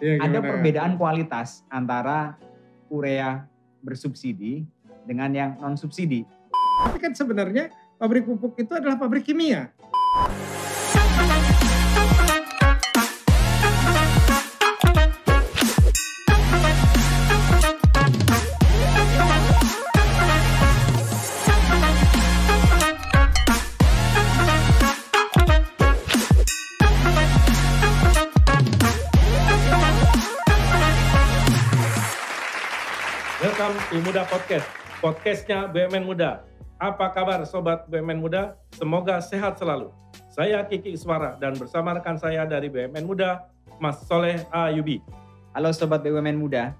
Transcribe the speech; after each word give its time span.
Iya, 0.00 0.16
ada 0.16 0.38
perbedaan 0.40 0.96
kualitas 0.96 1.60
antara 1.68 2.40
urea 2.88 3.44
bersubsidi 3.84 4.64
dengan 5.04 5.28
yang 5.32 5.50
non 5.60 5.76
subsidi. 5.76 6.24
Tapi 6.80 6.96
kan 6.96 7.12
sebenarnya 7.12 7.68
pabrik 8.00 8.24
pupuk 8.24 8.56
itu 8.56 8.72
adalah 8.72 8.96
pabrik 8.96 9.28
kimia. 9.28 9.68
Welcome 33.90 34.06
to 34.06 34.14
Muda 34.14 34.22
Podcast, 34.30 34.66
podcastnya 35.02 35.66
BUMN 35.66 36.06
Muda. 36.06 36.46
Apa 36.78 37.10
kabar 37.10 37.42
Sobat 37.42 37.90
BUMN 37.90 38.22
Muda? 38.22 38.54
Semoga 38.78 39.18
sehat 39.18 39.58
selalu. 39.58 39.90
Saya 40.30 40.62
Kiki 40.62 40.94
Iswara 40.94 41.34
dan 41.42 41.58
bersama 41.58 41.98
rekan 41.98 42.14
saya 42.14 42.46
dari 42.46 42.70
BUMN 42.70 43.02
Muda, 43.02 43.50
Mas 43.82 43.98
Soleh 44.06 44.46
Ayubi. 44.54 45.02
Halo 45.58 45.74
Sobat 45.74 46.06
BUMN 46.06 46.38
Muda. 46.38 46.70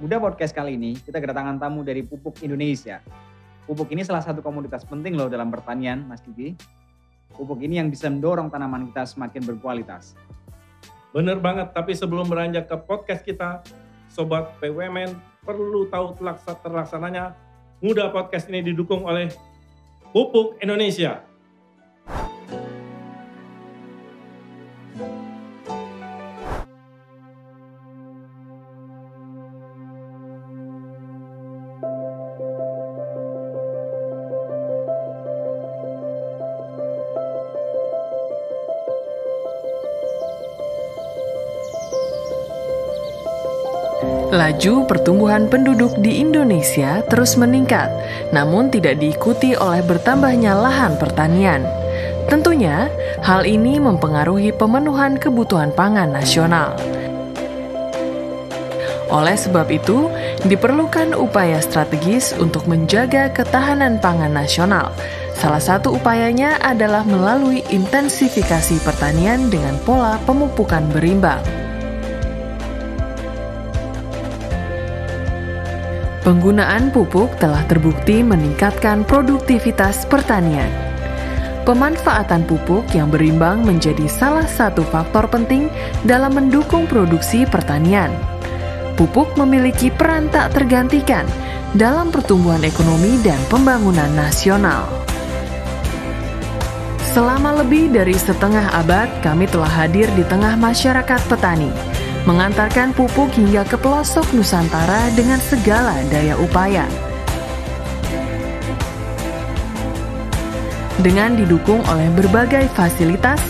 Muda 0.00 0.16
Podcast 0.16 0.56
kali 0.56 0.80
ini 0.80 0.96
kita 0.96 1.20
kedatangan 1.20 1.60
tamu 1.60 1.84
dari 1.84 2.00
Pupuk 2.00 2.40
Indonesia. 2.40 3.04
Pupuk 3.68 3.92
ini 3.92 4.00
salah 4.00 4.24
satu 4.24 4.40
komoditas 4.40 4.80
penting 4.88 5.20
loh 5.20 5.28
dalam 5.28 5.52
pertanian, 5.52 6.08
Mas 6.08 6.24
Kiki. 6.24 6.56
Pupuk 7.36 7.60
ini 7.60 7.84
yang 7.84 7.92
bisa 7.92 8.08
mendorong 8.08 8.48
tanaman 8.48 8.88
kita 8.88 9.04
semakin 9.04 9.44
berkualitas. 9.44 10.16
Bener 11.12 11.36
banget, 11.36 11.76
tapi 11.76 11.92
sebelum 11.92 12.32
beranjak 12.32 12.64
ke 12.64 12.80
podcast 12.80 13.20
kita, 13.20 13.60
Sobat 14.08 14.56
BUMN 14.64 15.33
perlu 15.44 15.86
tahu 15.92 16.16
terlaksananya 16.64 17.36
Muda 17.84 18.08
Podcast 18.08 18.48
ini 18.48 18.64
didukung 18.64 19.04
oleh 19.04 19.28
Pupuk 20.10 20.56
Indonesia. 20.64 21.20
Laju 44.44 44.84
pertumbuhan 44.84 45.48
penduduk 45.48 45.96
di 46.04 46.20
Indonesia 46.20 47.00
terus 47.08 47.32
meningkat, 47.40 47.88
namun 48.28 48.68
tidak 48.68 49.00
diikuti 49.00 49.56
oleh 49.56 49.80
bertambahnya 49.80 50.52
lahan 50.52 51.00
pertanian. 51.00 51.64
Tentunya, 52.28 52.92
hal 53.24 53.48
ini 53.48 53.80
mempengaruhi 53.80 54.52
pemenuhan 54.52 55.16
kebutuhan 55.16 55.72
pangan 55.72 56.12
nasional. 56.12 56.76
Oleh 59.08 59.32
sebab 59.32 59.64
itu, 59.72 60.12
diperlukan 60.44 61.16
upaya 61.16 61.64
strategis 61.64 62.36
untuk 62.36 62.68
menjaga 62.68 63.32
ketahanan 63.32 63.96
pangan 63.96 64.36
nasional. 64.36 64.92
Salah 65.40 65.64
satu 65.64 65.96
upayanya 65.96 66.60
adalah 66.60 67.00
melalui 67.08 67.64
intensifikasi 67.72 68.76
pertanian 68.84 69.48
dengan 69.48 69.80
pola 69.88 70.20
pemupukan 70.28 70.84
berimbang. 70.92 71.63
Penggunaan 76.24 76.88
pupuk 76.88 77.36
telah 77.36 77.60
terbukti 77.68 78.24
meningkatkan 78.24 79.04
produktivitas 79.04 80.08
pertanian. 80.08 80.72
Pemanfaatan 81.68 82.48
pupuk 82.48 82.88
yang 82.96 83.12
berimbang 83.12 83.60
menjadi 83.60 84.08
salah 84.08 84.48
satu 84.48 84.88
faktor 84.88 85.28
penting 85.28 85.68
dalam 86.08 86.32
mendukung 86.32 86.88
produksi 86.88 87.44
pertanian. 87.44 88.08
Pupuk 88.96 89.36
memiliki 89.36 89.92
peran 89.92 90.32
tak 90.32 90.56
tergantikan 90.56 91.28
dalam 91.76 92.08
pertumbuhan 92.08 92.64
ekonomi 92.64 93.20
dan 93.20 93.36
pembangunan 93.52 94.08
nasional. 94.16 94.88
Selama 97.12 97.60
lebih 97.60 97.92
dari 97.92 98.16
setengah 98.16 98.72
abad, 98.72 99.12
kami 99.20 99.44
telah 99.44 99.68
hadir 99.68 100.08
di 100.16 100.24
tengah 100.24 100.56
masyarakat 100.56 101.20
petani 101.28 101.93
mengantarkan 102.24 102.96
pupuk 102.96 103.28
hingga 103.36 103.68
ke 103.68 103.76
pelosok 103.76 104.24
Nusantara 104.32 105.12
dengan 105.12 105.36
segala 105.44 106.00
daya 106.08 106.36
upaya. 106.40 106.88
Dengan 111.04 111.36
didukung 111.36 111.84
oleh 111.84 112.08
berbagai 112.16 112.64
fasilitas, 112.72 113.42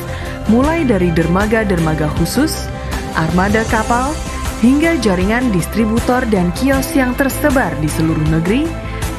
mulai 0.50 0.82
dari 0.82 1.14
dermaga-dermaga 1.14 2.10
khusus, 2.18 2.66
armada 3.14 3.62
kapal, 3.70 4.10
hingga 4.58 4.98
jaringan 4.98 5.54
distributor 5.54 6.24
dan 6.32 6.50
kios 6.58 6.90
yang 6.98 7.14
tersebar 7.14 7.70
di 7.78 7.86
seluruh 7.86 8.26
negeri, 8.32 8.66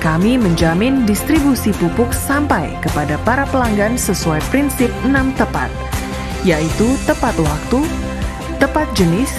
kami 0.04 0.36
menjamin 0.36 1.08
distribusi 1.08 1.72
pupuk 1.80 2.12
sampai 2.12 2.76
kepada 2.84 3.16
para 3.24 3.48
pelanggan 3.50 3.96
sesuai 3.96 4.42
prinsip 4.52 4.92
6 5.08 5.16
tepat, 5.40 5.72
yaitu 6.44 6.98
tepat 7.08 7.34
waktu, 7.40 7.82
tepat 8.58 8.88
jenis, 8.96 9.32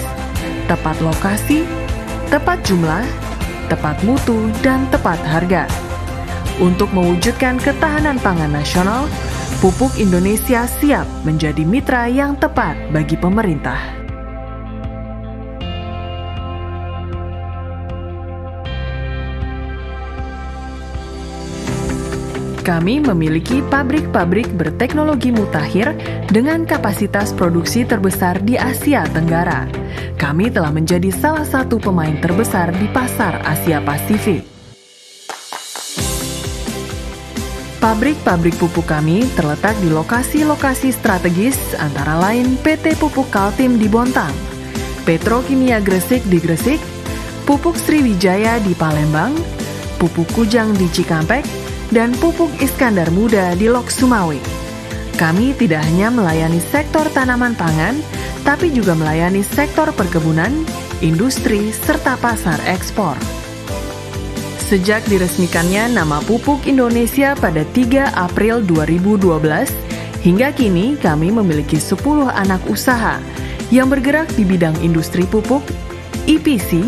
tepat 0.69 0.97
lokasi, 1.01 1.65
tepat 2.29 2.61
jumlah, 2.61 3.01
tepat 3.67 3.97
mutu, 4.05 4.49
dan 4.61 4.85
tepat 4.93 5.17
harga. 5.25 5.65
Untuk 6.61 6.89
mewujudkan 6.93 7.61
ketahanan 7.61 8.17
pangan 8.21 8.53
nasional, 8.53 9.05
pupuk 9.61 9.93
Indonesia 9.97 10.65
siap 10.69 11.05
menjadi 11.25 11.65
mitra 11.65 12.05
yang 12.09 12.37
tepat 12.37 12.77
bagi 12.93 13.17
pemerintah. 13.17 13.96
Kami 22.67 22.99
memiliki 22.99 23.63
pabrik-pabrik 23.63 24.51
berteknologi 24.51 25.31
mutakhir 25.31 25.95
dengan 26.27 26.67
kapasitas 26.67 27.31
produksi 27.31 27.87
terbesar 27.87 28.43
di 28.43 28.59
Asia 28.59 29.07
Tenggara. 29.07 29.71
Kami 30.19 30.51
telah 30.51 30.75
menjadi 30.75 31.07
salah 31.15 31.47
satu 31.47 31.79
pemain 31.79 32.19
terbesar 32.19 32.75
di 32.75 32.91
pasar 32.91 33.39
Asia 33.47 33.79
Pasifik. 33.79 34.43
Pabrik-pabrik 37.79 38.59
pupuk 38.59 38.83
kami 38.83 39.23
terletak 39.39 39.79
di 39.79 39.87
lokasi-lokasi 39.87 40.91
strategis 40.91 41.55
antara 41.79 42.19
lain 42.19 42.59
PT 42.59 42.99
Pupuk 42.99 43.31
Kaltim 43.31 43.79
di 43.79 43.87
Bontang, 43.87 44.35
Petrokimia 45.07 45.79
Gresik 45.79 46.19
di 46.27 46.43
Gresik, 46.43 46.83
Pupuk 47.47 47.79
Sriwijaya 47.79 48.59
di 48.59 48.75
Palembang, 48.75 49.31
Pupuk 49.95 50.27
Kujang 50.35 50.75
di 50.75 50.91
Cikampek, 50.91 51.66
dan 51.91 52.11
Pupuk 52.19 52.51
Iskandar 52.59 53.07
Muda 53.15 53.55
di 53.55 53.71
Lok 53.71 53.87
Sumawe. 53.87 54.39
Kami 55.17 55.55
tidak 55.57 55.81
hanya 55.87 56.13
melayani 56.13 56.61
sektor 56.61 57.07
tanaman 57.09 57.57
pangan, 57.57 57.97
tapi 58.45 58.69
juga 58.69 58.93
melayani 58.93 59.41
sektor 59.41 59.89
perkebunan, 59.95 60.51
industri, 61.01 61.73
serta 61.73 62.19
pasar 62.21 62.61
ekspor. 62.69 63.17
Sejak 64.67 65.01
diresmikannya 65.07 65.95
nama 65.95 66.19
Pupuk 66.27 66.67
Indonesia 66.67 67.33
pada 67.39 67.63
3 67.71 68.13
April 68.13 68.61
2012, 68.67 69.71
hingga 70.27 70.51
kini 70.51 70.99
kami 70.99 71.31
memiliki 71.31 71.79
10 71.79 72.27
anak 72.27 72.59
usaha 72.67 73.17
yang 73.71 73.87
bergerak 73.87 74.27
di 74.35 74.43
bidang 74.43 74.75
industri 74.83 75.23
pupuk, 75.23 75.63
EPC, 76.27 76.83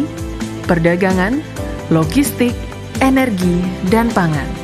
perdagangan, 0.68 1.40
logistik, 1.88 2.51
energi, 3.00 3.63
dan 3.88 4.12
pangan. 4.12 4.59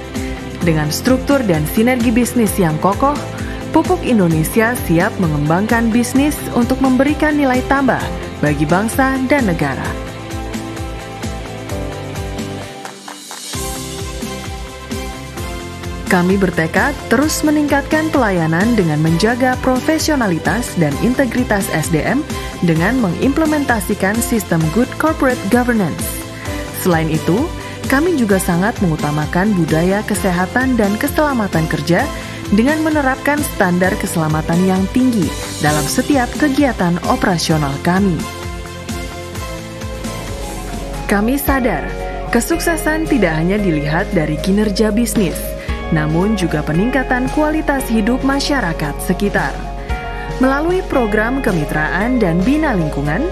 Dengan 0.66 0.90
struktur 0.90 1.46
dan 1.46 1.62
sinergi 1.70 2.10
bisnis 2.10 2.58
yang 2.58 2.74
kokoh, 2.82 3.14
Pupuk 3.70 4.02
Indonesia 4.02 4.74
siap 4.90 5.14
mengembangkan 5.22 5.94
bisnis 5.94 6.34
untuk 6.58 6.82
memberikan 6.82 7.38
nilai 7.38 7.62
tambah 7.70 8.02
bagi 8.42 8.66
bangsa 8.66 9.22
dan 9.30 9.46
negara. 9.46 9.86
Kami 16.10 16.40
bertekad 16.40 16.96
terus 17.12 17.44
meningkatkan 17.46 18.10
pelayanan 18.10 18.74
dengan 18.74 19.04
menjaga 19.04 19.60
profesionalitas 19.62 20.72
dan 20.82 20.96
integritas 21.06 21.68
SDM 21.76 22.26
dengan 22.64 22.98
mengimplementasikan 23.04 24.18
sistem 24.18 24.64
good 24.72 24.90
corporate 24.98 25.42
governance. 25.52 26.26
Selain 26.82 27.12
itu, 27.12 27.50
kami 27.86 28.18
juga 28.18 28.42
sangat 28.42 28.74
mengutamakan 28.82 29.54
budaya 29.54 30.02
kesehatan 30.06 30.74
dan 30.74 30.98
keselamatan 30.98 31.70
kerja 31.70 32.02
dengan 32.54 32.82
menerapkan 32.86 33.42
standar 33.56 33.94
keselamatan 33.98 34.58
yang 34.66 34.84
tinggi 34.94 35.26
dalam 35.62 35.86
setiap 35.86 36.30
kegiatan 36.38 36.98
operasional 37.10 37.74
kami. 37.82 38.18
Kami 41.06 41.38
sadar, 41.38 41.86
kesuksesan 42.34 43.06
tidak 43.06 43.38
hanya 43.38 43.62
dilihat 43.62 44.10
dari 44.18 44.42
kinerja 44.42 44.90
bisnis, 44.90 45.38
namun 45.94 46.34
juga 46.34 46.66
peningkatan 46.66 47.30
kualitas 47.38 47.86
hidup 47.86 48.18
masyarakat 48.26 48.94
sekitar. 49.06 49.54
Melalui 50.42 50.82
program 50.90 51.40
kemitraan 51.46 52.18
dan 52.18 52.42
bina 52.42 52.74
lingkungan, 52.74 53.24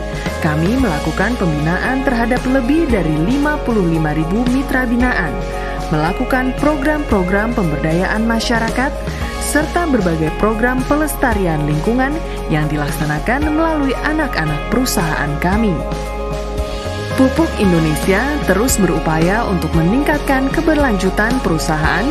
kami 0.44 0.76
melakukan 0.76 1.40
pembinaan 1.40 2.04
terhadap 2.04 2.44
lebih 2.44 2.92
dari 2.92 3.16
55.000 3.16 4.52
mitra 4.52 4.84
binaan, 4.84 5.32
melakukan 5.88 6.52
program-program 6.60 7.56
pemberdayaan 7.56 8.28
masyarakat, 8.28 8.92
serta 9.40 9.88
berbagai 9.88 10.36
program 10.44 10.84
pelestarian 10.92 11.64
lingkungan 11.64 12.12
yang 12.52 12.68
dilaksanakan 12.68 13.56
melalui 13.56 13.96
anak-anak 14.04 14.60
perusahaan 14.68 15.32
kami. 15.40 15.72
Pupuk 17.16 17.48
Indonesia 17.62 18.26
terus 18.50 18.82
berupaya 18.82 19.46
untuk 19.48 19.70
meningkatkan 19.78 20.50
keberlanjutan 20.50 21.32
perusahaan 21.46 22.04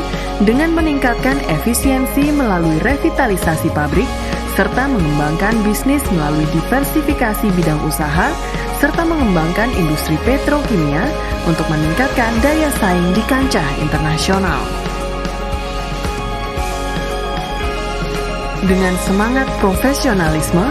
dengan 0.47 0.73
meningkatkan 0.73 1.37
efisiensi 1.51 2.31
melalui 2.31 2.79
revitalisasi 2.81 3.69
pabrik 3.75 4.07
serta 4.53 4.85
mengembangkan 4.89 5.57
bisnis 5.65 6.05
melalui 6.13 6.45
diversifikasi 6.53 7.49
bidang 7.57 7.81
usaha 7.89 8.29
serta 8.83 9.07
mengembangkan 9.07 9.71
industri 9.79 10.19
petrokimia 10.27 11.07
untuk 11.47 11.65
meningkatkan 11.71 12.35
daya 12.43 12.69
saing 12.83 13.15
di 13.15 13.23
kancah 13.31 13.69
internasional. 13.79 14.61
Dengan 18.63 18.95
semangat 19.03 19.47
profesionalisme, 19.59 20.67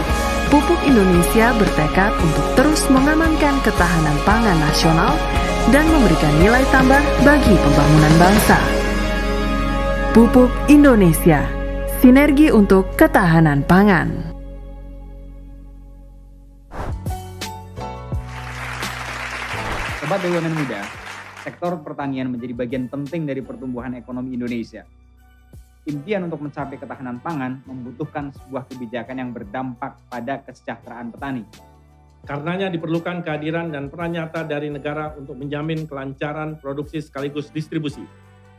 Pupuk 0.52 0.80
Indonesia 0.84 1.56
bertekad 1.56 2.12
untuk 2.20 2.46
terus 2.56 2.84
mengamankan 2.92 3.56
ketahanan 3.64 4.16
pangan 4.28 4.60
nasional 4.60 5.16
dan 5.72 5.88
memberikan 5.88 6.32
nilai 6.36 6.60
tambah 6.68 7.00
bagi 7.24 7.56
pembangunan 7.56 8.14
bangsa. 8.20 8.58
Pupuk 10.12 10.52
Indonesia, 10.68 11.61
sinergi 12.02 12.50
untuk 12.50 12.98
ketahanan 12.98 13.62
pangan. 13.62 14.34
Sobat 20.02 20.18
BUMN 20.18 20.50
Muda, 20.50 20.82
sektor 21.46 21.78
pertanian 21.78 22.26
menjadi 22.26 22.58
bagian 22.58 22.90
penting 22.90 23.22
dari 23.22 23.38
pertumbuhan 23.38 23.94
ekonomi 23.94 24.34
Indonesia 24.34 24.82
impian 25.86 26.26
untuk 26.26 26.42
mencapai 26.42 26.74
ketahanan 26.74 27.22
pangan 27.22 27.62
membutuhkan 27.70 28.34
sebuah 28.34 28.66
kebijakan 28.70 29.18
yang 29.22 29.30
berdampak 29.30 29.98
pada 30.10 30.42
kesejahteraan 30.42 31.14
petani. 31.14 31.46
Karenanya 32.26 32.70
diperlukan 32.70 33.22
kehadiran 33.22 33.70
dan 33.70 33.90
peran 33.90 34.14
nyata 34.14 34.42
dari 34.46 34.70
negara 34.70 35.14
untuk 35.14 35.38
menjamin 35.38 35.86
kelancaran 35.86 36.58
produksi 36.58 36.98
sekaligus 37.02 37.50
distribusi, 37.50 38.06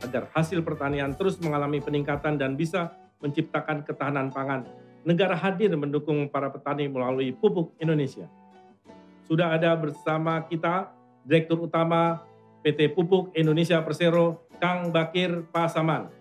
agar 0.04 0.28
hasil 0.32 0.60
pertanian 0.60 1.16
terus 1.16 1.40
mengalami 1.40 1.80
peningkatan 1.80 2.36
dan 2.36 2.60
bisa 2.60 2.92
menciptakan 3.24 3.80
ketahanan 3.88 4.28
pangan. 4.28 4.68
Negara 5.00 5.32
hadir 5.32 5.72
mendukung 5.72 6.28
para 6.28 6.52
petani 6.52 6.84
melalui 6.84 7.32
Pupuk 7.32 7.72
Indonesia. 7.80 8.28
Sudah 9.24 9.56
ada 9.56 9.72
bersama 9.72 10.44
kita 10.44 10.92
Direktur 11.24 11.64
Utama 11.64 12.20
PT 12.60 12.92
Pupuk 12.92 13.32
Indonesia 13.32 13.80
Persero, 13.80 14.44
Kang 14.60 14.92
Bakir 14.92 15.48
Pasaman. 15.48 16.12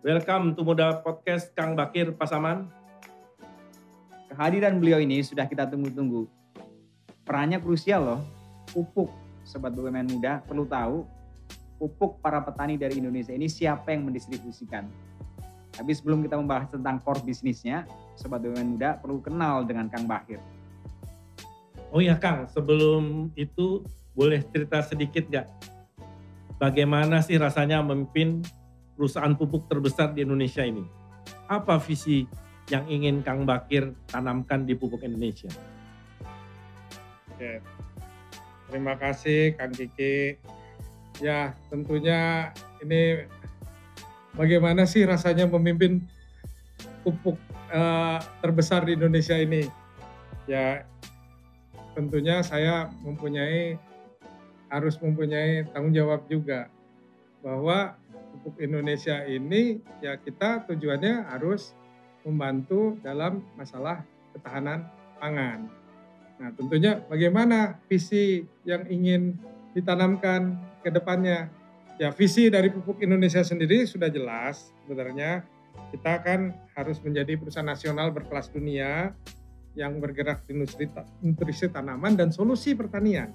Welcome 0.00 0.56
to 0.56 0.64
Muda 0.64 1.04
Podcast 1.04 1.52
Kang 1.52 1.76
Bakir 1.76 2.16
Pasaman. 2.16 2.72
Kehadiran 4.32 4.80
beliau 4.80 5.04
ini 5.04 5.20
sudah 5.20 5.44
kita 5.44 5.68
tunggu-tunggu. 5.68 6.24
Perannya 7.28 7.60
krusial 7.60 8.00
loh. 8.00 8.20
Pupuk, 8.72 9.12
Sobat 9.44 9.72
BUMN 9.76 10.08
Muda, 10.08 10.44
perlu 10.44 10.64
tahu 10.68 11.04
pupuk 11.78 12.18
para 12.18 12.42
petani 12.42 12.74
dari 12.74 12.98
Indonesia 12.98 13.32
ini 13.32 13.46
siapa 13.46 13.94
yang 13.94 14.10
mendistribusikan. 14.10 15.07
Tapi 15.78 15.94
sebelum 15.94 16.26
kita 16.26 16.34
membahas 16.34 16.74
tentang 16.74 16.98
core 17.06 17.22
bisnisnya, 17.22 17.86
Sobat 18.18 18.42
BUMN 18.42 18.74
Muda 18.74 18.98
perlu 18.98 19.22
kenal 19.22 19.62
dengan 19.62 19.86
Kang 19.86 20.10
Bakir. 20.10 20.42
Oh 21.94 22.02
ya 22.02 22.18
Kang, 22.18 22.50
sebelum 22.50 23.30
itu 23.38 23.86
boleh 24.18 24.42
cerita 24.50 24.82
sedikit 24.82 25.30
nggak? 25.30 25.46
Bagaimana 26.58 27.22
sih 27.22 27.38
rasanya 27.38 27.78
memimpin 27.78 28.42
perusahaan 28.98 29.30
pupuk 29.38 29.70
terbesar 29.70 30.10
di 30.10 30.26
Indonesia 30.26 30.66
ini. 30.66 30.82
Apa 31.46 31.78
visi 31.78 32.26
yang 32.66 32.82
ingin 32.90 33.22
Kang 33.22 33.46
Bakir 33.46 33.94
tanamkan 34.10 34.66
di 34.66 34.74
pupuk 34.74 35.06
Indonesia? 35.06 35.48
Oke. 37.30 37.62
Terima 38.68 38.98
kasih 38.98 39.54
Kang 39.54 39.70
Kiki. 39.70 40.42
Ya 41.22 41.54
tentunya 41.70 42.50
ini 42.82 43.30
bagaimana 44.34 44.84
sih 44.84 45.04
rasanya 45.06 45.48
memimpin 45.48 46.04
pupuk 47.06 47.38
uh, 47.72 48.18
terbesar 48.42 48.84
di 48.84 48.98
Indonesia 48.98 49.36
ini? 49.38 49.64
Ya 50.48 50.84
tentunya 51.96 52.40
saya 52.44 52.88
mempunyai 53.04 53.76
harus 54.68 55.00
mempunyai 55.00 55.64
tanggung 55.72 55.96
jawab 55.96 56.28
juga 56.28 56.68
bahwa 57.40 57.96
pupuk 58.38 58.60
Indonesia 58.60 59.24
ini 59.24 59.80
ya 60.04 60.20
kita 60.20 60.68
tujuannya 60.68 61.26
harus 61.32 61.72
membantu 62.22 63.00
dalam 63.00 63.40
masalah 63.56 64.04
ketahanan 64.36 64.84
pangan. 65.16 65.66
Nah, 66.38 66.54
tentunya 66.54 67.02
bagaimana 67.10 67.82
visi 67.90 68.46
yang 68.62 68.86
ingin 68.86 69.34
ditanamkan 69.74 70.54
ke 70.86 70.92
depannya? 70.94 71.50
Ya, 71.98 72.14
visi 72.14 72.46
dari 72.46 72.70
pupuk 72.70 73.02
Indonesia 73.02 73.42
sendiri 73.42 73.82
sudah 73.82 74.06
jelas 74.06 74.70
sebenarnya. 74.86 75.42
Kita 75.90 76.22
kan 76.22 76.54
harus 76.78 77.02
menjadi 77.02 77.34
perusahaan 77.34 77.66
nasional 77.66 78.14
berkelas 78.14 78.54
dunia 78.54 79.10
yang 79.74 79.98
bergerak 79.98 80.46
di 80.46 80.54
industri 80.54 80.86
nutrisi 81.18 81.66
tanaman 81.66 82.14
dan 82.14 82.30
solusi 82.30 82.78
pertanian. 82.78 83.34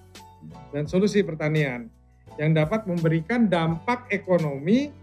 Dan 0.71 0.87
solusi 0.87 1.19
pertanian 1.27 1.91
yang 2.39 2.55
dapat 2.55 2.87
memberikan 2.87 3.51
dampak 3.51 4.07
ekonomi 4.15 4.95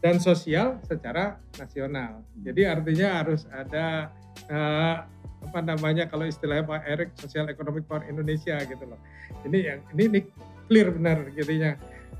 dan 0.00 0.16
sosial 0.16 0.80
secara 0.88 1.36
nasional. 1.60 2.24
Jadi 2.40 2.64
artinya 2.64 3.20
harus 3.20 3.44
ada 3.52 4.08
uh, 4.48 5.04
apa 5.44 5.60
namanya 5.60 6.08
kalau 6.08 6.24
istilahnya 6.24 6.64
Pak 6.64 6.82
Erik 6.88 7.10
sosial 7.20 7.44
ekonomi 7.52 7.84
for 7.84 8.00
Indonesia 8.08 8.56
gitu 8.64 8.84
loh. 8.88 9.00
Ini 9.44 9.58
yang 9.60 9.80
ini, 9.92 10.04
ini 10.08 10.20
clear 10.64 10.96
benar 10.96 11.28
gitunya. 11.36 11.76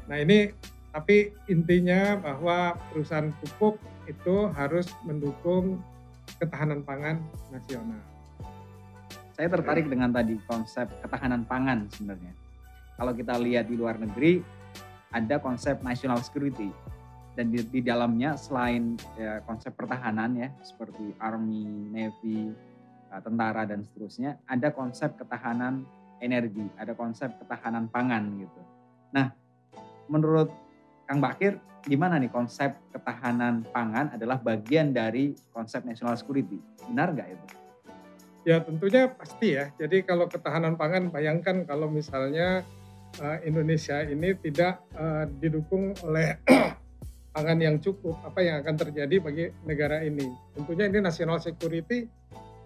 Nah 0.06 0.16
ini 0.20 0.52
tapi 0.94 1.34
intinya 1.50 2.16
bahwa 2.16 2.78
perusahaan 2.88 3.28
pupuk 3.42 3.76
itu 4.08 4.48
harus 4.56 4.88
mendukung 5.04 5.82
ketahanan 6.40 6.80
pangan 6.82 7.20
nasional. 7.52 8.00
Saya 9.36 9.52
tertarik 9.52 9.90
dengan 9.92 10.08
tadi 10.08 10.40
konsep 10.48 10.88
ketahanan 11.04 11.44
pangan 11.44 11.84
sebenarnya 11.92 12.32
kalau 12.96 13.12
kita 13.12 13.36
lihat 13.36 13.68
di 13.68 13.76
luar 13.76 14.00
negeri 14.00 14.40
ada 15.12 15.36
konsep 15.38 15.80
national 15.84 16.18
security 16.24 16.72
dan 17.36 17.52
di, 17.52 17.60
di 17.68 17.80
dalamnya 17.84 18.34
selain 18.40 18.96
ya, 19.20 19.44
konsep 19.44 19.76
pertahanan 19.76 20.32
ya 20.40 20.48
seperti 20.64 21.12
army, 21.20 21.68
navy, 21.92 22.56
uh, 23.12 23.20
tentara 23.20 23.68
dan 23.68 23.84
seterusnya, 23.84 24.40
ada 24.48 24.72
konsep 24.72 25.12
ketahanan 25.20 25.84
energi, 26.24 26.64
ada 26.80 26.96
konsep 26.96 27.28
ketahanan 27.36 27.92
pangan 27.92 28.40
gitu. 28.40 28.60
Nah, 29.12 29.36
menurut 30.06 30.50
Kang 31.06 31.22
Bakir, 31.22 31.62
gimana 31.86 32.18
nih 32.18 32.30
konsep 32.30 32.74
ketahanan 32.90 33.62
pangan 33.70 34.10
adalah 34.18 34.42
bagian 34.42 34.90
dari 34.90 35.38
konsep 35.54 35.86
national 35.86 36.18
security? 36.18 36.58
Benar 36.90 37.14
nggak 37.14 37.28
itu? 37.30 37.46
Ya 38.46 38.62
tentunya 38.62 39.10
pasti 39.10 39.58
ya. 39.58 39.70
Jadi 39.74 40.06
kalau 40.06 40.30
ketahanan 40.30 40.78
pangan, 40.78 41.10
bayangkan 41.10 41.66
kalau 41.66 41.90
misalnya 41.90 42.62
uh, 43.18 43.38
Indonesia 43.42 44.02
ini 44.06 44.34
tidak 44.38 44.82
uh, 44.94 45.26
didukung 45.42 45.94
oleh 46.06 46.38
pangan 47.34 47.58
yang 47.58 47.76
cukup, 47.82 48.18
apa 48.22 48.42
yang 48.42 48.62
akan 48.62 48.74
terjadi 48.78 49.16
bagi 49.18 49.44
negara 49.66 50.02
ini? 50.02 50.26
Tentunya 50.54 50.86
ini 50.90 50.98
national 51.02 51.42
security 51.42 52.06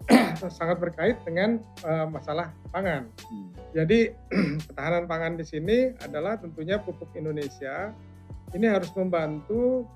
sangat 0.59 0.81
berkait 0.81 1.17
dengan 1.23 1.61
uh, 1.85 2.09
masalah 2.09 2.55
pangan. 2.73 3.09
Hmm. 3.29 3.51
Jadi 3.77 4.11
ketahanan 4.71 5.05
pangan 5.07 5.35
di 5.39 5.45
sini 5.45 5.93
adalah 6.01 6.41
tentunya 6.41 6.81
pupuk 6.81 7.13
Indonesia 7.15 7.95
ini 8.55 8.67
harus 8.67 8.91
membantu 8.99 9.87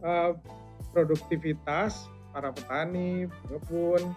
uh, 0.00 0.32
produktivitas 0.90 2.08
para 2.32 2.54
petani, 2.54 3.26
pengepun, 3.44 4.14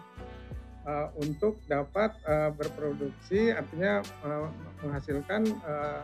uh, 0.88 1.08
untuk 1.20 1.60
dapat 1.68 2.16
uh, 2.28 2.52
berproduksi 2.54 3.52
artinya 3.52 4.00
uh, 4.24 4.48
menghasilkan 4.84 5.48
uh, 5.63 6.02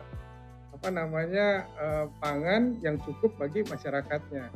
apa 0.70 0.88
namanya 0.88 1.68
uh, 1.76 2.06
pangan 2.20 2.78
yang 2.80 2.96
cukup 3.04 3.36
bagi 3.36 3.64
masyarakatnya. 3.66 4.48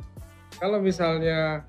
Kalau 0.57 0.79
misalnya 0.79 1.67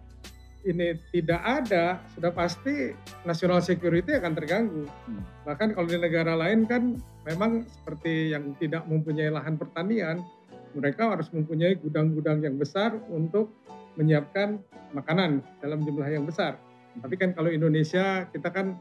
ini 0.67 0.99
tidak 1.15 1.41
ada, 1.41 2.03
sudah 2.13 2.35
pasti 2.35 2.91
national 3.23 3.63
security 3.63 4.19
akan 4.19 4.35
terganggu. 4.35 4.85
Hmm. 4.85 5.23
Bahkan 5.47 5.79
kalau 5.79 5.87
di 5.87 5.99
negara 6.03 6.35
lain 6.35 6.67
kan 6.67 6.99
memang 7.23 7.63
seperti 7.71 8.35
yang 8.35 8.53
tidak 8.59 8.83
mempunyai 8.91 9.31
lahan 9.31 9.55
pertanian, 9.55 10.27
mereka 10.75 11.15
harus 11.15 11.31
mempunyai 11.33 11.79
gudang-gudang 11.79 12.43
yang 12.43 12.59
besar 12.59 12.93
untuk 13.09 13.55
menyiapkan 13.97 14.61
makanan 14.93 15.41
dalam 15.63 15.81
jumlah 15.87 16.07
yang 16.11 16.29
besar. 16.29 16.61
Tapi 17.01 17.15
kan 17.17 17.33
kalau 17.33 17.49
Indonesia 17.49 18.29
kita 18.29 18.53
kan 18.53 18.77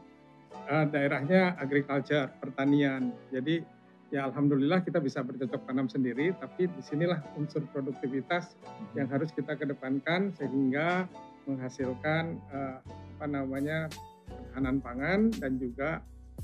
uh, 0.68 0.84
daerahnya 0.88 1.56
agriculture, 1.56 2.28
pertanian. 2.40 3.12
Jadi 3.32 3.64
ya 4.12 4.28
alhamdulillah 4.28 4.84
kita 4.84 5.00
bisa 5.00 5.24
bercocok 5.24 5.66
tanam 5.66 5.88
sendiri, 5.88 6.36
tapi 6.36 6.68
di 6.68 6.82
sinilah 6.84 7.20
unsur 7.40 7.64
produktivitas 7.72 8.54
yang 8.92 9.08
harus 9.08 9.32
kita 9.32 9.56
kedepankan 9.56 10.36
sehingga 10.36 11.08
menghasilkan 11.46 12.42
uh, 12.50 12.82
apa 13.16 13.26
namanya 13.26 13.88
ketahanan 14.26 14.76
pangan 14.82 15.20
dan 15.38 15.56
juga 15.56 16.02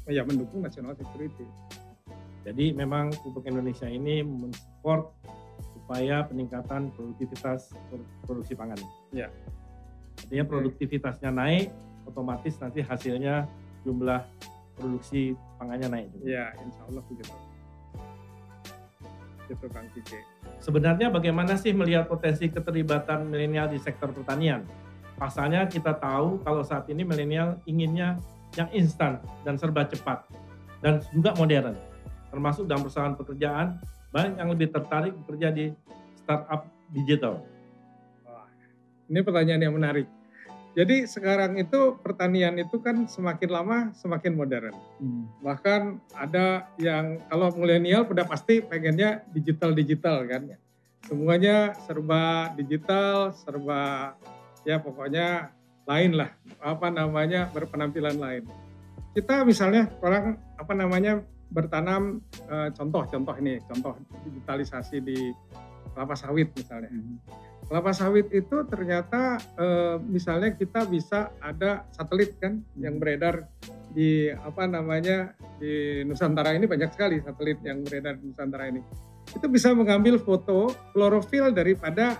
ya 0.08 0.22
mendukung 0.24 0.62
national 0.62 0.96
security. 0.96 1.46
Jadi 2.42 2.74
memang 2.74 3.14
pupuk 3.22 3.46
Indonesia 3.46 3.86
ini 3.86 4.26
mensupport 4.26 5.14
upaya 5.78 6.26
peningkatan 6.26 6.90
produktivitas 6.94 7.70
produksi 8.26 8.58
pangan. 8.58 8.78
Ya. 9.14 9.30
Artinya 10.26 10.44
produktivitasnya 10.46 11.30
naik, 11.30 11.70
otomatis 12.06 12.58
nanti 12.58 12.82
hasilnya 12.82 13.46
jumlah 13.86 14.22
produksi 14.74 15.38
pangannya 15.58 15.88
naik. 15.90 16.08
Ya, 16.26 16.50
insya 16.58 16.82
Allah 16.90 17.02
begitu. 17.06 17.34
Gitu 19.46 19.66
Kang 19.70 19.86
Kike. 19.94 20.20
Sebenarnya 20.62 21.10
bagaimana 21.10 21.58
sih 21.58 21.74
melihat 21.74 22.06
potensi 22.06 22.46
keterlibatan 22.50 23.26
milenial 23.26 23.70
di 23.70 23.78
sektor 23.82 24.10
pertanian? 24.14 24.62
Pasalnya 25.22 25.70
kita 25.70 25.94
tahu 26.02 26.42
kalau 26.42 26.66
saat 26.66 26.90
ini 26.90 27.06
milenial 27.06 27.54
inginnya 27.62 28.18
yang 28.58 28.66
instan 28.74 29.22
dan 29.46 29.54
serba 29.54 29.86
cepat 29.86 30.26
dan 30.82 30.98
juga 31.14 31.30
modern. 31.38 31.78
Termasuk 32.34 32.66
dalam 32.66 32.82
persoalan 32.82 33.14
pekerjaan, 33.14 33.78
banyak 34.10 34.34
yang 34.42 34.50
lebih 34.50 34.74
tertarik 34.74 35.14
bekerja 35.22 35.54
di 35.54 35.70
startup 36.18 36.66
digital. 36.90 37.38
Wah, 38.26 38.50
ini 39.06 39.22
pertanyaan 39.22 39.62
yang 39.62 39.78
menarik. 39.78 40.10
Jadi 40.74 41.06
sekarang 41.06 41.54
itu 41.54 42.02
pertanian 42.02 42.58
itu 42.58 42.82
kan 42.82 43.06
semakin 43.06 43.50
lama 43.54 43.78
semakin 43.94 44.34
modern. 44.34 44.74
Hmm. 44.98 45.30
Bahkan 45.38 46.02
ada 46.18 46.66
yang 46.82 47.22
kalau 47.30 47.54
milenial 47.54 48.10
udah 48.10 48.26
pasti 48.26 48.58
pengennya 48.58 49.22
digital-digital 49.30 50.26
kan. 50.26 50.50
Semuanya 51.06 51.78
serba 51.86 52.50
digital, 52.58 53.30
serba 53.38 54.18
ya 54.62 54.82
pokoknya 54.82 55.52
lain 55.86 56.12
lah. 56.18 56.30
Apa 56.62 56.88
namanya 56.90 57.50
berpenampilan 57.50 58.16
lain. 58.18 58.44
Kita 59.12 59.44
misalnya 59.44 59.92
orang 60.00 60.40
apa 60.56 60.72
namanya 60.72 61.20
bertanam 61.52 62.24
eh, 62.48 62.72
contoh-contoh 62.72 63.36
ini, 63.44 63.60
contoh 63.68 63.92
digitalisasi 64.24 65.04
di 65.04 65.18
kelapa 65.92 66.16
sawit 66.16 66.48
misalnya. 66.56 66.88
Hmm. 66.88 67.20
Kelapa 67.68 67.92
sawit 67.92 68.28
itu 68.32 68.64
ternyata 68.64 69.36
eh, 69.60 69.96
misalnya 70.00 70.56
kita 70.56 70.88
bisa 70.88 71.32
ada 71.44 71.84
satelit 71.92 72.40
kan 72.40 72.64
yang 72.80 72.96
beredar 72.96 73.46
di 73.92 74.32
apa 74.32 74.64
namanya 74.64 75.36
di 75.60 76.00
Nusantara 76.08 76.56
ini 76.56 76.64
banyak 76.64 76.90
sekali 76.96 77.20
satelit 77.20 77.60
yang 77.60 77.84
beredar 77.84 78.16
di 78.16 78.32
Nusantara 78.32 78.72
ini. 78.72 78.80
Itu 79.36 79.46
bisa 79.52 79.76
mengambil 79.76 80.16
foto 80.16 80.72
klorofil 80.96 81.52
daripada 81.52 82.16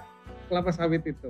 kelapa 0.53 0.69
sawit 0.73 1.05
itu. 1.09 1.29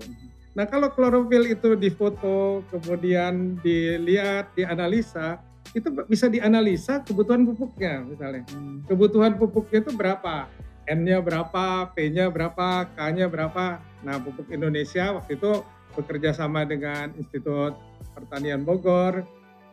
Nah 0.52 0.68
kalau 0.68 0.92
klorofil 0.92 1.48
itu 1.48 1.74
difoto 1.80 2.60
kemudian 2.68 3.56
dilihat 3.64 4.52
dianalisa 4.52 5.40
itu 5.72 5.88
bisa 6.04 6.28
dianalisa 6.28 7.00
kebutuhan 7.00 7.48
pupuknya 7.48 8.04
misalnya. 8.04 8.44
Kebutuhan 8.84 9.40
pupuknya 9.40 9.80
itu 9.80 9.92
berapa? 9.96 10.50
N-nya 10.82 11.22
berapa, 11.22 11.94
P-nya 11.94 12.26
berapa, 12.28 12.90
K-nya 12.98 13.30
berapa. 13.30 13.78
Nah, 14.02 14.18
Pupuk 14.18 14.50
Indonesia 14.50 15.14
waktu 15.14 15.38
itu 15.38 15.62
bekerja 15.94 16.34
sama 16.34 16.66
dengan 16.66 17.14
Institut 17.14 17.78
Pertanian 18.18 18.66
Bogor, 18.66 19.22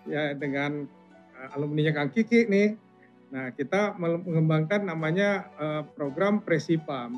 ya 0.05 0.37
dengan 0.37 0.85
uh, 1.33 1.55
alumninya 1.57 1.97
Kang 1.97 2.13
Kiki 2.13 2.45
nih. 2.45 2.77
Nah, 3.33 3.49
kita 3.57 3.97
mengembangkan 3.97 4.85
namanya 4.85 5.49
uh, 5.57 5.81
program 5.97 6.45
Presipam. 6.45 7.17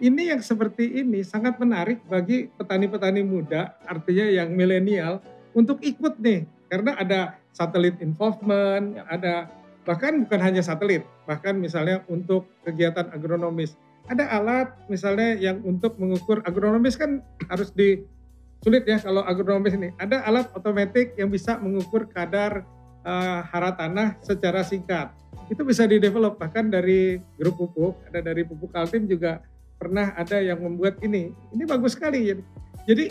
Ini 0.00 0.32
yang 0.32 0.40
seperti 0.40 1.04
ini 1.04 1.20
sangat 1.20 1.60
menarik 1.60 2.00
bagi 2.08 2.48
petani-petani 2.56 3.20
muda, 3.20 3.76
artinya 3.84 4.32
yang 4.32 4.48
milenial, 4.56 5.20
untuk 5.52 5.76
ikut 5.84 6.16
nih. 6.16 6.48
Karena 6.72 6.96
ada 6.96 7.36
satelit 7.52 8.00
involvement, 8.00 8.96
Ya. 8.96 9.04
ada 9.12 9.34
bahkan 9.84 10.24
bukan 10.24 10.40
hanya 10.40 10.64
satelit, 10.64 11.04
bahkan 11.28 11.52
misalnya 11.60 12.00
untuk 12.08 12.48
kegiatan 12.64 13.12
agronomis. 13.12 13.76
Ada 14.08 14.24
alat 14.40 14.72
misalnya 14.88 15.36
yang 15.36 15.60
untuk 15.68 16.00
mengukur 16.00 16.40
agronomis 16.48 16.96
kan 16.96 17.20
harus 17.52 17.68
di 17.68 18.00
sulit 18.64 18.88
ya 18.88 19.04
kalau 19.04 19.20
agronomis 19.20 19.76
ini. 19.76 19.92
Ada 20.00 20.24
alat 20.24 20.48
otomatis 20.56 21.12
yang 21.20 21.28
bisa 21.28 21.60
mengukur 21.60 22.08
kadar 22.08 22.64
eh, 23.04 23.40
hara 23.52 23.76
tanah 23.76 24.16
secara 24.24 24.64
singkat. 24.64 25.12
Itu 25.52 25.60
bisa 25.60 25.84
di-develop 25.84 26.40
bahkan 26.40 26.72
dari 26.72 27.20
grup 27.36 27.60
pupuk, 27.60 28.00
ada 28.08 28.24
dari 28.24 28.48
pupuk 28.48 28.72
Kaltim 28.72 29.04
juga 29.04 29.44
pernah 29.80 30.12
ada 30.12 30.36
yang 30.44 30.60
membuat 30.60 31.00
ini. 31.00 31.32
Ini 31.56 31.64
bagus 31.64 31.96
sekali. 31.96 32.36
Jadi 32.84 33.08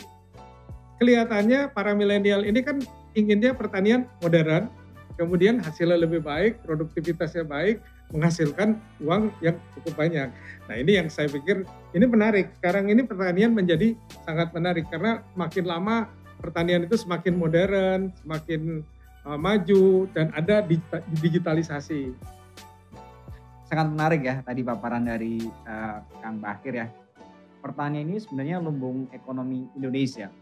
kelihatannya 1.02 1.74
para 1.74 1.98
milenial 1.98 2.46
ini 2.46 2.62
kan 2.62 2.78
inginnya 3.18 3.58
pertanian 3.58 4.06
modern, 4.22 4.70
kemudian 5.18 5.58
hasilnya 5.58 6.06
lebih 6.06 6.22
baik, 6.22 6.62
produktivitasnya 6.62 7.44
baik, 7.50 7.82
menghasilkan 8.14 8.78
uang 9.02 9.34
yang 9.42 9.58
cukup 9.74 9.98
banyak. 9.98 10.30
Nah 10.70 10.76
ini 10.78 11.02
yang 11.02 11.10
saya 11.10 11.26
pikir 11.26 11.66
ini 11.98 12.06
menarik. 12.06 12.54
Sekarang 12.62 12.86
ini 12.94 13.02
pertanian 13.02 13.58
menjadi 13.58 13.98
sangat 14.22 14.54
menarik 14.54 14.86
karena 14.94 15.26
makin 15.34 15.66
lama 15.66 16.06
pertanian 16.38 16.86
itu 16.86 16.96
semakin 16.96 17.34
modern, 17.36 18.14
semakin 18.22 18.86
uh, 19.26 19.38
maju 19.38 20.06
dan 20.14 20.30
ada 20.38 20.62
di- 20.62 20.82
digitalisasi. 21.20 22.14
Sangat 23.70 23.88
menarik 23.94 24.22
ya 24.26 24.36
tadi 24.42 24.66
paparan 24.66 25.06
dari 25.06 25.46
eh, 25.46 25.98
Kang 26.26 26.42
Bakir 26.42 26.74
ya. 26.74 26.90
Pertanian 27.62 28.10
ini 28.10 28.18
sebenarnya 28.18 28.58
lumbung 28.58 29.06
ekonomi 29.14 29.70
Indonesia. 29.78 30.34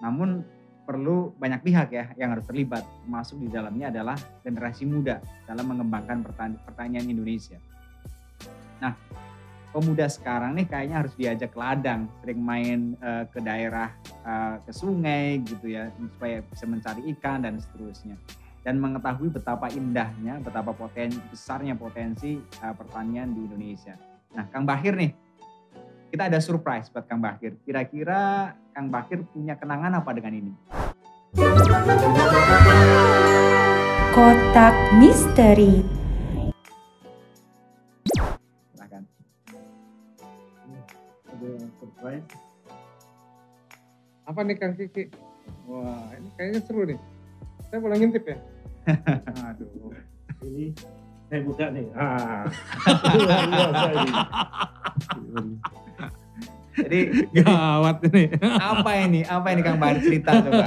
Namun 0.00 0.40
perlu 0.88 1.36
banyak 1.36 1.60
pihak 1.60 1.88
ya 1.92 2.04
yang 2.16 2.32
harus 2.32 2.48
terlibat. 2.48 2.80
Termasuk 3.04 3.36
di 3.44 3.48
dalamnya 3.52 3.92
adalah 3.92 4.16
generasi 4.40 4.88
muda 4.88 5.20
dalam 5.44 5.68
mengembangkan 5.68 6.24
pertan- 6.24 6.58
pertanian 6.64 7.04
Indonesia. 7.04 7.60
Nah, 8.80 8.96
pemuda 9.74 10.08
sekarang 10.08 10.56
nih 10.56 10.66
kayaknya 10.70 10.96
harus 11.04 11.12
diajak 11.18 11.50
ke 11.52 11.58
ladang, 11.60 12.08
sering 12.24 12.40
main 12.40 12.96
eh, 12.96 13.24
ke 13.28 13.38
daerah 13.44 13.92
eh, 14.24 14.56
ke 14.64 14.72
sungai 14.72 15.44
gitu 15.44 15.66
ya 15.76 15.92
supaya 15.92 16.40
bisa 16.46 16.64
mencari 16.64 17.04
ikan 17.18 17.44
dan 17.44 17.60
seterusnya 17.60 18.16
dan 18.60 18.76
mengetahui 18.76 19.32
betapa 19.32 19.72
indahnya, 19.72 20.36
betapa 20.44 20.76
poten 20.76 21.08
besarnya 21.32 21.72
potensi 21.76 22.36
uh, 22.60 22.74
pertanian 22.76 23.32
di 23.32 23.48
Indonesia. 23.48 23.96
Nah, 24.36 24.44
Kang 24.52 24.68
Bahir 24.68 24.94
nih, 24.94 25.16
kita 26.12 26.28
ada 26.28 26.38
surprise 26.42 26.92
buat 26.92 27.08
Kang 27.08 27.24
Bahir. 27.24 27.56
Kira-kira 27.64 28.52
Kang 28.76 28.92
Bahir 28.92 29.24
punya 29.32 29.56
kenangan 29.56 30.02
apa 30.02 30.10
dengan 30.12 30.34
ini? 30.36 30.52
Kotak 34.10 34.74
Misteri 34.98 35.86
Silahkan. 38.74 39.02
Ada 41.30 41.50
surprise. 41.78 42.28
Apa 44.26 44.40
nih 44.42 44.56
Kang 44.58 44.74
Kiki? 44.74 45.14
Wah 45.70 46.10
ini 46.18 46.28
kayaknya 46.34 46.60
seru 46.66 46.82
nih. 46.84 46.98
Saya 47.70 47.78
boleh 47.78 47.96
ngintip 48.02 48.26
ya? 48.26 48.38
Aduh. 48.86 49.92
Ini 50.40 50.72
saya 51.28 51.40
buka 51.44 51.66
nih. 51.70 51.86
Ah. 51.94 52.48
Luar 53.20 53.44
biasa 53.48 53.88
ini. 53.92 54.12
Jadi 56.76 57.00
Gawat 57.42 57.96
ini. 58.06 58.24
apa 58.42 58.90
ini? 59.02 59.20
Apa 59.26 59.48
ini 59.50 59.60
Kang 59.64 59.78
Bahir 59.82 59.98
cerita 60.02 60.38
coba? 60.38 60.66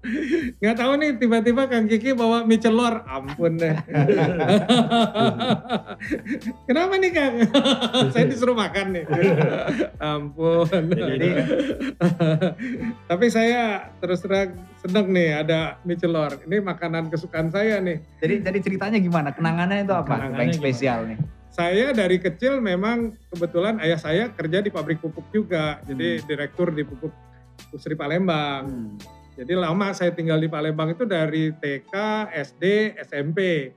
Nggak 0.60 0.76
tahu 0.76 0.92
nih 1.00 1.10
tiba-tiba 1.16 1.62
Kang 1.66 1.86
Kiki 1.88 2.12
bawa 2.12 2.44
mie 2.44 2.60
celor. 2.60 3.00
Ampun 3.08 3.56
deh. 3.56 3.72
Kenapa 6.68 6.94
nih 7.00 7.10
Kang? 7.12 7.34
Saya 8.12 8.24
disuruh 8.28 8.56
makan 8.56 9.00
nih. 9.00 9.04
Ampun. 9.96 10.82
Jadi 10.92 11.30
Tapi 13.08 13.26
saya 13.32 13.90
terus 13.98 14.20
terang 14.20 14.54
seneng 14.80 15.06
nih 15.12 15.40
ada 15.40 15.80
mie 15.84 15.96
celor. 15.96 16.40
Ini 16.44 16.60
makanan 16.60 17.08
kesukaan 17.08 17.48
saya 17.48 17.80
nih. 17.80 18.00
jadi 18.20 18.44
jadi 18.44 18.58
ceritanya 18.60 18.98
gimana? 19.00 19.28
Kenangannya 19.32 19.84
itu 19.84 19.94
apa? 19.96 20.14
Kenangannya 20.20 20.52
Yang 20.52 20.60
spesial 20.60 21.00
nih. 21.08 21.18
Saya 21.50 21.90
dari 21.90 22.22
kecil 22.22 22.62
memang 22.62 23.18
kebetulan 23.34 23.82
ayah 23.82 23.98
saya 23.98 24.30
kerja 24.30 24.62
di 24.62 24.70
pabrik 24.70 25.02
pupuk 25.02 25.26
juga. 25.34 25.82
Jadi 25.82 26.22
direktur 26.22 26.70
di 26.70 26.86
pupuk 26.86 27.10
Pusri 27.74 27.98
Palembang. 27.98 28.64
Hmm. 28.70 28.94
Jadi 29.34 29.58
lama 29.58 29.90
saya 29.90 30.14
tinggal 30.14 30.38
di 30.38 30.46
Palembang 30.46 30.94
itu 30.94 31.02
dari 31.02 31.50
TK, 31.50 31.94
SD, 32.30 32.94
SMP. 33.02 33.72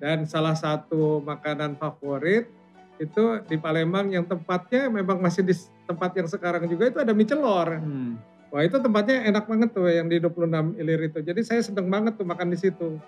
Dan 0.00 0.24
salah 0.24 0.56
satu 0.56 1.22
makanan 1.22 1.76
favorit 1.78 2.48
itu 2.96 3.38
di 3.44 3.60
Palembang 3.60 4.08
yang 4.08 4.24
tempatnya 4.24 4.88
memang 4.88 5.20
masih 5.20 5.44
di 5.44 5.54
tempat 5.86 6.16
yang 6.16 6.26
sekarang 6.26 6.64
juga 6.64 6.88
itu 6.88 6.98
ada 6.98 7.12
mie 7.12 7.28
celor. 7.28 7.76
Hmm. 7.76 8.16
Wah 8.52 8.64
itu 8.64 8.76
tempatnya 8.80 9.24
enak 9.32 9.48
banget 9.48 9.70
tuh 9.72 9.88
yang 9.88 10.08
di 10.08 10.20
26 10.20 10.76
Ilir 10.76 11.00
itu. 11.08 11.18
Jadi 11.24 11.40
saya 11.40 11.60
seneng 11.64 11.88
banget 11.88 12.20
tuh 12.20 12.24
makan 12.28 12.52
di 12.52 12.58
situ. 12.60 13.00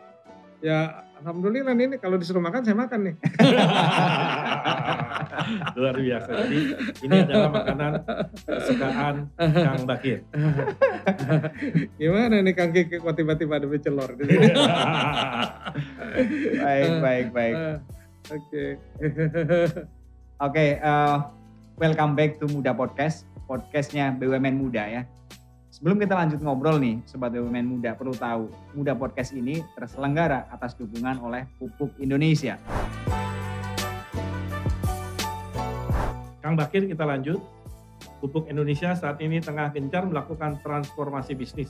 Ya 0.65 1.05
alhamdulillah 1.25 1.73
ini 1.73 1.97
kalau 1.97 2.21
disuruh 2.21 2.45
makan 2.45 2.61
saya 2.61 2.77
makan 2.77 3.01
nih. 3.09 3.17
Luar 5.81 5.97
biasa. 5.97 6.31
Jadi 6.45 6.61
ini 7.01 7.17
adalah 7.25 7.49
makanan 7.49 7.93
kesukaan 8.45 9.33
Kang 9.41 9.89
Bakir. 9.89 10.21
Gimana 12.01 12.45
nih 12.45 12.53
Kang 12.53 12.77
Kiki 12.77 13.01
kok 13.01 13.17
tiba-tiba 13.17 13.57
ada 13.57 13.65
mie 13.65 13.81
celor 13.81 14.13
di 14.21 14.29
sini? 14.29 14.53
Baik, 16.65 16.93
baik, 17.01 17.27
baik. 17.33 17.57
Oke. 18.31 18.65
Oke, 20.45 20.67
eh, 20.77 21.17
welcome 21.81 22.13
back 22.13 22.37
to 22.37 22.47
Muda 22.53 22.77
Podcast, 22.77 23.25
podcastnya 23.49 24.13
BUMN 24.13 24.61
Muda 24.61 24.85
ya. 24.87 25.03
Sebelum 25.85 26.01
kita 26.01 26.17
lanjut 26.17 26.41
ngobrol 26.41 26.81
nih, 26.81 26.97
Sobat 27.05 27.37
BUMN 27.37 27.69
Muda 27.69 27.93
perlu 27.93 28.17
tahu, 28.17 28.49
Muda 28.73 28.97
Podcast 28.97 29.37
ini 29.37 29.61
terselenggara 29.77 30.49
atas 30.49 30.73
dukungan 30.81 31.21
oleh 31.21 31.45
Pupuk 31.61 31.93
Indonesia. 32.01 32.57
Kang 36.41 36.57
Bakir 36.57 36.89
kita 36.89 37.05
lanjut. 37.05 37.37
Pupuk 38.17 38.49
Indonesia 38.49 38.97
saat 38.97 39.21
ini 39.21 39.45
tengah 39.45 39.77
gencar 39.77 40.09
melakukan 40.09 40.57
transformasi 40.65 41.37
bisnis. 41.37 41.69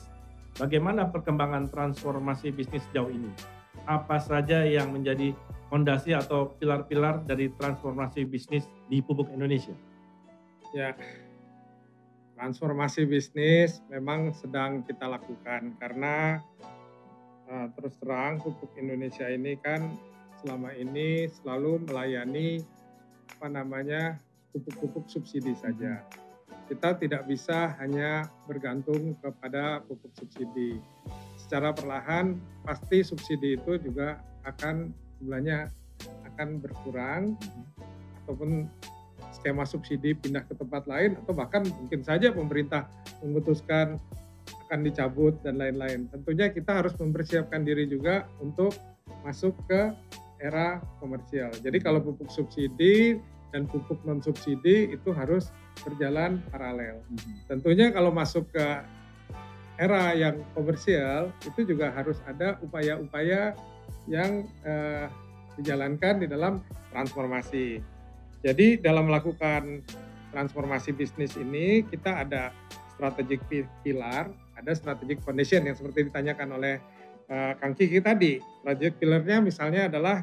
Bagaimana 0.55 1.11
perkembangan 1.11 1.67
transformasi 1.67 2.55
bisnis 2.55 2.87
sejauh 2.87 3.11
ini? 3.11 3.35
Apa 3.83 4.23
saja 4.23 4.63
yang 4.63 4.95
menjadi 4.95 5.35
fondasi 5.67 6.15
atau 6.15 6.55
pilar-pilar 6.55 7.27
dari 7.27 7.51
transformasi 7.51 8.23
bisnis 8.23 8.63
di 8.87 9.03
Pupuk 9.03 9.27
Indonesia? 9.35 9.75
Ya, 10.71 10.95
transformasi 12.35 13.07
bisnis 13.07 13.79
memang 13.87 14.35
sedang 14.35 14.83
kita 14.83 15.07
lakukan 15.07 15.73
karena 15.79 16.43
uh, 17.47 17.67
terus 17.79 17.95
terang 18.03 18.43
pupuk 18.43 18.69
Indonesia 18.75 19.25
ini 19.31 19.55
kan 19.59 19.87
selama 20.43 20.75
ini 20.75 21.31
selalu 21.31 21.87
melayani 21.87 22.61
apa 23.39 23.47
namanya 23.49 24.19
pupuk-pupuk 24.53 25.07
subsidi 25.09 25.55
saja. 25.57 26.03
Kita 26.65 26.97
tidak 26.97 27.29
bisa 27.29 27.77
hanya 27.77 28.25
bergantung 28.49 29.13
kepada 29.21 29.83
pupuk 29.85 30.11
subsidi. 30.17 30.81
Secara 31.37 31.75
perlahan 31.75 32.37
pasti 32.65 33.05
subsidi 33.05 33.57
itu 33.57 33.77
juga 33.77 34.17
akan 34.45 34.89
jumlahnya 35.21 35.69
akan 36.33 36.59
berkurang 36.59 37.37
ataupun 38.23 38.65
skema 39.35 39.67
subsidi 39.67 40.15
pindah 40.15 40.47
ke 40.47 40.55
tempat 40.55 40.87
lain 40.87 41.19
atau 41.19 41.35
bahkan 41.35 41.67
mungkin 41.83 42.01
saja 42.01 42.31
pemerintah 42.31 42.87
memutuskan 43.19 43.99
akan 44.65 44.79
dicabut 44.81 45.37
dan 45.45 45.61
lain-lain. 45.61 46.09
Tentunya 46.09 46.49
kita 46.49 46.81
harus 46.81 46.95
mempersiapkan 46.97 47.61
diri 47.67 47.85
juga 47.85 48.25
untuk 48.41 48.73
masuk 49.21 49.53
ke 49.69 49.93
era 50.41 50.81
komersial. 50.99 51.53
Jadi 51.61 51.77
kalau 51.81 52.01
pupuk 52.01 52.29
subsidi 52.33 53.21
dan 53.53 53.69
pupuk 53.69 54.01
non 54.03 54.19
subsidi 54.19 54.91
itu 54.91 55.09
harus 55.13 55.53
berjalan 55.85 56.41
paralel. 56.49 56.99
Tentunya 57.47 57.93
kalau 57.93 58.11
masuk 58.11 58.49
ke 58.51 58.65
era 59.75 60.15
yang 60.15 60.39
komersial 60.55 61.31
itu 61.43 61.67
juga 61.67 61.91
harus 61.91 62.19
ada 62.27 62.55
upaya-upaya 62.63 63.55
yang 64.07 64.47
eh, 64.63 65.07
dijalankan 65.59 66.23
di 66.23 66.27
dalam 66.27 66.59
transformasi. 66.91 67.94
Jadi 68.45 68.77
dalam 68.77 69.09
melakukan 69.09 69.81
transformasi 70.29 70.93
bisnis 70.93 71.33
ini 71.33 71.81
kita 71.81 72.21
ada 72.21 72.53
strategic 72.93 73.41
pilar, 73.81 74.29
ada 74.53 74.71
strategic 74.77 75.17
foundation 75.25 75.65
yang 75.65 75.73
seperti 75.73 76.05
ditanyakan 76.05 76.53
oleh 76.53 76.77
uh, 77.25 77.57
Kang 77.57 77.73
Kiki 77.73 77.97
tadi. 78.05 78.37
Strategic 78.61 79.01
pilarnya 79.01 79.41
misalnya 79.41 79.89
adalah 79.89 80.21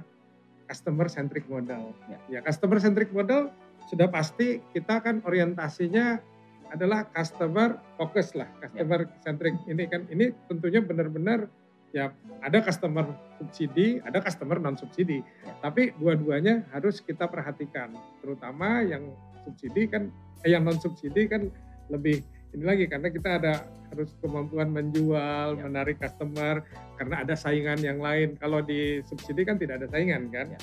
customer 0.70 1.10
centric 1.10 1.50
model. 1.50 1.90
Ya, 2.30 2.38
customer 2.46 2.78
centric 2.78 3.10
model 3.10 3.50
sudah 3.90 4.06
pasti 4.06 4.62
kita 4.70 5.02
kan 5.02 5.18
orientasinya 5.26 6.22
adalah 6.70 7.10
customer 7.10 7.76
focus 7.98 8.38
lah, 8.38 8.46
customer 8.62 9.04
centric 9.20 9.58
ini 9.66 9.84
kan 9.90 10.06
ini 10.08 10.30
tentunya 10.46 10.80
benar-benar 10.80 11.50
ya 11.92 12.10
ada 12.40 12.58
customer 12.64 13.06
subsidi, 13.38 14.00
ada 14.02 14.18
customer 14.18 14.58
non 14.58 14.74
subsidi. 14.74 15.20
Tapi 15.60 15.94
dua-duanya 16.00 16.66
harus 16.72 16.98
kita 16.98 17.28
perhatikan, 17.28 17.92
terutama 18.24 18.82
yang 18.82 19.12
subsidi 19.44 19.86
kan 19.86 20.08
eh, 20.42 20.50
yang 20.52 20.64
non 20.64 20.80
subsidi 20.80 21.28
kan 21.28 21.52
lebih 21.92 22.24
ini 22.52 22.64
lagi 22.68 22.84
karena 22.84 23.08
kita 23.08 23.30
ada 23.40 23.54
harus 23.92 24.12
kemampuan 24.24 24.72
menjual, 24.72 25.56
Ya. 25.56 25.68
menarik 25.68 26.00
customer 26.00 26.64
karena 26.96 27.24
ada 27.24 27.36
saingan 27.36 27.80
yang 27.80 28.00
lain. 28.00 28.36
Kalau 28.40 28.64
di 28.64 29.04
subsidi 29.04 29.44
kan 29.44 29.60
tidak 29.60 29.84
ada 29.84 29.88
saingan 29.92 30.32
kan. 30.32 30.48
Ya. 30.52 30.60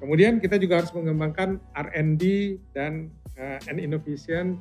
Kemudian 0.00 0.40
kita 0.40 0.56
juga 0.56 0.80
harus 0.80 0.90
mengembangkan 0.96 1.60
R&D 1.76 2.56
dan 2.72 3.12
uh, 3.36 3.58
and 3.68 3.78
innovation, 3.82 4.56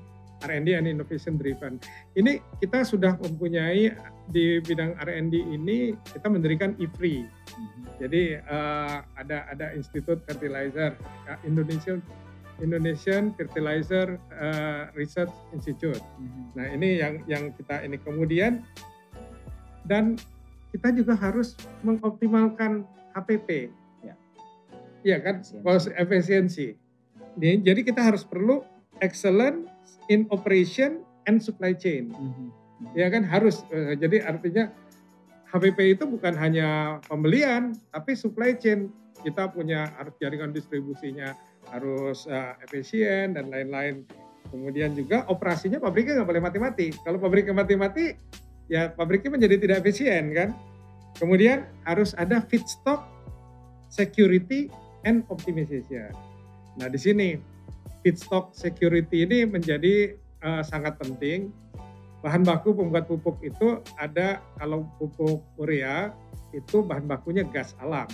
R&D 0.45 0.75
and 0.75 0.88
innovation 0.88 1.36
driven. 1.36 1.82
Ini 2.15 2.39
kita 2.60 2.88
sudah 2.88 3.15
mempunyai 3.19 3.91
di 4.30 4.62
bidang 4.63 4.95
R&D 4.99 5.36
ini 5.36 5.97
kita 6.15 6.28
mendirikan 6.30 6.78
IFRI. 6.80 7.25
Jadi 7.99 8.39
uh, 8.39 9.04
ada 9.19 9.49
ada 9.52 9.75
Institut 9.75 10.23
Fertilizer 10.23 10.95
uh, 11.28 11.39
Indonesian 11.43 11.99
Indonesian 12.60 13.36
Fertilizer 13.36 14.19
uh, 14.36 14.91
Research 14.95 15.32
Institute. 15.52 15.99
Nah 16.56 16.67
ini 16.71 16.99
yang 16.99 17.23
yang 17.28 17.52
kita 17.56 17.84
ini 17.84 17.99
kemudian 17.99 18.63
dan 19.88 20.15
kita 20.69 20.93
juga 20.93 21.17
harus 21.17 21.58
mengoptimalkan 21.82 22.86
HPP. 23.17 23.73
Ya. 24.06 24.15
Iya 25.02 25.17
kan, 25.23 25.36
cost 25.65 25.89
efisiensi. 25.97 26.78
Jadi 27.39 27.82
kita 27.82 28.04
harus 28.04 28.21
perlu 28.21 28.62
excellent 28.99 29.65
in 30.10 30.26
operation 30.34 31.06
and 31.30 31.39
supply 31.39 31.72
chain. 31.72 32.12
Ya 32.98 33.08
kan 33.08 33.24
harus. 33.24 33.63
Eh, 33.69 33.95
Jadi 33.95 34.19
artinya 34.26 34.74
HPP 35.50 35.98
itu 35.98 36.04
bukan 36.06 36.34
hanya 36.38 37.00
pembelian, 37.06 37.78
tapi 37.93 38.17
supply 38.17 38.58
chain. 38.58 38.89
Kita 39.19 39.52
punya 39.52 39.91
harus 40.00 40.15
jaringan 40.17 40.56
distribusinya 40.56 41.36
harus 41.69 42.26
eh, 42.26 42.54
efisien 42.65 43.38
dan 43.38 43.54
lain-lain. 43.54 44.04
Kemudian 44.50 44.98
juga 44.98 45.30
operasinya 45.30 45.78
pabriknya 45.78 46.22
nggak 46.22 46.30
boleh 46.30 46.43
mati-mati. 46.43 46.88
Kalau 47.06 47.22
pabriknya 47.22 47.54
mati-mati, 47.54 48.17
ya 48.65 48.89
pabriknya 48.89 49.38
menjadi 49.38 49.56
tidak 49.62 49.78
efisien 49.86 50.34
kan. 50.34 50.50
Kemudian 51.22 51.67
harus 51.86 52.17
ada 52.17 52.41
feedstock 52.41 53.06
security 53.91 54.72
and 55.06 55.26
optimization. 55.30 56.13
Nah 56.80 56.88
di 56.88 56.98
sini 56.98 57.38
feedstock 58.04 58.56
security 58.56 59.28
ini 59.28 59.48
menjadi 59.48 60.16
eh, 60.18 60.64
sangat 60.64 61.00
penting. 61.00 61.52
Bahan 62.20 62.44
baku 62.44 62.76
pembuat 62.76 63.08
pupuk 63.08 63.40
itu 63.40 63.80
ada 63.96 64.44
kalau 64.60 64.84
pupuk 65.00 65.40
urea 65.56 66.12
itu 66.52 66.84
bahan 66.84 67.08
bakunya 67.08 67.48
gas 67.48 67.80
alam. 67.80 68.08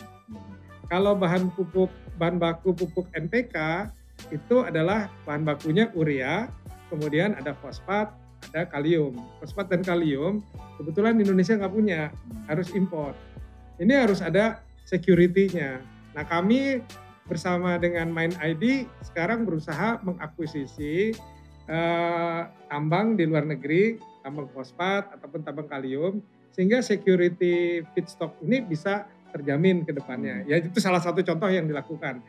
Kalau 0.86 1.18
bahan 1.18 1.50
pupuk 1.58 1.90
bahan 2.22 2.38
baku 2.38 2.78
pupuk 2.78 3.10
NPK 3.18 3.90
itu 4.30 4.62
adalah 4.62 5.10
bahan 5.26 5.42
bakunya 5.42 5.90
urea, 5.98 6.54
kemudian 6.94 7.34
ada 7.34 7.58
fosfat, 7.58 8.14
ada 8.54 8.70
kalium. 8.70 9.18
Fosfat 9.42 9.74
dan 9.74 9.82
kalium 9.82 10.46
kebetulan 10.78 11.18
Indonesia 11.18 11.58
nggak 11.58 11.74
punya, 11.74 12.14
harus 12.46 12.70
impor. 12.78 13.18
Ini 13.82 14.08
harus 14.08 14.22
ada 14.22 14.64
security-nya. 14.88 15.82
Nah 16.16 16.24
kami 16.24 16.80
bersama 17.26 17.82
dengan 17.82 18.14
Mind 18.14 18.38
ID 18.38 18.86
sekarang 19.02 19.50
berusaha 19.50 19.98
mengakuisisi 20.06 21.14
eh, 21.66 22.42
tambang 22.70 23.18
di 23.18 23.26
luar 23.26 23.50
negeri, 23.50 23.98
tambang 24.22 24.50
fosfat 24.54 25.10
ataupun 25.18 25.42
tambang 25.42 25.66
kalium, 25.66 26.22
sehingga 26.54 26.86
security 26.86 27.82
feedstock 27.94 28.38
ini 28.46 28.62
bisa 28.62 29.10
terjamin 29.34 29.84
ke 29.84 29.92
depannya. 29.92 30.46
Ya 30.48 30.62
itu 30.62 30.78
salah 30.80 31.02
satu 31.02 31.20
contoh 31.26 31.50
yang 31.50 31.68
dilakukan. 31.68 32.24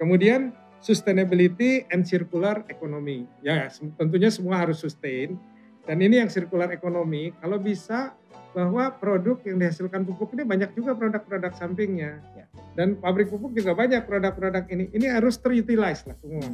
Kemudian 0.00 0.56
sustainability 0.80 1.84
and 1.92 2.08
circular 2.08 2.64
economy. 2.72 3.28
Ya 3.44 3.68
tentunya 4.00 4.32
semua 4.32 4.64
harus 4.64 4.80
sustain. 4.80 5.36
Dan 5.84 6.00
ini 6.00 6.22
yang 6.22 6.30
circular 6.30 6.70
economy, 6.70 7.34
kalau 7.42 7.58
bisa 7.58 8.14
bahwa 8.50 8.90
produk 8.98 9.38
yang 9.46 9.62
dihasilkan 9.62 10.02
pupuk 10.02 10.34
ini 10.34 10.42
banyak 10.42 10.74
juga 10.74 10.98
produk-produk 10.98 11.52
sampingnya. 11.54 12.18
Ya. 12.34 12.44
Dan 12.74 12.98
pabrik 12.98 13.30
pupuk 13.30 13.54
juga 13.54 13.74
banyak 13.74 14.02
produk-produk 14.06 14.66
ini. 14.70 14.90
Ini 14.90 15.06
harus 15.18 15.38
terutilize 15.38 16.02
lah 16.06 16.16
semua. 16.18 16.46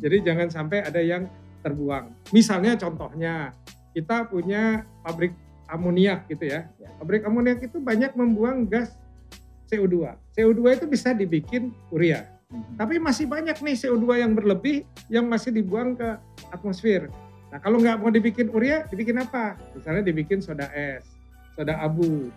Jadi 0.00 0.16
jangan 0.24 0.48
sampai 0.48 0.84
ada 0.84 1.00
yang 1.00 1.28
terbuang. 1.60 2.12
Misalnya 2.32 2.74
contohnya 2.80 3.52
kita 3.92 4.26
punya 4.32 4.88
pabrik 5.04 5.36
amoniak 5.68 6.28
gitu 6.28 6.48
ya. 6.48 6.68
Ya. 6.80 6.88
Pabrik 7.00 7.24
amoniak 7.28 7.60
itu 7.60 7.80
banyak 7.80 8.16
membuang 8.16 8.64
gas 8.68 8.96
CO2. 9.68 10.16
CO2 10.36 10.60
itu 10.80 10.86
bisa 10.88 11.12
dibikin 11.16 11.72
urea. 11.88 12.28
Mhm. 12.52 12.76
Tapi 12.76 13.00
masih 13.00 13.24
banyak 13.28 13.56
nih 13.60 13.76
CO2 13.76 14.20
yang 14.20 14.32
berlebih 14.36 14.84
yang 15.08 15.24
masih 15.28 15.52
dibuang 15.52 15.96
ke 15.96 16.20
atmosfer. 16.52 17.08
Nah 17.52 17.60
kalau 17.60 17.80
nggak 17.80 18.00
mau 18.00 18.08
dibikin 18.08 18.48
urea, 18.52 18.84
dibikin 18.88 19.20
apa? 19.20 19.56
Misalnya 19.76 20.04
dibikin 20.04 20.40
soda 20.40 20.72
es, 20.72 21.04
soda 21.56 21.78
abu. 21.80 22.32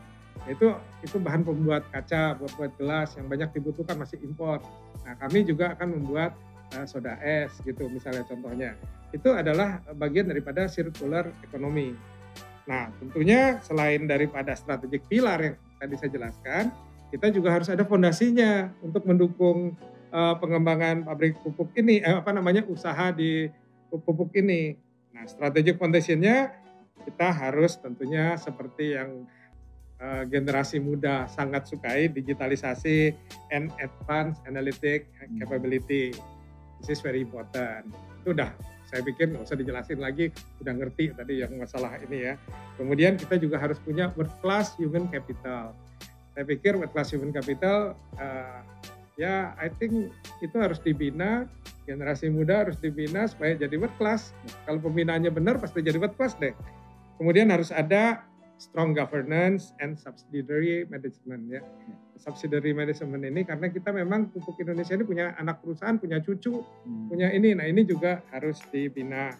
Itu 0.45 0.75
itu 1.01 1.17
bahan 1.17 1.47
pembuat 1.47 1.87
kaca, 1.89 2.37
buat 2.37 2.51
buat 2.59 2.71
gelas 2.75 3.15
yang 3.15 3.31
banyak 3.31 3.55
dibutuhkan 3.55 3.95
masih 3.97 4.19
impor. 4.21 4.59
Nah 5.07 5.15
kami 5.17 5.47
juga 5.47 5.73
akan 5.73 5.99
membuat 5.99 6.35
eh, 6.75 6.85
soda 6.85 7.17
es 7.23 7.55
gitu 7.63 7.87
misalnya 7.87 8.27
contohnya. 8.27 8.75
Itu 9.15 9.31
adalah 9.31 9.79
bagian 9.95 10.27
daripada 10.27 10.67
circular 10.67 11.31
economy. 11.41 11.95
Nah 12.67 12.91
tentunya 12.99 13.57
selain 13.63 14.05
daripada 14.05 14.53
strategic 14.53 15.07
pilar 15.07 15.39
yang 15.39 15.55
tadi 15.79 15.95
saya 15.95 16.11
jelaskan, 16.11 16.63
kita 17.13 17.31
juga 17.31 17.55
harus 17.55 17.71
ada 17.71 17.87
fondasinya 17.87 18.75
untuk 18.83 19.07
mendukung 19.07 19.77
uh, 20.11 20.35
pengembangan 20.39 21.05
pabrik 21.05 21.39
pupuk 21.39 21.71
ini, 21.79 22.03
eh, 22.03 22.15
apa 22.15 22.31
namanya 22.35 22.67
usaha 22.67 23.11
di 23.15 23.47
pupuk 23.89 24.35
ini. 24.35 24.75
Nah, 25.15 25.23
strategic 25.27 25.79
foundationnya 25.79 26.51
kita 27.05 27.29
harus 27.29 27.77
tentunya 27.77 28.33
seperti 28.35 28.97
yang 28.97 29.29
uh, 30.01 30.25
generasi 30.25 30.81
muda 30.81 31.29
sangat 31.29 31.69
sukai 31.69 32.09
digitalisasi 32.09 33.13
and 33.53 33.69
advanced 33.77 34.41
analytic 34.49 35.07
capability. 35.37 36.11
This 36.81 36.97
is 36.97 37.01
very 37.05 37.21
important. 37.21 37.93
Itu 38.25 38.33
udah 38.33 38.51
saya 38.89 39.01
pikir 39.01 39.31
nggak 39.33 39.45
usah 39.45 39.57
dijelasin 39.57 40.01
lagi, 40.01 40.33
udah 40.61 40.73
ngerti 40.73 41.13
tadi 41.13 41.41
yang 41.45 41.53
masalah 41.57 41.95
ini 42.01 42.29
ya. 42.29 42.33
Kemudian 42.75 43.15
kita 43.15 43.37
juga 43.37 43.61
harus 43.61 43.77
punya 43.77 44.09
world 44.17 44.33
class 44.41 44.73
human 44.75 45.05
capital 45.07 45.77
saya 46.35 46.43
pikir 46.43 46.75
world 46.75 46.91
class 46.91 47.15
human 47.15 47.31
capital 47.31 47.95
uh, 48.19 48.59
ya 49.15 49.55
I 49.55 49.71
think 49.71 50.11
itu 50.43 50.55
harus 50.59 50.83
dibina 50.83 51.47
generasi 51.87 52.27
muda 52.27 52.67
harus 52.67 52.75
dibina 52.75 53.23
supaya 53.23 53.55
jadi 53.55 53.79
world 53.79 53.95
class 53.95 54.35
kalau 54.67 54.83
pembinaannya 54.83 55.31
benar 55.31 55.55
pasti 55.63 55.79
jadi 55.79 55.95
world 55.95 56.19
class 56.19 56.35
deh 56.35 56.51
kemudian 57.17 57.51
harus 57.51 57.71
ada 57.71 58.23
strong 58.55 58.95
governance 58.95 59.75
and 59.83 59.99
subsidiary 59.99 60.87
management 60.87 61.43
ya. 61.51 61.61
Subsidiary 62.15 62.71
management 62.71 63.27
ini 63.27 63.43
karena 63.43 63.67
kita 63.67 63.91
memang 63.91 64.31
pupuk 64.31 64.55
Indonesia 64.63 64.95
ini 64.95 65.03
punya 65.03 65.35
anak 65.35 65.59
perusahaan 65.59 65.99
punya 65.99 66.23
cucu 66.23 66.63
Hmm. 66.63 67.11
punya 67.11 67.29
ini. 67.35 67.51
Nah 67.51 67.67
ini 67.67 67.83
juga 67.83 68.23
harus 68.31 68.63
dibina. 68.71 69.35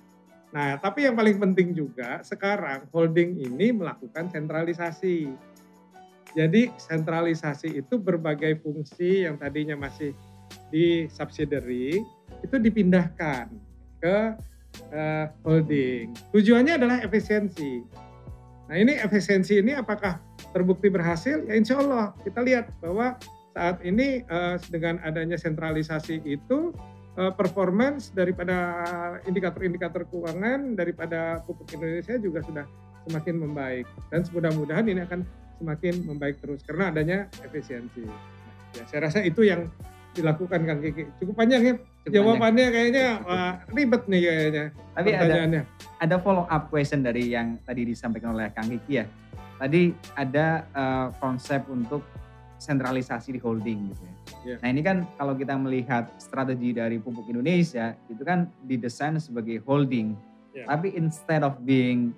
Nah 0.51 0.75
tapi 0.79 1.07
yang 1.07 1.15
paling 1.15 1.39
penting 1.39 1.71
juga 1.71 2.19
sekarang 2.21 2.91
holding 2.91 3.39
ini 3.39 3.71
melakukan 3.71 4.27
sentralisasi. 4.27 5.31
Jadi 6.35 6.67
sentralisasi 6.75 7.79
itu 7.79 7.95
berbagai 7.95 8.59
fungsi 8.59 9.23
yang 9.23 9.39
tadinya 9.39 9.79
masih 9.79 10.11
di 10.67 11.07
subsidiary 11.07 12.03
itu 12.43 12.55
dipindahkan 12.59 13.47
ke 14.03 14.35
eh, 14.91 15.25
holding. 15.43 16.13
Tujuannya 16.31 16.79
adalah 16.79 16.97
efisiensi. 17.01 17.83
Nah 18.65 18.75
ini 18.75 18.97
efisiensi 18.97 19.61
ini 19.61 19.77
apakah 19.77 20.17
terbukti 20.51 20.89
berhasil? 20.89 21.45
Ya 21.45 21.53
insya 21.53 21.77
Allah 21.81 22.17
kita 22.25 22.41
lihat 22.41 22.73
bahwa 22.81 23.19
saat 23.55 23.79
ini 23.85 24.25
eh, 24.25 24.55
dengan 24.73 24.99
adanya 25.05 25.37
sentralisasi 25.39 26.23
itu 26.25 26.73
eh, 27.15 27.33
performance 27.33 28.11
daripada 28.11 28.57
indikator-indikator 29.29 30.03
keuangan 30.09 30.75
daripada 30.75 31.41
pupuk 31.45 31.69
Indonesia 31.71 32.17
juga 32.17 32.41
sudah 32.43 32.65
semakin 33.05 33.35
membaik 33.37 33.85
dan 34.09 34.25
mudah-mudahan 34.33 34.85
ini 34.89 35.05
akan 35.05 35.21
semakin 35.61 36.03
membaik 36.03 36.41
terus 36.43 36.65
karena 36.65 36.91
adanya 36.91 37.17
efisiensi. 37.45 38.03
Ya, 38.75 38.83
saya 38.91 39.07
rasa 39.07 39.23
itu 39.23 39.47
yang 39.47 39.71
dilakukan 40.15 40.59
Kang 40.63 40.79
Kiki. 40.79 41.03
Cukup 41.19 41.35
panjang 41.35 41.61
ya 41.61 41.73
Cukup 42.07 42.13
jawabannya 42.15 42.65
kayaknya 42.71 43.05
wah, 43.27 43.51
ribet 43.75 44.03
nih 44.07 44.21
kayaknya 44.23 44.65
Tapi 44.95 45.09
ada 45.11 45.19
pertanyaannya. 45.19 45.61
ada 45.99 46.15
follow 46.23 46.45
up 46.47 46.63
question 46.71 47.03
dari 47.03 47.35
yang 47.35 47.59
tadi 47.67 47.83
disampaikan 47.83 48.31
oleh 48.33 48.47
Kang 48.55 48.71
Kiki 48.71 49.03
ya. 49.03 49.05
Tadi 49.59 49.91
ada 50.15 50.63
eh, 50.71 51.07
konsep 51.19 51.67
untuk 51.67 52.01
sentralisasi 52.55 53.35
di 53.35 53.39
holding 53.43 53.91
gitu 53.91 54.03
ya. 54.03 54.13
Iya. 54.45 54.55
Nah 54.63 54.67
ini 54.71 54.81
kan 54.81 54.97
kalau 55.19 55.33
kita 55.35 55.53
melihat 55.59 56.07
strategi 56.17 56.71
dari 56.71 56.97
pupuk 56.97 57.27
Indonesia 57.27 57.93
itu 58.07 58.23
kan 58.23 58.47
didesain 58.63 59.19
sebagai 59.19 59.59
holding. 59.67 60.15
Iya. 60.55 60.65
Tapi 60.71 60.95
instead 60.95 61.43
of 61.43 61.59
being 61.67 62.15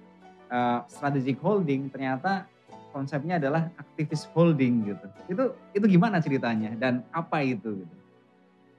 eh, 0.54 0.80
strategic 0.86 1.42
holding 1.42 1.90
ternyata 1.90 2.46
konsepnya 2.92 3.38
adalah 3.42 3.70
aktivis 3.80 4.28
holding 4.32 4.94
gitu. 4.94 5.06
Itu 5.30 5.44
itu 5.76 5.86
gimana 5.88 6.20
ceritanya 6.20 6.74
dan 6.76 7.04
apa 7.12 7.44
itu 7.44 7.84
gitu? 7.84 7.96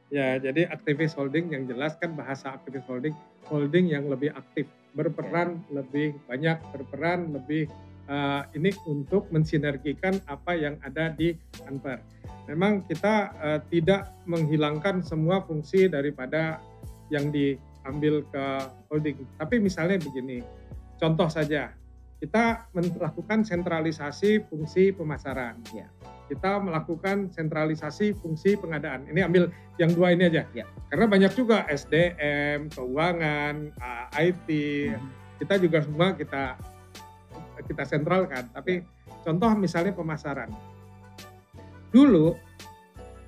Ya, 0.08 0.40
jadi 0.40 0.72
aktivis 0.72 1.12
holding 1.12 1.52
yang 1.52 1.68
jelas 1.68 1.92
kan 2.00 2.16
bahasa 2.16 2.56
aktivis 2.56 2.80
holding, 2.88 3.12
holding 3.44 3.92
yang 3.92 4.08
lebih 4.08 4.32
aktif, 4.32 4.64
berperan 4.96 5.60
lebih 5.68 6.16
banyak, 6.24 6.56
berperan 6.72 7.28
lebih 7.36 7.68
eh, 8.08 8.42
ini 8.56 8.72
untuk 8.88 9.28
mensinergikan 9.28 10.16
apa 10.24 10.56
yang 10.56 10.80
ada 10.80 11.12
di 11.12 11.36
Anper. 11.68 12.00
Memang 12.48 12.88
kita 12.88 13.36
eh, 13.36 13.60
tidak 13.68 14.08
menghilangkan 14.24 15.04
semua 15.04 15.44
fungsi 15.44 15.92
daripada 15.92 16.56
yang 17.12 17.28
diambil 17.28 18.24
ke 18.32 18.44
holding. 18.88 19.28
Tapi 19.36 19.60
misalnya 19.60 20.00
begini, 20.00 20.40
contoh 20.96 21.28
saja, 21.28 21.68
kita 22.18 22.66
melakukan 22.74 23.46
sentralisasi 23.46 24.42
fungsi 24.50 24.90
pemasaran. 24.90 25.62
Ya. 25.70 25.86
Kita 26.26 26.58
melakukan 26.60 27.30
sentralisasi 27.30 28.12
fungsi 28.18 28.58
pengadaan. 28.58 29.06
Ini 29.08 29.24
ambil 29.24 29.48
yang 29.78 29.94
dua 29.94 30.12
ini 30.12 30.26
aja. 30.26 30.42
Ya. 30.50 30.66
Karena 30.90 31.06
banyak 31.06 31.32
juga 31.38 31.64
SDM, 31.70 32.74
keuangan, 32.74 33.70
IT, 34.18 34.48
kita 35.38 35.54
juga 35.62 35.78
semua 35.86 36.12
kita 36.18 36.58
kita 37.70 37.82
sentralkan. 37.86 38.50
Tapi 38.50 38.82
contoh 39.22 39.50
misalnya 39.54 39.94
pemasaran. 39.94 40.50
Dulu 41.94 42.34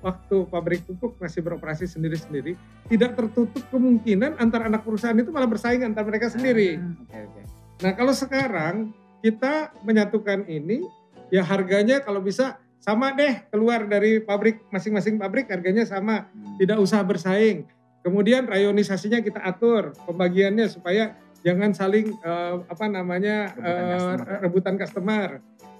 waktu 0.03 0.37
pabrik 0.51 0.83
pupuk 0.83 1.15
masih 1.21 1.45
beroperasi 1.45 1.87
sendiri-sendiri, 1.87 2.57
tidak 2.89 3.15
tertutup 3.15 3.63
kemungkinan 3.71 4.35
antar 4.41 4.67
anak 4.67 4.83
perusahaan 4.83 5.15
itu 5.15 5.29
malah 5.29 5.47
bersaing 5.47 5.85
antar 5.85 6.03
mereka 6.03 6.27
sendiri. 6.27 6.75
Ah, 6.77 7.01
Oke 7.05 7.19
oke. 7.23 7.50
Nah 7.81 7.91
kalau 7.97 8.13
sekarang 8.13 8.93
kita 9.25 9.73
menyatukan 9.81 10.45
ini, 10.45 10.85
ya 11.33 11.41
harganya 11.41 12.01
kalau 12.01 12.21
bisa 12.21 12.61
sama 12.81 13.13
deh 13.13 13.45
keluar 13.53 13.85
dari 13.85 14.21
pabrik 14.21 14.65
masing-masing 14.73 15.17
pabrik 15.21 15.49
harganya 15.49 15.85
sama, 15.85 16.29
Hmm. 16.33 16.57
tidak 16.57 16.77
usah 16.81 17.01
bersaing. 17.05 17.65
Kemudian 18.01 18.49
rayonisasinya 18.49 19.21
kita 19.21 19.41
atur 19.41 19.93
pembagiannya 20.09 20.65
supaya 20.65 21.13
jangan 21.45 21.73
saling 21.73 22.09
eh, 22.17 22.55
apa 22.65 22.85
namanya 22.89 23.53
Rebutan 23.53 23.85
eh, 23.85 23.89
customer, 23.93 24.37
rebutan 24.41 24.75
customer. 24.77 25.27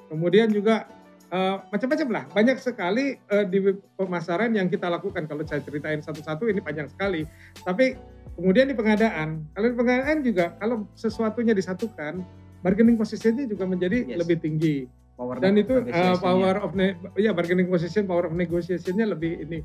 Kemudian 0.09 0.47
juga 0.53 0.85
eh, 1.31 1.55
macam-macam 1.71 2.07
lah, 2.11 2.23
banyak 2.35 2.57
sekali 2.59 3.15
eh, 3.17 3.45
di 3.47 3.59
pemasaran 3.95 4.51
yang 4.51 4.67
kita 4.67 4.91
lakukan. 4.91 5.25
Kalau 5.25 5.41
saya 5.47 5.63
ceritain 5.63 6.03
satu-satu 6.03 6.51
ini 6.51 6.59
panjang 6.59 6.91
sekali. 6.91 7.23
Tapi 7.63 7.95
kemudian 8.35 8.67
di 8.67 8.75
pengadaan, 8.75 9.47
kalau 9.55 9.67
di 9.71 9.77
pengadaan 9.79 10.17
juga 10.21 10.55
kalau 10.59 10.85
sesuatunya 10.93 11.55
disatukan, 11.55 12.21
bargaining 12.61 12.95
posisinya 12.95 13.43
juga 13.49 13.65
menjadi 13.65 14.05
Yes. 14.05 14.17
lebih 14.21 14.37
tinggi 14.39 14.85
Power 15.21 15.37
dan 15.37 15.53
itu 15.53 15.77
uh, 15.77 16.17
power 16.17 16.55
of 16.65 16.73
ne- 16.73 16.97
ya 17.13 17.29
bargaining 17.29 17.69
position 17.69 18.09
power 18.09 18.25
of 18.25 18.33
negotiationnya 18.33 19.05
lebih 19.05 19.45
ini 19.45 19.61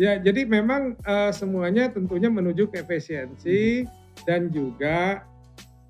ya 0.00 0.16
jadi 0.16 0.48
memang 0.48 0.96
uh, 1.04 1.28
semuanya 1.28 1.92
tentunya 1.92 2.32
menuju 2.32 2.72
ke 2.72 2.80
efisiensi 2.80 3.84
dan 4.24 4.48
juga 4.48 5.28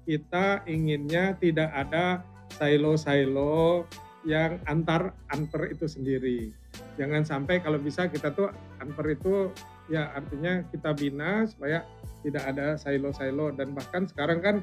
kita 0.03 0.67
inginnya 0.67 1.39
tidak 1.39 1.71
ada 1.71 2.27
silo-silo 2.59 3.87
yang 4.29 4.61
antar 4.69 5.17
antar 5.33 5.73
itu 5.73 5.89
sendiri 5.89 6.53
jangan 7.01 7.25
sampai 7.25 7.65
kalau 7.65 7.81
bisa 7.81 8.13
kita 8.13 8.29
tuh 8.37 8.53
antar 8.77 9.09
itu 9.09 9.49
ya 9.89 10.13
artinya 10.13 10.61
kita 10.69 10.93
bina 10.93 11.49
supaya 11.49 11.81
tidak 12.21 12.45
ada 12.45 12.77
silo-silo 12.77 13.49
dan 13.57 13.73
bahkan 13.73 14.05
sekarang 14.05 14.45
kan 14.45 14.57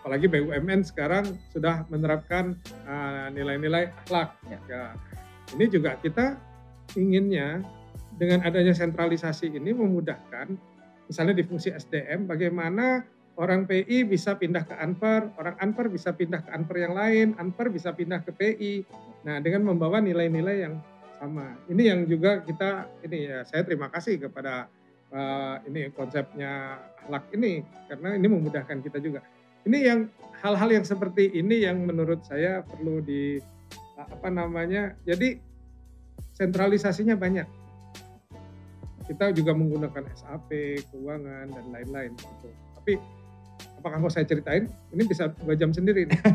apalagi 0.00 0.26
BUMN 0.32 0.80
sekarang 0.84 1.36
sudah 1.52 1.84
menerapkan 1.92 2.56
uh, 2.88 3.28
nilai-nilai 3.32 3.92
akhlak. 4.04 4.32
Ya. 4.48 4.58
Ya. 4.68 4.82
Ini 5.56 5.64
juga 5.68 5.96
kita 6.00 6.40
inginnya 6.96 7.60
dengan 8.16 8.44
adanya 8.44 8.72
sentralisasi 8.76 9.52
ini 9.52 9.72
memudahkan, 9.72 10.56
misalnya 11.08 11.34
di 11.36 11.44
fungsi 11.44 11.72
SDM, 11.72 12.28
bagaimana 12.28 13.04
orang 13.40 13.64
PI 13.64 14.04
bisa 14.04 14.36
pindah 14.36 14.68
ke 14.68 14.76
Anper, 14.76 15.32
orang 15.40 15.56
Anper 15.56 15.88
bisa 15.88 16.12
pindah 16.12 16.44
ke 16.44 16.52
Anper 16.52 16.76
yang 16.76 16.92
lain, 16.92 17.32
Anper 17.40 17.72
bisa 17.72 17.96
pindah 17.96 18.20
ke 18.20 18.36
PI. 18.36 18.84
Nah, 19.24 19.40
dengan 19.40 19.64
membawa 19.64 20.04
nilai-nilai 20.04 20.68
yang 20.68 20.76
sama. 21.16 21.56
Ini 21.68 21.82
yang 21.92 22.00
juga 22.04 22.44
kita 22.44 22.88
ini 23.04 23.28
ya 23.28 23.44
saya 23.48 23.64
terima 23.64 23.88
kasih 23.88 24.20
kepada 24.20 24.68
uh, 25.12 25.56
ini 25.68 25.88
konsepnya 25.92 26.80
akhlak 27.04 27.28
ini 27.36 27.64
karena 27.88 28.16
ini 28.16 28.26
memudahkan 28.28 28.80
kita 28.84 29.00
juga. 29.00 29.24
ini 29.68 29.84
yang 29.84 30.08
hal-hal 30.40 30.72
yang 30.72 30.88
seperti 30.88 31.36
ini 31.36 31.68
yang 31.68 31.84
menurut 31.84 32.24
saya 32.24 32.64
perlu 32.64 33.04
di 33.04 33.36
apa 34.00 34.32
namanya 34.32 34.96
jadi 35.04 35.36
sentralisasinya 36.32 37.12
banyak 37.12 37.44
kita 39.04 39.36
juga 39.36 39.52
menggunakan 39.52 40.08
SAP 40.16 40.80
keuangan 40.88 41.52
dan 41.52 41.64
lain-lain 41.68 42.16
gitu 42.16 42.48
tapi 42.80 42.96
apakah 43.78 43.98
mau 44.00 44.12
saya 44.12 44.26
ceritain 44.28 44.68
ini 44.92 45.02
bisa 45.04 45.32
dua 45.40 45.54
jam 45.56 45.70
sendiri 45.72 46.06
nih 46.08 46.18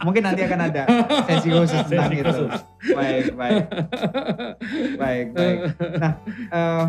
Mungkin 0.00 0.24
nanti 0.24 0.40
akan 0.48 0.60
ada 0.64 0.82
sesi 1.28 1.52
khusus 1.52 1.80
tentang 1.84 2.08
Sesi 2.08 2.20
itu. 2.24 2.32
khusus. 2.32 2.52
Baik, 2.96 3.24
baik, 3.36 3.64
baik, 4.96 5.26
baik. 5.36 5.58
Nah, 6.00 6.12
eh, 6.48 6.84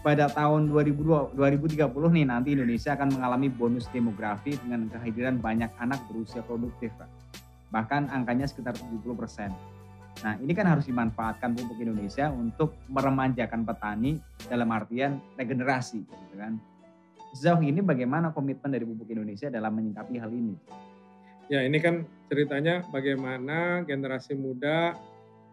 pada 0.00 0.24
tahun 0.32 0.72
2020, 0.72 1.36
2030 1.36 2.16
nih 2.16 2.24
nanti 2.24 2.56
Indonesia 2.56 2.96
akan 2.96 3.12
mengalami 3.12 3.52
bonus 3.52 3.92
demografi 3.92 4.56
dengan 4.56 4.88
kehadiran 4.88 5.36
banyak 5.36 5.68
anak 5.76 6.00
berusia 6.08 6.40
produktif, 6.40 6.88
Pak. 6.96 7.08
Bahkan 7.76 8.08
angkanya 8.08 8.48
sekitar 8.48 8.72
70 8.72 9.12
persen. 9.12 9.52
Nah, 10.24 10.34
ini 10.40 10.56
kan 10.56 10.64
harus 10.64 10.88
dimanfaatkan 10.88 11.54
pupuk 11.54 11.76
Indonesia 11.76 12.32
untuk 12.32 12.74
meremajakan 12.88 13.68
petani 13.68 14.16
dalam 14.48 14.72
artian 14.72 15.20
regenerasi, 15.36 16.00
gitu 16.08 16.34
kan. 16.40 16.56
Sejauh 17.36 17.60
ini 17.60 17.84
bagaimana 17.84 18.32
komitmen 18.32 18.72
dari 18.72 18.88
pupuk 18.88 19.12
Indonesia 19.12 19.52
dalam 19.52 19.76
menyikapi 19.76 20.16
hal 20.16 20.32
ini? 20.32 20.54
Ya 21.48 21.64
ini 21.64 21.80
kan 21.80 22.04
ceritanya 22.28 22.84
bagaimana 22.92 23.84
generasi 23.84 24.36
muda 24.36 24.92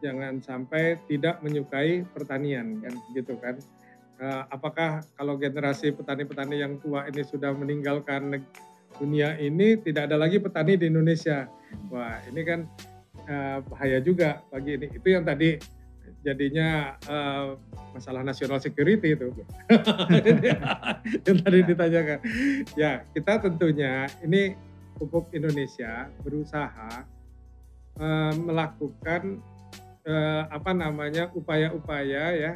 jangan 0.04 0.44
sampai 0.44 1.00
tidak 1.08 1.40
menyukai 1.40 2.04
pertanian 2.12 2.84
kan 2.84 2.94
gitu 3.16 3.36
kan. 3.40 3.56
Eh, 4.16 4.44
apakah 4.52 5.04
kalau 5.20 5.36
generasi 5.36 5.92
petani-petani 5.92 6.64
yang 6.64 6.80
tua 6.80 7.08
ini 7.08 7.24
sudah 7.24 7.52
meninggalkan 7.52 8.44
dunia 8.96 9.36
ini 9.36 9.76
tidak 9.80 10.08
ada 10.12 10.16
lagi 10.20 10.40
petani 10.40 10.80
di 10.80 10.88
Indonesia? 10.88 11.48
Wah 11.92 12.24
ini 12.28 12.42
kan 12.44 12.60
eh, 13.28 13.58
bahaya 13.68 14.00
juga 14.00 14.44
bagi 14.52 14.80
ini. 14.80 14.88
Itu 14.96 15.08
yang 15.12 15.28
tadi 15.28 15.60
jadinya 16.26 16.98
eh, 17.06 17.46
masalah 17.94 18.26
national 18.26 18.58
security 18.58 19.14
itu 19.14 19.30
yang 21.30 21.38
tadi 21.46 21.60
ditanyakan. 21.62 22.20
Ya 22.74 23.06
kita 23.14 23.46
tentunya 23.46 24.10
ini 24.26 24.58
pupuk 24.98 25.30
Indonesia 25.38 26.10
berusaha 26.26 27.06
eh, 28.02 28.34
melakukan 28.42 29.38
eh, 30.02 30.44
apa 30.50 30.72
namanya 30.74 31.30
upaya-upaya 31.38 32.34
ya 32.34 32.54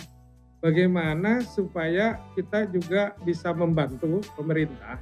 bagaimana 0.60 1.46
supaya 1.46 2.20
kita 2.36 2.68
juga 2.68 3.16
bisa 3.24 3.54
membantu 3.56 4.26
pemerintah 4.36 5.00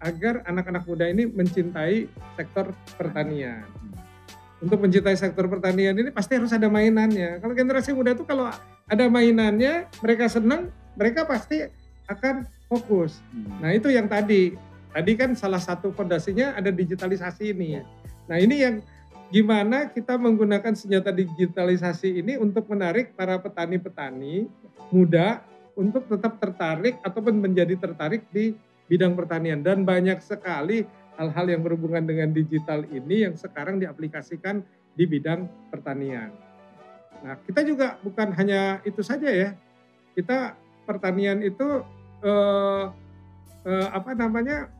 agar 0.00 0.40
anak-anak 0.48 0.84
muda 0.88 1.04
ini 1.12 1.28
mencintai 1.28 2.08
sektor 2.36 2.72
pertanian. 2.96 3.68
Untuk 4.60 4.76
mencintai 4.76 5.16
sektor 5.16 5.48
pertanian 5.48 5.96
ini 5.96 6.12
pasti 6.12 6.36
harus 6.36 6.52
ada 6.52 6.68
mainannya. 6.68 7.40
Kalau 7.40 7.56
generasi 7.56 7.96
muda 7.96 8.12
itu 8.12 8.28
kalau 8.28 8.52
ada 8.84 9.04
mainannya, 9.08 9.88
mereka 10.04 10.28
senang, 10.28 10.68
mereka 11.00 11.24
pasti 11.24 11.64
akan 12.04 12.44
fokus. 12.68 13.24
Nah 13.64 13.72
itu 13.72 13.88
yang 13.88 14.04
tadi, 14.04 14.52
tadi 14.92 15.12
kan 15.16 15.32
salah 15.32 15.58
satu 15.58 15.96
fondasinya 15.96 16.52
ada 16.60 16.68
digitalisasi 16.68 17.56
ini. 17.56 17.80
Nah 18.28 18.36
ini 18.36 18.56
yang 18.60 18.84
gimana 19.32 19.88
kita 19.88 20.20
menggunakan 20.20 20.76
senjata 20.76 21.08
digitalisasi 21.14 22.20
ini 22.20 22.36
untuk 22.36 22.68
menarik 22.68 23.16
para 23.16 23.38
petani-petani 23.40 24.44
muda 24.90 25.40
untuk 25.78 26.04
tetap 26.10 26.36
tertarik 26.42 26.98
ataupun 27.00 27.38
menjadi 27.38 27.78
tertarik 27.78 28.26
di 28.34 28.52
bidang 28.90 29.14
pertanian 29.14 29.62
dan 29.62 29.86
banyak 29.86 30.18
sekali 30.18 30.82
hal-hal 31.20 31.52
yang 31.52 31.60
berhubungan 31.60 32.08
dengan 32.08 32.32
digital 32.32 32.88
ini 32.88 33.28
yang 33.28 33.36
sekarang 33.36 33.76
diaplikasikan 33.76 34.64
di 34.96 35.04
bidang 35.04 35.44
pertanian. 35.68 36.32
Nah, 37.20 37.36
kita 37.44 37.60
juga 37.60 38.00
bukan 38.00 38.32
hanya 38.32 38.80
itu 38.88 39.04
saja 39.04 39.28
ya. 39.28 39.52
Kita 40.16 40.56
pertanian 40.88 41.44
itu 41.44 41.84
eh, 42.24 42.84
eh, 43.68 43.88
apa 43.92 44.16
namanya? 44.16 44.72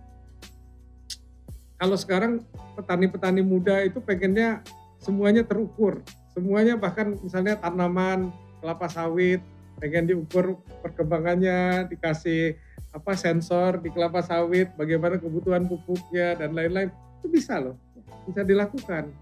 Kalau 1.76 1.96
sekarang 2.00 2.40
petani-petani 2.76 3.44
muda 3.44 3.84
itu 3.84 4.00
pengennya 4.00 4.64
semuanya 4.96 5.44
terukur, 5.44 6.00
semuanya 6.32 6.76
bahkan 6.76 7.16
misalnya 7.20 7.56
tanaman 7.56 8.32
kelapa 8.60 8.88
sawit 8.88 9.40
pengen 9.80 10.12
diukur 10.12 10.60
perkembangannya, 10.84 11.88
dikasih 11.88 12.60
apa 12.90 13.12
sensor 13.14 13.78
di 13.78 13.88
kelapa 13.94 14.18
sawit, 14.22 14.74
bagaimana 14.74 15.14
kebutuhan 15.16 15.66
pupuknya 15.66 16.34
dan 16.34 16.54
lain-lain 16.54 16.90
itu 17.22 17.26
bisa 17.30 17.62
loh, 17.62 17.78
bisa 18.26 18.42
dilakukan 18.42 19.14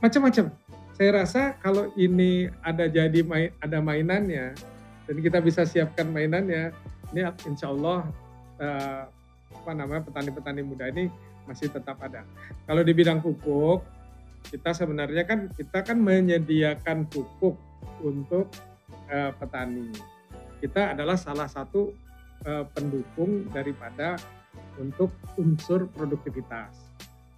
macam-macam. 0.00 0.52
Saya 0.94 1.10
rasa 1.10 1.58
kalau 1.58 1.90
ini 1.98 2.46
ada 2.62 2.86
jadi 2.86 3.20
main, 3.26 3.50
ada 3.58 3.82
mainannya 3.82 4.54
dan 5.04 5.16
kita 5.20 5.42
bisa 5.42 5.66
siapkan 5.66 6.08
mainannya, 6.08 6.70
ini 7.12 7.20
insya 7.44 7.68
Allah 7.68 8.08
eh, 8.62 9.02
apa 9.54 9.70
namanya 9.74 10.06
petani-petani 10.06 10.62
muda 10.64 10.88
ini 10.88 11.10
masih 11.44 11.68
tetap 11.68 12.00
ada. 12.00 12.24
Kalau 12.64 12.80
di 12.80 12.92
bidang 12.96 13.20
pupuk, 13.20 13.84
kita 14.48 14.72
sebenarnya 14.72 15.24
kan 15.28 15.52
kita 15.52 15.84
kan 15.84 15.98
menyediakan 16.00 17.04
pupuk 17.08 17.58
untuk 18.00 18.48
eh, 19.12 19.32
petani. 19.36 19.92
Kita 20.62 20.96
adalah 20.96 21.18
salah 21.20 21.50
satu 21.50 21.92
eh, 22.42 22.64
pendukung 22.74 23.46
daripada 23.54 24.18
untuk 24.78 25.14
unsur 25.38 25.86
produktivitas. 25.90 26.90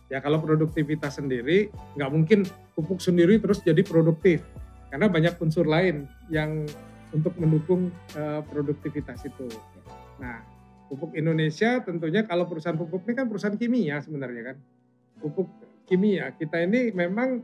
Ya 0.06 0.22
kalau 0.22 0.38
produktivitas 0.38 1.18
sendiri 1.18 1.68
nggak 1.98 2.10
mungkin 2.12 2.46
pupuk 2.78 3.02
sendiri 3.02 3.42
terus 3.42 3.60
jadi 3.60 3.82
produktif 3.82 4.46
karena 4.88 5.10
banyak 5.10 5.34
unsur 5.42 5.66
lain 5.66 6.06
yang 6.30 6.64
untuk 7.10 7.34
mendukung 7.36 7.90
eh, 8.14 8.40
produktivitas 8.46 9.26
itu. 9.26 9.50
Nah 10.22 10.40
pupuk 10.86 11.18
Indonesia 11.18 11.82
tentunya 11.82 12.22
kalau 12.22 12.46
perusahaan 12.46 12.78
pupuk 12.78 13.02
ini 13.10 13.14
kan 13.18 13.26
perusahaan 13.26 13.58
kimia 13.58 13.98
sebenarnya 13.98 14.54
kan 14.54 14.56
pupuk 15.18 15.50
kimia 15.90 16.30
kita 16.38 16.62
ini 16.62 16.94
memang 16.94 17.42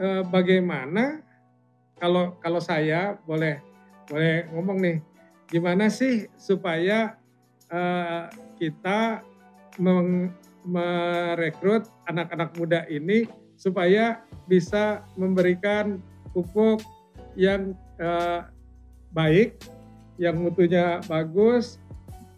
eh, 0.00 0.22
bagaimana 0.24 1.20
kalau 2.00 2.40
kalau 2.40 2.58
saya 2.58 3.16
boleh 3.28 3.60
boleh 4.08 4.48
ngomong 4.50 4.78
nih 4.80 4.96
gimana 5.48 5.88
sih 5.88 6.28
supaya 6.36 7.16
eh, 7.72 8.24
kita 8.60 9.24
meng- 9.80 10.34
merekrut 10.62 11.90
anak-anak 12.06 12.54
muda 12.54 12.86
ini 12.86 13.26
supaya 13.58 14.22
bisa 14.46 15.02
memberikan 15.18 15.98
pupuk 16.30 16.82
yang 17.34 17.74
eh, 17.98 18.40
baik 19.12 19.58
yang 20.20 20.38
mutunya 20.38 21.00
bagus 21.10 21.82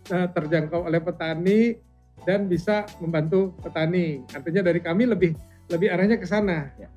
eh, 0.09 0.29
terjangkau 0.33 0.87
oleh 0.89 1.01
petani 1.03 1.77
dan 2.25 2.49
bisa 2.49 2.89
membantu 2.99 3.53
petani. 3.61 4.25
Artinya 4.33 4.65
dari 4.65 4.81
kami 4.81 5.05
lebih 5.05 5.37
lebih 5.69 5.89
arahnya 5.93 6.17
ke 6.17 6.27
sana. 6.29 6.73
Ya. 6.81 6.89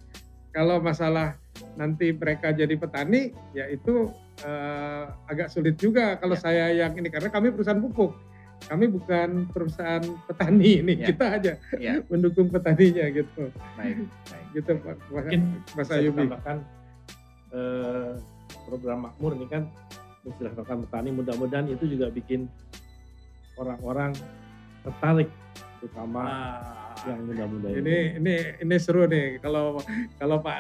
Kalau 0.56 0.80
masalah 0.82 1.38
nanti 1.78 2.10
mereka 2.15 2.50
jadi 2.56 2.74
petani, 2.80 3.36
ya 3.54 3.70
itu 3.70 4.10
eh, 4.39 5.04
agak 5.26 5.47
sulit 5.47 5.76
juga 5.76 6.15
kalau 6.15 6.34
Ya. 6.34 6.41
saya 6.41 6.65
yang 6.71 6.93
ini 6.93 7.08
karena 7.08 7.28
kami 7.28 7.50
perusahaan 7.50 7.80
pupuk. 7.80 8.13
Kami 8.58 8.89
bukan 8.89 9.45
perusahaan 9.47 10.02
petani 10.26 10.71
ini, 10.82 10.93
Ya. 10.97 11.08
kita 11.08 11.26
aja 11.32 11.54
Ya, 11.78 12.02
mendukung 12.06 12.50
petaninya 12.50 13.06
gitu. 13.08 13.54
baik, 13.78 14.06
baik. 14.26 14.45
Gitu 14.56 14.71
Pak 14.76 14.97
Mas, 14.97 15.10
Mungkin 15.13 15.41
Mas 15.71 15.86
Saya 15.86 16.02
Ayubi. 16.02 16.17
tambahkan 16.19 16.58
eh, 17.50 18.12
program 18.65 19.00
makmur 19.06 19.32
ini 19.34 19.45
kan 19.45 19.63
menceritakan 20.21 20.84
petani 20.84 21.10
mudah-mudahan 21.13 21.69
itu 21.69 21.86
juga 21.88 22.10
bikin 22.10 22.50
orang-orang 23.56 24.12
tertarik 24.82 25.30
terutama 25.78 26.21
yang 27.06 27.21
muda-muda 27.23 27.69
Ini 27.71 27.97
ini 28.17 28.36
ini 28.60 28.76
seru 28.78 29.06
nih 29.06 29.38
kalau 29.38 29.78
kalau 30.17 30.41
Pak 30.41 30.58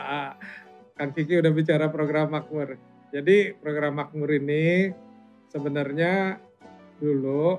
Kang 0.93 1.11
Kiki 1.11 1.37
udah 1.37 1.51
bicara 1.51 1.89
program 1.89 2.31
makmur. 2.31 2.77
Jadi 3.17 3.49
program 3.57 3.97
makmur 3.97 4.29
ini 4.29 4.93
sebenarnya 5.49 6.37
dulu 7.01 7.57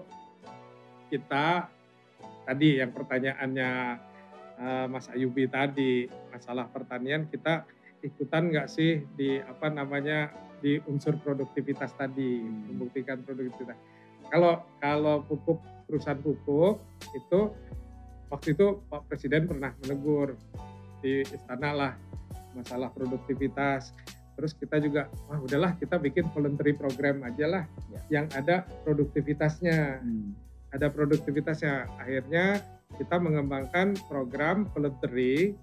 kita 1.11 1.66
tadi 2.47 2.79
yang 2.79 2.94
pertanyaannya 2.94 3.71
eh, 4.55 4.87
Mas 4.87 5.11
Ayubi 5.11 5.51
tadi 5.51 6.07
masalah 6.31 6.71
pertanian 6.71 7.27
kita 7.27 7.66
ikutan 8.07 8.55
nggak 8.55 8.71
sih 8.71 9.03
di 9.18 9.42
apa 9.42 9.66
namanya 9.66 10.31
di 10.62 10.79
unsur 10.87 11.18
produktivitas 11.18 11.90
tadi 11.99 12.38
membuktikan 12.38 13.27
produktivitas. 13.27 13.75
Kalau 14.31 14.62
kalau 14.79 15.27
pupuk 15.27 15.59
perusahaan 15.90 16.23
pupuk 16.23 16.79
itu 17.18 17.51
waktu 18.31 18.55
itu 18.55 18.79
Pak 18.87 19.11
Presiden 19.11 19.51
pernah 19.51 19.75
menegur 19.83 20.38
di 21.03 21.27
istana 21.27 21.75
lah 21.75 21.92
masalah 22.55 22.94
produktivitas. 22.94 23.90
Terus 24.38 24.55
kita 24.55 24.79
juga, 24.79 25.11
wah 25.27 25.42
udahlah 25.42 25.74
kita 25.74 25.98
bikin 25.98 26.31
voluntary 26.31 26.70
program 26.79 27.27
aja 27.27 27.46
lah 27.51 27.64
Ya. 27.90 28.22
yang 28.22 28.27
ada 28.38 28.62
produktivitasnya. 28.87 29.98
Hmm. 29.98 30.38
ada 30.68 30.92
produktivitasnya. 30.92 31.88
Akhirnya 31.96 32.61
kita 33.01 33.16
mengembangkan 33.16 33.96
program 34.05 34.68
voluntary 34.77 35.57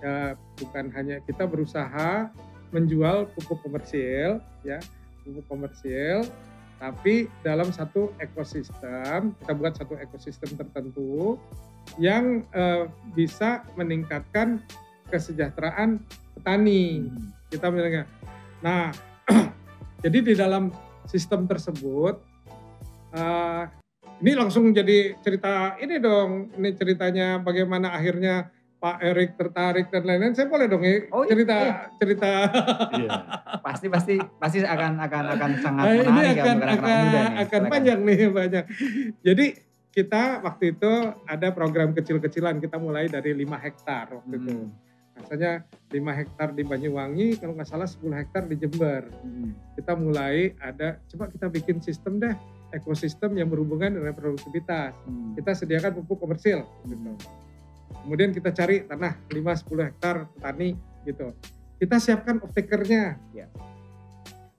ya 0.00 0.36
bukan 0.56 0.88
hanya 0.92 1.20
kita 1.24 1.44
berusaha 1.48 2.32
menjual 2.72 3.28
pupuk 3.32 3.60
komersil 3.64 4.40
ya 4.64 4.76
pupuk 5.24 5.44
komersil 5.48 6.28
tapi 6.76 7.26
dalam 7.40 7.72
satu 7.72 8.12
ekosistem 8.20 9.32
kita 9.36 9.52
buat 9.56 9.74
satu 9.76 9.96
ekosistem 10.00 10.54
tertentu 10.56 11.40
yang 11.96 12.44
eh, 12.52 12.84
bisa 13.16 13.64
meningkatkan 13.76 14.60
kesejahteraan 15.08 16.00
petani 16.36 17.08
Hmm. 17.08 17.36
Kita 17.48 17.66
bilang 17.72 18.06
nah 18.60 18.92
jadi 20.04 20.18
di 20.20 20.34
dalam 20.36 20.70
sistem 21.08 21.48
tersebut 21.48 22.20
eh, 23.16 23.62
ini 24.18 24.32
langsung 24.34 24.74
jadi 24.74 25.14
cerita 25.22 25.78
ini 25.78 25.96
dong 26.02 26.52
ini 26.58 26.74
ceritanya 26.74 27.38
bagaimana 27.38 27.94
akhirnya 27.94 28.50
Pak 28.78 29.02
Erik 29.02 29.34
tertarik 29.34 29.90
dan 29.90 30.06
lain-lain 30.06 30.38
saya 30.38 30.46
boleh 30.46 30.70
dong 30.70 30.86
ya 30.86 31.10
Oh, 31.10 31.26
iya, 31.26 31.30
cerita 31.34 31.56
iya. 31.58 31.74
cerita 31.98 32.30
Iya. 32.94 33.10
Pasti 33.66 33.86
pasti 33.90 34.14
pasti 34.38 34.58
akan 34.62 35.02
akan 35.02 35.24
akan 35.34 35.50
sangat 35.58 35.82
Nah, 35.82 35.92
ini 35.98 36.06
menarik 36.06 36.36
ya 36.38 36.42
akan 36.46 36.54
untuk 36.54 36.68
anak-anak 36.70 36.78
akan 36.78 37.02
muda 37.02 37.18
nih. 37.18 37.42
akan 37.42 37.62
panjang 37.66 38.00
nih 38.06 38.20
banyak. 38.30 38.64
Jadi 39.26 39.46
kita 39.90 40.22
waktu 40.46 40.64
itu 40.78 40.92
ada 41.26 41.48
program 41.50 41.90
kecil-kecilan 41.90 42.62
kita 42.62 42.78
mulai 42.78 43.10
dari 43.10 43.34
5 43.34 43.50
hektar 43.58 44.14
waktu 44.14 44.34
itu. 44.38 44.56
Rasanya 45.18 45.66
5 45.90 46.18
hektar 46.20 46.48
di 46.54 46.62
Banyuwangi, 46.62 47.40
kalau 47.42 47.58
nggak 47.58 47.68
salah 47.68 47.88
10 47.88 48.12
hektar 48.14 48.42
di 48.46 48.54
Jember. 48.54 49.08
Hmm. 49.24 49.52
Kita 49.74 49.92
mulai 49.98 50.54
ada, 50.62 51.02
coba 51.10 51.28
kita 51.28 51.46
bikin 51.50 51.82
sistem 51.82 52.22
deh, 52.22 52.34
ekosistem 52.72 53.34
yang 53.34 53.48
berhubungan 53.50 53.92
dengan 53.98 54.14
produktivitas. 54.14 54.94
Hmm. 55.04 55.34
Kita 55.34 55.52
sediakan 55.56 55.90
pupuk 56.00 56.22
komersil. 56.22 56.62
Gitu. 56.86 57.12
Kemudian 58.04 58.30
kita 58.32 58.54
cari 58.54 58.84
tanah 58.86 59.16
5-10 59.32 59.88
hektar 59.92 60.16
petani 60.36 60.76
gitu. 61.04 61.32
Kita 61.78 61.96
siapkan 61.98 62.40
off-takernya. 62.42 63.16
Ya. 63.32 63.46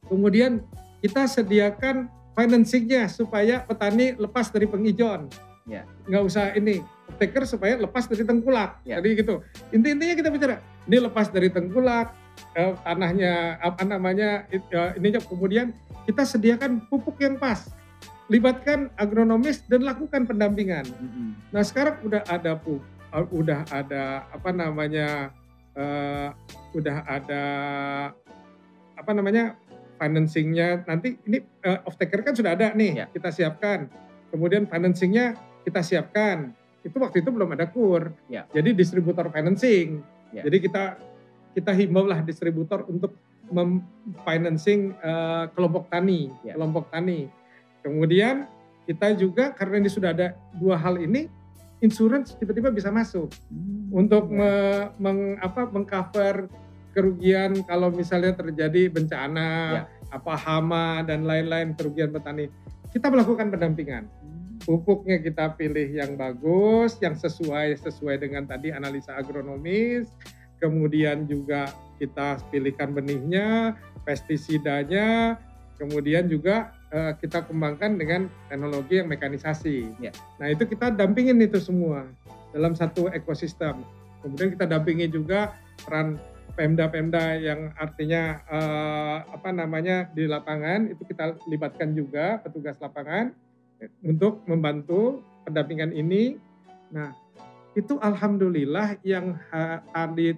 Kemudian 0.07 0.65
kita 0.99 1.29
sediakan 1.29 2.09
financingnya 2.33 3.11
supaya 3.11 3.61
petani 3.63 4.15
lepas 4.17 4.49
dari 4.49 4.65
penghijauan. 4.65 5.29
Ya. 5.69 5.85
Nggak 6.09 6.23
usah 6.25 6.45
ini, 6.57 6.81
off-taker 7.09 7.43
supaya 7.49 7.73
lepas 7.75 8.05
dari 8.05 8.21
tengkulak. 8.21 8.79
Ya. 8.85 9.01
Jadi 9.01 9.25
gitu. 9.25 9.41
Inti-intinya 9.73 10.15
kita 10.15 10.29
bicara, 10.29 10.55
ini 10.85 10.97
lepas 11.01 11.33
dari 11.33 11.49
tengkulak, 11.49 12.13
eh, 12.53 12.73
tanahnya 12.85 13.57
apa 13.59 13.83
namanya, 13.83 14.45
eh, 14.53 14.89
ininya 14.95 15.19
kemudian 15.25 15.73
kita 16.05 16.23
sediakan 16.23 16.85
pupuk 16.87 17.17
yang 17.19 17.35
pas. 17.41 17.73
Libatkan 18.29 18.93
agronomis 18.93 19.65
dan 19.65 19.81
lakukan 19.81 20.29
pendampingan. 20.29 20.85
Hmm. 20.85 21.33
Nah 21.49 21.65
sekarang 21.65 21.97
udah 22.05 22.21
ada 22.29 22.53
pu, 22.61 22.77
uh, 23.09 23.25
udah 23.33 23.65
ada 23.73 24.29
apa 24.29 24.53
namanya, 24.53 25.33
uh, 25.73 26.29
udah 26.77 27.09
ada 27.09 27.43
apa 28.93 29.11
namanya 29.17 29.57
financingnya 29.97 30.85
nanti 30.85 31.17
ini 31.25 31.41
uh, 31.65 31.89
off 31.89 31.97
taker 31.97 32.21
kan 32.21 32.37
sudah 32.37 32.53
ada 32.53 32.71
nih 32.77 33.01
Ya. 33.01 33.05
kita 33.09 33.33
siapkan. 33.33 33.89
Kemudian 34.29 34.69
financingnya 34.69 35.33
kita 35.65 35.81
siapkan. 35.81 36.53
Itu 36.83 36.95
waktu 36.99 37.21
itu 37.21 37.29
belum 37.29 37.55
ada 37.55 37.67
kur. 37.67 38.13
Ya. 38.31 38.47
Jadi 38.51 38.71
distributor 38.71 39.27
financing. 39.29 39.99
Ya. 40.31 40.45
Jadi 40.47 40.57
kita 40.63 40.95
kita 41.51 41.71
himbau 41.73 42.05
lah 42.05 42.21
distributor 42.21 42.85
untuk 42.87 43.17
memfinancing 43.49 44.93
uh, 45.01 45.49
kelompok 45.53 45.89
tani, 45.89 46.29
Ya. 46.45 46.53
kelompok 46.55 46.87
tani. 46.93 47.27
Kemudian 47.81 48.45
kita 48.85 49.13
juga 49.17 49.51
karena 49.53 49.81
ini 49.81 49.89
sudah 49.89 50.13
ada 50.13 50.37
dua 50.55 50.77
hal 50.77 51.01
ini, 51.01 51.29
insurance 51.79 52.37
tiba-tiba 52.37 52.69
bisa 52.69 52.89
masuk 52.89 53.29
Hmm. 53.49 53.89
untuk 53.91 54.29
Ya. 54.29 54.37
me- 54.37 54.87
meng, 55.01 55.19
apa, 55.41 55.65
mengcover 55.69 56.47
kerugian 56.93 57.61
kalau 57.65 57.93
misalnya 57.93 58.33
terjadi 58.33 58.89
bencana, 58.89 59.49
Ya. 59.73 59.83
apa 60.09 60.33
hama 60.35 61.01
dan 61.05 61.25
lain-lain 61.25 61.73
kerugian 61.77 62.09
petani. 62.09 62.49
Kita 62.89 63.13
melakukan 63.13 63.53
pendampingan. 63.53 64.09
Pupuknya 64.69 65.17
kita 65.17 65.57
pilih 65.57 65.97
yang 65.97 66.13
bagus, 66.13 67.01
yang 67.01 67.17
sesuai 67.17 67.81
sesuai 67.81 68.21
dengan 68.21 68.45
tadi 68.45 68.69
analisa 68.69 69.17
agronomis. 69.17 70.13
Kemudian 70.61 71.25
juga 71.25 71.73
kita 71.97 72.37
pilihkan 72.53 72.93
benihnya, 72.93 73.73
pestisidanya, 74.05 75.41
kemudian 75.81 76.29
juga 76.29 76.69
eh, 76.93 77.17
kita 77.17 77.49
kembangkan 77.49 77.97
dengan 77.97 78.29
teknologi 78.45 79.01
yang 79.01 79.09
mekanisasi. 79.09 79.89
Ya. 79.97 80.13
Nah 80.37 80.53
itu 80.53 80.69
kita 80.69 80.93
dampingin 80.93 81.41
itu 81.41 81.57
semua 81.57 82.05
dalam 82.53 82.77
satu 82.77 83.09
ekosistem. 83.09 83.81
Kemudian 84.21 84.53
kita 84.53 84.69
dampingi 84.69 85.09
juga 85.09 85.57
peran 85.81 86.21
Pemda-Pemda 86.53 87.41
yang 87.41 87.73
artinya 87.73 88.37
eh, 88.45 89.17
apa 89.33 89.49
namanya 89.49 90.13
di 90.13 90.29
lapangan 90.29 90.93
itu 90.93 91.01
kita 91.09 91.41
libatkan 91.49 91.97
juga 91.97 92.37
petugas 92.45 92.77
lapangan 92.77 93.33
untuk 94.03 94.43
membantu 94.45 95.23
pendampingan 95.47 95.95
ini. 95.95 96.35
Nah 96.91 97.15
itu 97.77 97.95
alhamdulillah 98.01 98.99
yang 99.05 99.37
tadi 99.93 100.35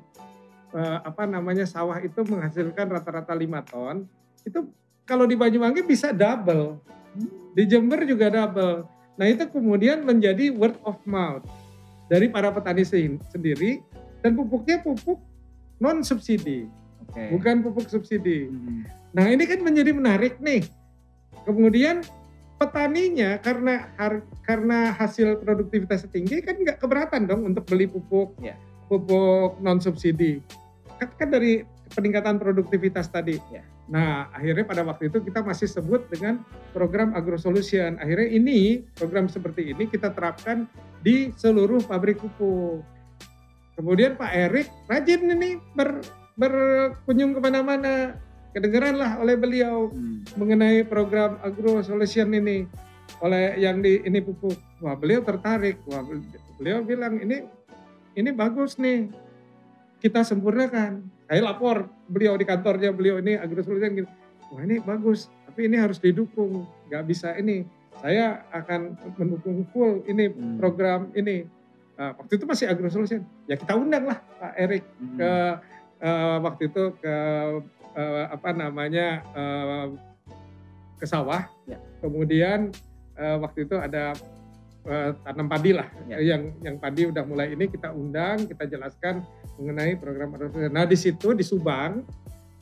eh, 0.76 1.00
apa 1.02 1.24
namanya 1.26 1.66
sawah 1.66 1.98
itu 2.04 2.22
menghasilkan 2.28 2.92
rata-rata 2.92 3.32
5 3.32 3.72
ton 3.72 4.06
itu 4.44 4.60
kalau 5.08 5.24
di 5.26 5.40
Banyuwangi 5.40 5.82
bisa 5.82 6.12
double 6.12 6.78
di 7.56 7.64
Jember 7.66 8.04
juga 8.04 8.28
double 8.28 8.84
nah 9.16 9.26
itu 9.26 9.48
kemudian 9.48 10.04
menjadi 10.04 10.52
word 10.52 10.76
of 10.84 11.00
mouth 11.08 11.48
dari 12.12 12.28
para 12.28 12.52
petani 12.52 12.84
sen- 12.84 13.24
sendiri 13.32 13.80
dan 14.20 14.36
pupuknya 14.36 14.84
pupuk 14.84 15.18
non 15.80 16.04
subsidi 16.04 16.68
Oke. 17.08 17.32
bukan 17.32 17.64
pupuk 17.64 17.88
subsidi 17.88 18.52
Hmm. 18.52 18.86
Nah 19.12 19.28
ini 19.28 19.44
kan 19.44 19.60
menjadi 19.60 19.92
menarik 19.92 20.40
nih. 20.40 20.64
Kemudian 21.44 22.04
petaninya 22.62 23.42
karena 23.42 23.90
karena 24.46 24.94
hasil 24.94 25.42
produktivitas 25.42 26.06
tinggi 26.14 26.46
kan 26.46 26.62
nggak 26.62 26.78
keberatan 26.78 27.26
dong 27.26 27.50
untuk 27.50 27.66
beli 27.66 27.90
pupuk 27.90 28.38
Ya. 28.38 28.54
pupuk 28.86 29.58
non 29.66 29.82
subsidi. 29.82 30.46
Kan, 31.02 31.10
kan 31.18 31.30
dari 31.34 31.66
peningkatan 31.98 32.38
produktivitas 32.38 33.10
tadi. 33.10 33.42
Ya. 33.50 33.66
Nah 33.90 34.30
akhirnya 34.30 34.62
pada 34.62 34.86
waktu 34.86 35.10
itu 35.10 35.26
kita 35.26 35.42
masih 35.42 35.66
sebut 35.66 36.06
dengan 36.14 36.46
program 36.70 37.18
Agro 37.18 37.42
Solution. 37.42 37.98
Akhirnya 37.98 38.30
ini 38.30 38.86
program 38.94 39.26
seperti 39.26 39.74
ini 39.74 39.90
kita 39.90 40.14
terapkan 40.14 40.70
di 41.02 41.34
seluruh 41.34 41.82
pabrik 41.90 42.22
pupuk. 42.22 42.86
Kemudian 43.74 44.14
Pak 44.14 44.32
Erik 44.38 44.70
rajin 44.86 45.26
ini 45.34 45.58
ber, 45.74 46.06
berkunjung 46.38 47.34
ke 47.34 47.40
mana-mana 47.42 48.14
kedengeran 48.52 48.96
lah 49.00 49.18
oleh 49.20 49.36
beliau 49.36 49.90
Hmm. 49.90 50.24
mengenai 50.36 50.84
program 50.84 51.40
agro 51.42 51.80
solution 51.82 52.32
ini 52.32 52.68
oleh 53.20 53.58
yang 53.58 53.80
di 53.80 54.04
ini 54.04 54.20
pupuk. 54.20 54.56
Wah 54.80 54.96
beliau 54.96 55.24
tertarik. 55.24 55.80
Wah 55.88 56.04
beliau 56.56 56.84
bilang 56.84 57.20
ini 57.20 57.44
ini 58.14 58.30
bagus 58.32 58.76
nih. 58.76 59.08
Kita 60.02 60.26
sempurnakan. 60.26 61.06
Saya 61.30 61.42
lapor 61.46 61.88
beliau 62.10 62.36
di 62.36 62.44
kantornya 62.44 62.92
beliau 62.92 63.22
ini 63.22 63.38
agro 63.38 63.64
solution 63.64 63.96
gitu. 63.96 64.10
Wah 64.52 64.62
ini 64.62 64.82
bagus. 64.82 65.32
Tapi 65.48 65.68
ini 65.68 65.78
harus 65.80 66.00
didukung. 66.00 66.68
Nggak 66.90 67.04
bisa 67.08 67.36
ini. 67.38 67.64
Saya 68.02 68.42
akan 68.50 68.98
mendukung 69.16 69.64
full 69.70 70.02
ini 70.10 70.28
Hmm. 70.28 70.58
program 70.58 71.14
ini. 71.14 71.46
Nah, 71.96 72.18
waktu 72.18 72.34
itu 72.42 72.50
masih 72.50 72.66
agro 72.66 72.90
solution. 72.90 73.22
Ya 73.46 73.54
kita 73.54 73.78
undang 73.78 74.10
lah 74.10 74.18
Pak 74.42 74.54
Erik 74.58 74.84
Hmm. 74.98 75.18
ke 75.22 75.32
eh, 76.02 76.38
waktu 76.42 76.62
itu 76.66 76.84
ke 76.98 77.14
eh, 77.94 78.26
apa 78.30 78.50
namanya 78.52 79.08
eh, 79.34 79.88
ke 80.98 81.06
sawah. 81.06 81.46
Ya. 81.66 81.80
Kemudian 82.00 82.70
eh, 83.18 83.38
waktu 83.42 83.66
itu 83.66 83.76
ada 83.78 84.14
eh, 84.86 85.10
tanam 85.26 85.48
padi 85.50 85.72
lah, 85.74 85.88
Ya. 86.10 86.18
yang 86.22 86.56
yang 86.62 86.76
padi 86.78 87.10
udah 87.10 87.24
mulai 87.26 87.54
ini 87.54 87.70
kita 87.70 87.90
undang, 87.94 88.46
kita 88.46 88.66
jelaskan 88.66 89.22
mengenai 89.62 89.98
program 89.98 90.34
agrososial. 90.34 90.74
Nah 90.74 90.86
di 90.90 90.98
situ 90.98 91.34
di 91.38 91.46
Subang, 91.46 92.02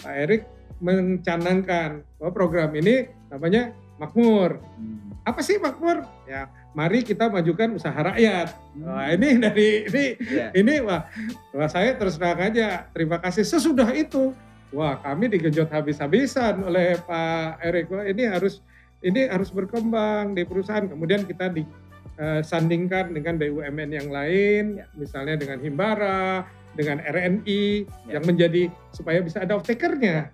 Pak 0.04 0.14
Erik 0.16 0.44
mencanangkan 0.80 2.04
bahwa 2.18 2.32
program 2.32 2.72
ini 2.76 3.08
namanya 3.28 3.76
Makmur. 4.00 4.64
Hmm. 4.80 5.12
Apa 5.28 5.44
sih 5.44 5.60
Makmur? 5.60 6.08
Ya, 6.24 6.48
mari 6.72 7.04
kita 7.04 7.28
majukan 7.28 7.76
usaha 7.76 7.96
rakyat. 7.96 8.56
Hmm. 8.80 8.88
Wah 8.88 9.12
ini 9.12 9.30
dari 9.44 9.68
ini 9.92 10.04
Ya. 10.24 10.48
ini 10.56 10.80
wah, 10.80 11.04
wah 11.52 11.68
saya 11.68 12.00
terus 12.00 12.16
terang 12.16 12.40
aja 12.40 12.88
terima 12.96 13.20
kasih 13.20 13.44
sesudah 13.44 13.92
itu 13.92 14.32
wah 14.74 14.98
kami 15.02 15.30
digejot 15.32 15.70
habis-habisan 15.70 16.62
oleh 16.66 16.98
Pak 17.02 17.62
Erik 17.66 17.90
wah 17.90 18.06
ini 18.06 18.30
harus 18.30 18.62
ini 19.00 19.32
harus 19.32 19.50
berkembang 19.52 20.36
di 20.36 20.44
perusahaan. 20.44 20.84
Kemudian 20.84 21.24
kita 21.24 21.52
disandingkan 21.56 23.16
dengan 23.16 23.40
BUMN 23.40 23.90
yang 23.96 24.10
lain 24.12 24.84
misalnya 25.00 25.40
dengan 25.40 25.64
Himbara 25.64 26.44
dengan 26.76 27.02
RNI 27.02 27.64
Ya. 28.08 28.20
yang 28.20 28.24
menjadi 28.28 28.70
supaya 28.94 29.24
bisa 29.24 29.42
ada 29.42 29.58
off-takernya. 29.58 30.30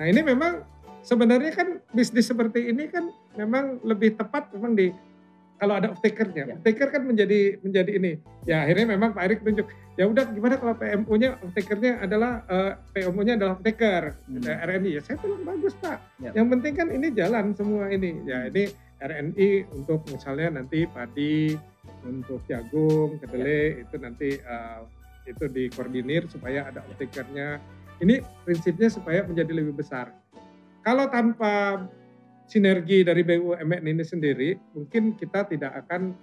Nah 0.00 0.06
ini 0.08 0.24
memang 0.24 0.64
sebenarnya 1.04 1.52
kan 1.52 1.68
bisnis 1.92 2.30
seperti 2.30 2.72
ini 2.72 2.88
kan 2.88 3.12
memang 3.36 3.82
lebih 3.84 4.16
tepat 4.16 4.48
memang 4.56 4.74
di 4.74 4.90
kalau 5.56 5.74
ada 5.80 5.92
off 5.92 6.00
takernya. 6.04 6.44
Ya. 6.48 6.54
Off 6.56 6.64
taker 6.64 6.88
kan 6.92 7.02
menjadi 7.08 7.56
menjadi 7.64 7.90
ini. 7.96 8.12
Ya 8.44 8.64
akhirnya 8.64 8.96
memang 8.96 9.16
Pak 9.16 9.22
Erik 9.24 9.40
tunjuk. 9.42 9.66
Ya 9.96 10.04
udah 10.04 10.28
gimana 10.28 10.60
kalau 10.60 10.76
PMO-nya 10.76 11.40
off 11.40 11.52
takernya 11.56 12.04
adalah 12.04 12.44
eh, 12.48 12.72
PMO-nya 12.92 13.40
adalah 13.40 13.52
off 13.56 13.64
taker 13.64 14.12
Hmm. 14.28 14.44
RNI. 14.44 14.90
Ya 14.96 15.00
saya 15.00 15.16
bilang 15.20 15.42
bagus 15.44 15.72
Pak. 15.80 15.98
Ya. 16.20 16.30
Yang 16.36 16.46
penting 16.56 16.72
kan 16.76 16.88
ini 16.92 17.06
jalan 17.16 17.56
semua 17.56 17.88
ini. 17.88 18.20
Ya 18.28 18.44
Hmm. 18.44 18.50
ini 18.52 18.64
RNI 18.96 19.48
untuk 19.76 20.00
misalnya 20.08 20.60
nanti 20.60 20.88
padi, 20.88 21.52
untuk 22.04 22.40
jagung, 22.48 23.20
kedelai 23.20 23.84
itu 23.84 23.96
nanti 24.00 24.28
eh, 24.36 24.80
itu 25.26 25.44
dikoordinir 25.48 26.28
supaya 26.28 26.68
ada 26.68 26.84
off 26.84 26.96
takernya. 27.00 27.58
Ini 27.96 28.20
prinsipnya 28.44 28.92
supaya 28.92 29.24
menjadi 29.24 29.56
lebih 29.56 29.72
besar. 29.72 30.12
Kalau 30.84 31.08
tanpa 31.08 31.80
sinergi 32.46 33.02
dari 33.02 33.26
BUMN 33.26 33.82
ini 33.86 34.04
sendiri, 34.06 34.54
mungkin 34.74 35.18
kita 35.18 35.46
tidak 35.50 35.86
akan 35.86 36.14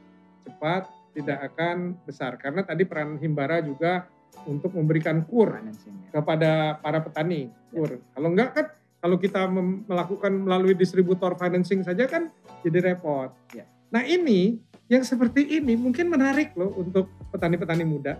cepat, 0.48 0.88
tidak 1.16 1.54
akan 1.54 2.00
besar. 2.08 2.40
Karena 2.40 2.64
tadi 2.64 2.88
peran 2.88 3.20
Himbara 3.20 3.60
juga 3.60 4.08
untuk 4.50 4.74
memberikan 4.74 5.22
kur 5.28 5.54
ya. 5.54 5.72
kepada 6.10 6.82
para 6.82 7.04
petani. 7.04 7.52
Kur. 7.70 8.02
Kalau 8.16 8.30
enggak 8.34 8.50
kan, 8.56 8.66
kalau 9.04 9.18
kita 9.20 9.46
melakukan 9.86 10.32
melalui 10.32 10.74
distributor 10.74 11.36
financing 11.36 11.84
saja 11.84 12.08
kan 12.08 12.32
jadi 12.64 12.96
repot. 12.96 13.30
Ya. 13.52 13.68
Nah 13.94 14.02
ini, 14.08 14.58
yang 14.88 15.04
seperti 15.04 15.60
ini 15.60 15.76
mungkin 15.78 16.10
menarik 16.10 16.56
loh 16.58 16.72
untuk 16.80 17.12
petani-petani 17.30 17.86
muda. 17.86 18.18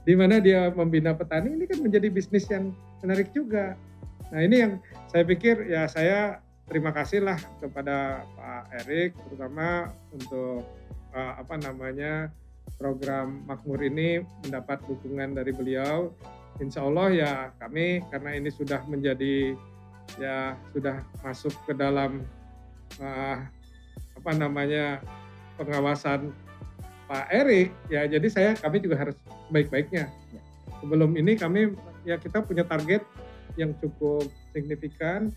Di 0.00 0.16
mana 0.16 0.40
dia 0.40 0.72
membina 0.72 1.12
petani, 1.12 1.56
ini 1.56 1.64
kan 1.68 1.80
menjadi 1.84 2.08
bisnis 2.08 2.48
yang 2.48 2.72
menarik 3.04 3.32
juga. 3.36 3.76
Nah 4.32 4.40
ini 4.40 4.56
yang 4.60 4.72
saya 5.10 5.24
pikir 5.26 5.66
ya 5.68 5.84
saya 5.90 6.40
terima 6.70 6.94
kasih 6.94 7.26
lah 7.26 7.36
kepada 7.58 8.22
Pak 8.38 8.86
Erik 8.86 9.18
terutama 9.26 9.90
untuk 10.14 10.62
uh, 11.10 11.32
apa 11.34 11.58
namanya 11.58 12.30
program 12.78 13.42
Makmur 13.50 13.82
ini 13.82 14.22
mendapat 14.46 14.78
dukungan 14.86 15.34
dari 15.34 15.50
beliau. 15.50 16.14
Insya 16.62 16.86
Allah 16.86 17.08
ya 17.10 17.32
kami 17.58 18.06
karena 18.14 18.38
ini 18.38 18.54
sudah 18.54 18.86
menjadi 18.86 19.58
ya 20.22 20.54
sudah 20.70 21.02
masuk 21.26 21.50
ke 21.66 21.74
dalam 21.74 22.22
uh, 23.02 23.36
apa 24.14 24.30
namanya 24.38 25.02
pengawasan 25.58 26.30
Pak 27.10 27.26
Erik 27.34 27.74
ya 27.90 28.06
jadi 28.06 28.26
saya 28.30 28.50
kami 28.54 28.78
juga 28.78 28.94
harus 28.94 29.18
baik-baiknya. 29.50 30.06
Ya. 30.06 30.42
Sebelum 30.78 31.18
ini 31.18 31.34
kami 31.34 31.74
ya 32.06 32.14
kita 32.14 32.46
punya 32.46 32.62
target 32.62 33.02
yang 33.58 33.74
cukup 33.82 34.30
signifikan 34.54 35.34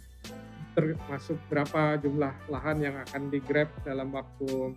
termasuk 0.73 1.37
berapa 1.49 2.01
jumlah 2.01 2.33
lahan 2.49 2.77
yang 2.81 2.95
akan 2.97 3.29
di 3.29 3.39
grab 3.41 3.69
dalam 3.85 4.09
waktu 4.09 4.73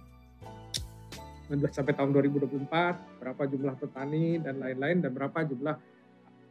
19 1.48 1.62
sampai 1.72 1.94
tahun 1.94 2.10
2024, 2.12 3.22
berapa 3.22 3.42
jumlah 3.46 3.74
petani 3.78 4.42
dan 4.42 4.58
lain-lain 4.60 4.98
dan 5.00 5.10
berapa 5.14 5.46
jumlah 5.46 5.76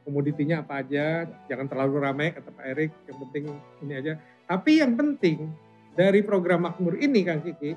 komoditinya 0.07 0.61
apa 0.63 0.81
aja, 0.85 1.27
jangan 1.49 1.67
terlalu 1.67 1.93
ramai 1.99 2.27
kata 2.31 2.49
Pak 2.53 2.65
Erik, 2.65 2.91
yang 3.09 3.17
penting 3.27 3.43
ini 3.83 3.93
aja. 3.97 4.13
Tapi 4.45 4.79
yang 4.79 4.93
penting 4.95 5.51
dari 5.97 6.21
program 6.21 6.69
Makmur 6.69 6.95
ini 7.01 7.25
Kang 7.25 7.41
Kiki, 7.43 7.75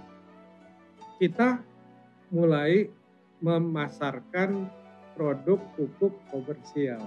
kita 1.19 1.59
mulai 2.31 2.87
memasarkan 3.43 4.69
produk 5.19 5.59
pupuk 5.75 6.15
komersial 6.31 7.03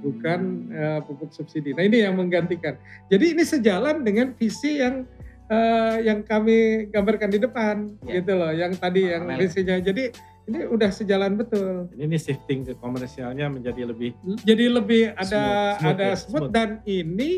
bukan 0.00 0.40
eh, 0.68 1.00
pupuk 1.02 1.30
subsidi. 1.30 1.72
Nah 1.72 1.82
ini 1.82 2.00
yang 2.00 2.16
menggantikan. 2.16 2.78
Jadi 3.06 3.34
ini 3.34 3.42
sejalan 3.42 4.00
dengan 4.00 4.32
visi 4.32 4.80
yang 4.80 5.04
eh, 5.46 5.96
yang 6.02 6.22
kami 6.22 6.88
gambarkan 6.88 7.28
di 7.28 7.38
depan, 7.38 7.92
Ya. 8.02 8.18
gitu 8.18 8.32
loh. 8.32 8.50
Yang 8.50 8.72
tadi 8.78 9.02
yang 9.04 9.26
Paralel. 9.26 9.40
visinya. 9.42 9.76
Jadi 9.78 10.04
ini 10.42 10.58
udah 10.64 10.90
sejalan 10.90 11.36
betul. 11.36 11.86
Ini 11.92 12.16
shifting 12.16 12.64
ke 12.64 12.74
komersialnya 12.74 13.46
menjadi 13.46 13.86
lebih 13.86 14.10
Jadi 14.40 14.64
lebih 14.66 15.12
ada 15.12 15.22
Smooth, 15.22 15.76
smooth 15.76 15.90
ada 15.92 16.02
ya, 16.02 16.14
smooth 16.16 16.26
smooth. 16.40 16.50
dan 16.50 16.68
ini 16.82 17.30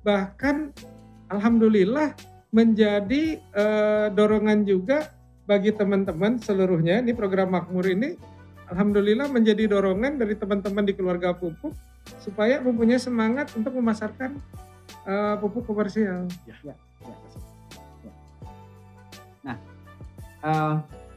bahkan 0.00 0.72
alhamdulillah 1.28 2.16
menjadi 2.50 3.36
eh, 3.38 4.06
dorongan 4.10 4.64
juga 4.64 5.12
bagi 5.44 5.70
teman-teman 5.70 6.36
seluruhnya. 6.36 6.98
Ini 6.98 7.12
program 7.12 7.52
Makmur 7.52 7.84
ini 7.86 8.16
alhamdulillah 8.66 9.28
menjadi 9.28 9.64
dorongan 9.66 10.16
dari 10.16 10.34
teman-teman 10.34 10.82
di 10.82 10.92
keluarga 10.92 11.32
pupuk 11.32 11.72
supaya 12.16 12.58
mempunyai 12.58 12.96
semangat 12.96 13.52
untuk 13.52 13.76
memasarkan 13.76 14.40
eh, 15.04 15.34
pupuk 15.38 15.68
komersial. 15.68 16.24
Eh, 20.38 20.74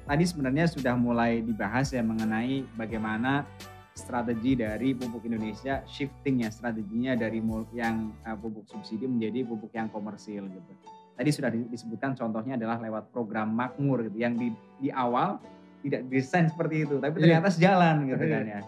tadi 0.10 0.24
sebenarnya 0.26 0.66
sudah 0.66 0.98
mulai 0.98 1.46
dibahas 1.46 1.94
ya 1.94 2.02
mengenai 2.02 2.66
bagaimana 2.74 3.46
strategi 3.94 4.58
dari 4.58 4.98
pupuk 4.98 5.30
Indonesia 5.30 5.86
shifting 5.86 6.42
ya 6.42 6.50
strateginya 6.50 7.14
dari 7.14 7.38
yang 7.72 8.10
eh, 8.26 8.34
pupuk 8.34 8.66
subsidi 8.66 9.06
menjadi 9.06 9.46
pupuk 9.46 9.70
yang 9.78 9.94
komersil 9.94 10.50
gitu. 10.50 10.72
Tadi 11.14 11.30
sudah 11.30 11.54
di- 11.54 11.70
disebutkan 11.70 12.18
contohnya 12.18 12.58
adalah 12.58 12.82
lewat 12.82 13.14
program 13.14 13.54
Makmur 13.54 14.10
gitu 14.10 14.18
yang 14.18 14.34
di 14.34 14.50
di 14.82 14.90
awal 14.90 15.38
tidak 15.86 16.10
desain 16.10 16.50
seperti 16.50 16.86
itu 16.90 16.98
tapi 16.98 17.22
Iya. 17.22 17.38
ternyata 17.38 17.50
sejalan 17.54 17.96
gitu 18.10 18.24
Iya. 18.26 18.34
kan 18.34 18.44
ya. 18.50 18.62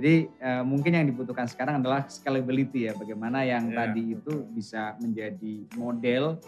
Jadi 0.00 0.32
eh, 0.32 0.64
mungkin 0.64 0.96
yang 0.96 1.04
dibutuhkan 1.12 1.44
sekarang 1.44 1.84
adalah 1.84 2.08
scalability 2.08 2.88
ya 2.88 2.96
bagaimana 2.96 3.44
yang 3.44 3.68
Iya, 3.68 3.76
tadi 3.84 4.16
itu 4.16 4.48
bisa 4.48 4.96
menjadi 4.96 5.68
model 5.76 6.40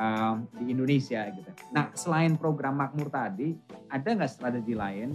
um, 0.00 0.48
di 0.56 0.72
Indonesia 0.72 1.28
gitu. 1.28 1.50
Nah 1.76 1.92
selain 1.92 2.32
program 2.40 2.80
Makmur 2.80 3.12
tadi, 3.12 3.60
ada 3.92 4.08
nggak 4.08 4.32
strategi 4.32 4.72
lain 4.72 5.12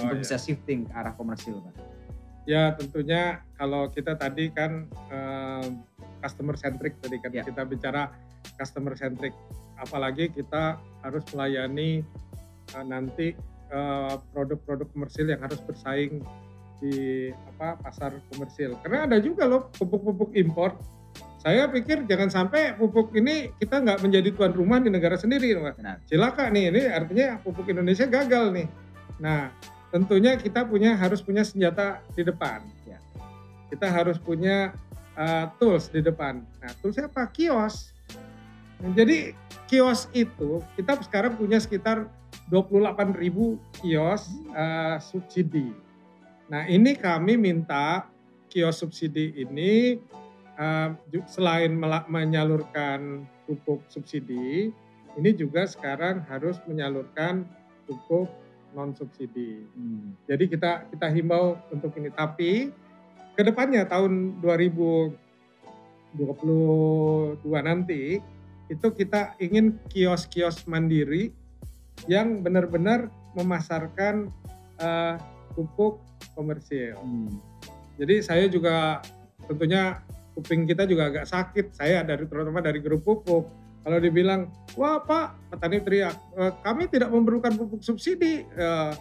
Oh, 0.00 0.06
untuk 0.06 0.16
iya. 0.16 0.22
bisa 0.24 0.36
shifting 0.40 0.88
ke 0.88 0.92
arah 0.96 1.12
komersil, 1.12 1.60
Pak? 1.60 1.74
Ya 2.48 2.72
tentunya 2.72 3.44
kalau 3.60 3.92
kita 3.92 4.16
tadi 4.16 4.48
kan 4.48 4.88
eh, 5.12 5.66
customer 6.24 6.56
centric 6.56 6.96
tadi 7.04 7.20
kan 7.20 7.36
Ya. 7.36 7.44
kita 7.44 7.68
bicara 7.68 8.08
customer 8.56 8.96
centric, 8.96 9.36
apalagi 9.76 10.32
kita 10.32 10.80
harus 11.04 11.20
melayani 11.36 12.00
eh, 12.72 12.84
nanti 12.88 13.36
produk-produk 14.34 14.88
komersil 14.90 15.30
yang 15.30 15.38
harus 15.46 15.62
bersaing 15.62 16.26
di 16.80 17.28
apa 17.54 17.76
pasar 17.78 18.16
komersil. 18.32 18.74
Karena 18.80 19.06
ada 19.06 19.20
juga 19.20 19.44
loh 19.44 19.68
pupuk-pupuk 19.76 20.32
impor. 20.34 20.80
Saya 21.40 21.68
pikir 21.72 22.04
jangan 22.04 22.28
sampai 22.28 22.76
pupuk 22.76 23.16
ini 23.16 23.48
kita 23.56 23.80
nggak 23.80 24.04
menjadi 24.04 24.28
tuan 24.36 24.52
rumah 24.52 24.76
di 24.76 24.92
negara 24.92 25.16
sendiri, 25.16 25.56
Mas 25.56 25.72
Benar. 25.72 25.96
cilaka 26.04 26.52
nih 26.52 26.68
ini 26.68 26.82
artinya 26.88 27.40
pupuk 27.40 27.68
Indonesia 27.72 28.04
gagal 28.04 28.52
nih. 28.52 28.68
Nah 29.20 29.48
tentunya 29.88 30.36
kita 30.36 30.68
punya 30.68 30.96
harus 30.96 31.24
punya 31.24 31.40
senjata 31.44 32.04
di 32.12 32.28
depan. 32.28 32.60
Ya. 32.84 33.00
Kita 33.72 33.88
harus 33.88 34.20
punya 34.20 34.76
uh, 35.16 35.48
tools 35.56 35.88
di 35.88 36.04
depan. 36.04 36.44
Nah 36.60 36.70
toolsnya 36.80 37.08
apa? 37.08 37.24
Kios. 37.32 37.96
Nah, 38.80 38.92
jadi 38.96 39.32
kios 39.68 40.08
itu 40.12 40.60
kita 40.76 41.00
sekarang 41.04 41.40
punya 41.40 41.56
sekitar 41.56 42.08
28 42.52 43.16
ribu 43.16 43.56
kios 43.80 44.28
uh, 44.52 45.00
subsidi. 45.00 45.72
Nah 46.50 46.66
ini 46.66 46.98
kami 46.98 47.38
minta 47.38 48.10
kios 48.50 48.82
subsidi 48.82 49.30
ini 49.38 50.02
uh, 50.58 50.90
selain 51.30 51.78
menyalurkan 52.10 53.22
pupuk 53.46 53.86
subsidi, 53.86 54.74
ini 55.14 55.30
juga 55.34 55.70
sekarang 55.70 56.26
harus 56.26 56.58
menyalurkan 56.66 57.46
pupuk 57.86 58.26
non 58.74 58.94
subsidi. 58.94 59.62
Hmm. 59.74 60.14
Jadi 60.26 60.50
kita 60.50 60.90
kita 60.90 61.06
himbau 61.10 61.54
untuk 61.70 61.94
ini. 61.94 62.10
Tapi 62.10 62.70
ke 63.38 63.42
depannya 63.46 63.86
tahun 63.86 64.42
2022 64.42 66.18
nanti 67.62 68.18
itu 68.70 68.86
kita 68.94 69.34
ingin 69.42 69.78
kios-kios 69.90 70.62
mandiri 70.70 71.34
yang 72.06 72.42
benar-benar 72.46 73.10
memasarkan 73.34 74.30
eh, 74.78 75.14
pupuk 75.58 75.98
komersil. 76.34 76.96
Hmm. 76.98 77.30
Jadi 78.00 78.24
saya 78.24 78.44
juga 78.48 79.04
tentunya 79.44 80.00
kuping 80.34 80.64
kita 80.64 80.88
juga 80.88 81.10
agak 81.12 81.26
sakit. 81.28 81.76
Saya 81.76 82.00
dari 82.06 82.24
terutama 82.24 82.64
dari 82.64 82.80
grup 82.80 83.04
pupuk. 83.04 83.50
Kalau 83.80 83.96
dibilang, 83.96 84.52
wah 84.76 85.00
Pak, 85.00 85.52
petani 85.52 85.80
teriak, 85.80 86.12
"Eh, 86.36 86.52
kami 86.60 86.84
tidak 86.92 87.08
memerlukan 87.08 87.56
pupuk 87.56 87.80
subsidi. 87.80 88.44
Eh, 88.44 88.92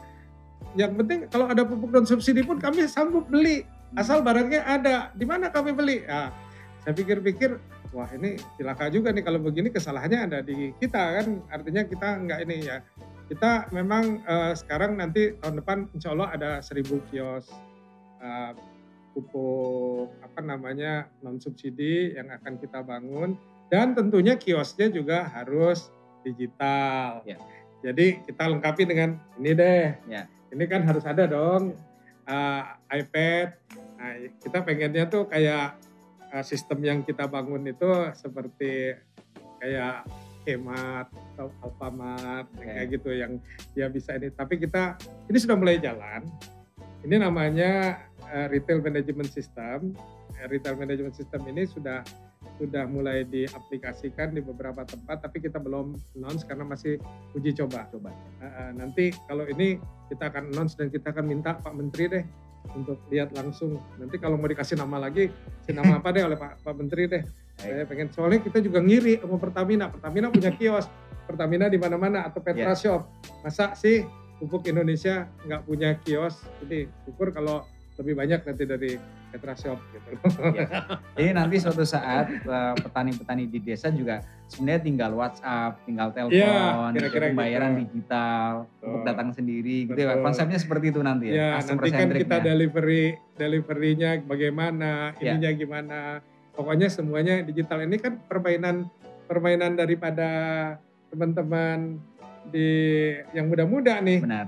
yang 0.78 0.96
penting 0.96 1.26
kalau 1.32 1.50
ada 1.50 1.66
pupuk 1.66 1.90
non 1.90 2.06
subsidi 2.06 2.46
pun 2.46 2.62
kami 2.62 2.86
sanggup 2.86 3.26
beli, 3.28 3.66
asal 3.98 4.22
barangnya 4.22 4.62
ada. 4.64 5.10
Di 5.16 5.26
mana 5.26 5.50
kami 5.50 5.74
beli? 5.74 6.06
Nah, 6.06 6.30
saya 6.84 6.94
pikir-pikir, 6.94 7.58
wah 7.96 8.10
ini 8.14 8.38
cilaka 8.60 8.92
juga 8.94 9.10
nih 9.10 9.24
kalau 9.26 9.40
begini 9.42 9.74
kesalahannya 9.74 10.20
ada 10.30 10.40
di 10.46 10.72
kita 10.78 11.00
kan. 11.20 11.28
Artinya 11.50 11.82
kita 11.88 12.08
nggak 12.22 12.40
ini 12.46 12.56
ya. 12.70 12.78
Kita 13.30 13.70
memang 13.70 14.26
eh, 14.26 14.54
sekarang 14.58 14.98
nanti 14.98 15.38
tahun 15.38 15.62
depan 15.62 15.78
insya 15.94 16.18
Allah 16.18 16.34
ada 16.34 16.52
1000 16.66 17.08
kios 17.14 17.46
eh, 18.20 18.52
pupuk 19.14 20.10
apa 20.26 20.40
namanya 20.42 21.10
non 21.22 21.38
subsidi 21.38 22.18
yang 22.18 22.30
akan 22.34 22.58
kita 22.58 22.82
bangun 22.82 23.38
dan 23.70 23.94
tentunya 23.94 24.34
kiosnya 24.34 24.90
juga 24.90 25.30
harus 25.30 25.94
digital. 26.26 27.22
Ya. 27.24 27.38
Jadi 27.86 28.26
kita 28.26 28.50
lengkapi 28.50 28.84
dengan 28.90 29.22
ini 29.40 29.52
deh. 29.54 29.88
Ya. 30.10 30.26
Ini 30.50 30.64
kan 30.66 30.82
harus 30.84 31.06
ada 31.06 31.30
dong 31.30 31.78
uh, 32.26 32.62
iPad. 32.90 33.48
Nah, 34.00 34.14
kita 34.42 34.66
pengennya 34.66 35.06
tuh 35.06 35.30
kayak 35.30 35.78
uh, 36.34 36.44
sistem 36.44 36.82
yang 36.82 37.00
kita 37.06 37.30
bangun 37.30 37.62
itu 37.70 37.90
seperti 38.18 38.98
kayak 39.62 40.08
Hemat 40.56 41.08
atau 41.36 41.54
Alfamart 41.62 42.47
Oke. 42.56 42.66
kayak 42.66 42.86
gitu 42.97 43.10
yang 43.14 43.38
dia 43.78 43.88
bisa 43.91 44.18
ini. 44.18 44.34
Tapi 44.34 44.58
kita 44.58 44.97
ini 45.30 45.38
sudah 45.38 45.56
mulai 45.60 45.78
jalan. 45.78 46.26
Ini 47.06 47.16
namanya 47.22 48.02
uh, 48.28 48.47
retail 48.52 48.84
management 48.84 49.32
system. 49.32 49.93
Uh, 50.39 50.47
Retail 50.47 50.80
management 50.80 51.16
system 51.16 51.43
ini 51.52 51.68
sudah 51.68 52.04
sudah 52.60 52.88
mulai 52.88 53.28
diaplikasikan 53.28 54.32
di 54.36 54.39
beberapa 54.43 54.84
tempat, 54.84 55.24
tapi 55.24 55.43
kita 55.43 55.60
belum 55.60 55.95
announce 56.20 56.43
karena 56.47 56.68
masih 56.68 57.00
uji 57.36 57.56
coba. 57.56 57.88
Coba. 57.91 58.12
Uh, 58.39 58.45
uh, 58.47 58.70
nanti 58.76 59.16
kalau 59.28 59.47
ini 59.47 59.80
kita 60.12 60.28
akan 60.28 60.52
announce 60.52 60.76
dan 60.76 60.91
kita 60.91 61.12
akan 61.12 61.26
minta 61.28 61.56
Pak 61.60 61.72
Menteri 61.76 62.06
deh 62.12 62.26
untuk 62.76 63.00
lihat 63.10 63.32
langsung. 63.34 63.80
Nanti 63.97 64.20
kalau 64.20 64.36
mau 64.36 64.50
dikasih 64.50 64.76
nama 64.76 65.08
lagi, 65.08 65.32
kasih 65.64 65.76
nama 65.76 65.97
apa 66.04 66.10
deh 66.12 66.24
oleh 66.26 66.38
Pak, 66.38 66.64
Pak 66.64 66.76
Menteri 66.76 67.04
deh. 67.08 67.24
Saya 67.60 67.84
pengen 67.84 68.07
soalnya 68.16 68.39
kita 68.39 68.64
juga 68.64 68.80
ngiri 68.80 69.20
sama 69.20 69.36
Pertamina. 69.36 69.91
Pertamina 69.91 70.32
punya 70.32 70.51
kios, 70.55 70.88
Pertamina 71.28 71.68
di 71.68 71.76
mana-mana 71.76 72.24
atau 72.24 72.39
Petra 72.39 72.72
Shop. 72.72 73.03
Masa 73.43 73.76
sih 73.76 74.07
pupuk 74.39 74.64
Indonesia 74.66 75.28
nggak 75.43 75.62
punya 75.68 75.99
kios? 75.99 76.39
Jadi 76.64 76.88
syukur 77.03 77.36
kalau 77.36 77.68
lebih 77.99 78.16
banyak 78.16 78.39
nanti 78.47 78.64
dari 78.64 78.91
Petra 79.30 79.53
Shop 79.60 79.76
gitu. 79.91 80.10
Jadi 81.20 81.30
nanti 81.36 81.60
suatu 81.60 81.84
saat 81.84 82.32
eh, 82.32 82.74
petani-petani 82.80 83.43
di 83.45 83.60
desa 83.60 83.91
juga 83.91 84.24
sebenarnya 84.47 84.82
tinggal 84.82 85.12
WhatsApp, 85.14 85.84
tinggal 85.84 86.10
telepon, 86.16 86.34
Iya, 86.34 86.95
kira-kira 86.95 87.26
gitu, 87.30 87.36
pembayaran 87.38 87.72
gitu. 87.76 87.82
digital 87.86 88.49
untuk 88.82 89.01
datang 89.03 89.30
sendiri 89.36 89.78
gitu 89.86 89.99
ya. 89.99 90.16
Konsepnya 90.24 90.57
seperti 90.57 90.95
itu 90.95 91.03
nanti 91.03 91.30
ya. 91.30 91.36
Ya, 91.36 91.49
nanti 91.62 91.91
kan 91.91 92.10
kita 92.10 92.38
delivery 92.39 93.20
deliverynya 93.36 94.24
bagaimana, 94.24 95.14
Ya. 95.20 95.36
ininya 95.36 95.51
gimana. 95.53 95.99
Pokoknya 96.60 96.91
semuanya 96.91 97.39
digital. 97.39 97.88
Ini 97.88 97.95
kan 97.95 98.20
permainan 98.28 98.91
permainan 99.32 99.80
daripada 99.80 100.28
teman-teman 101.07 101.95
di 102.51 102.68
yang 103.32 103.47
muda-muda 103.47 104.03
nih. 104.03 104.20
Benar, 104.20 104.47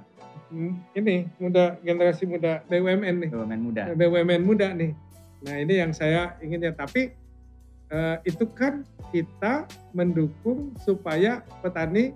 Hmm, 0.52 0.84
Ini 0.92 1.32
muda 1.40 1.80
generasi 1.80 2.28
muda 2.28 2.60
BUMN 2.68 3.16
nih. 3.24 3.30
BUMN 3.32 3.62
muda. 3.64 3.84
BUMN 3.96 4.44
muda 4.44 4.76
nih. 4.76 4.92
Nah, 5.48 5.56
ini 5.56 5.80
yang 5.80 5.96
saya 5.96 6.36
inginnya 6.44 6.76
tapi 6.76 7.16
eh, 7.88 8.16
itu 8.28 8.44
kan 8.52 8.84
kita 9.16 9.64
mendukung 9.96 10.76
supaya 10.76 11.40
petani 11.64 12.12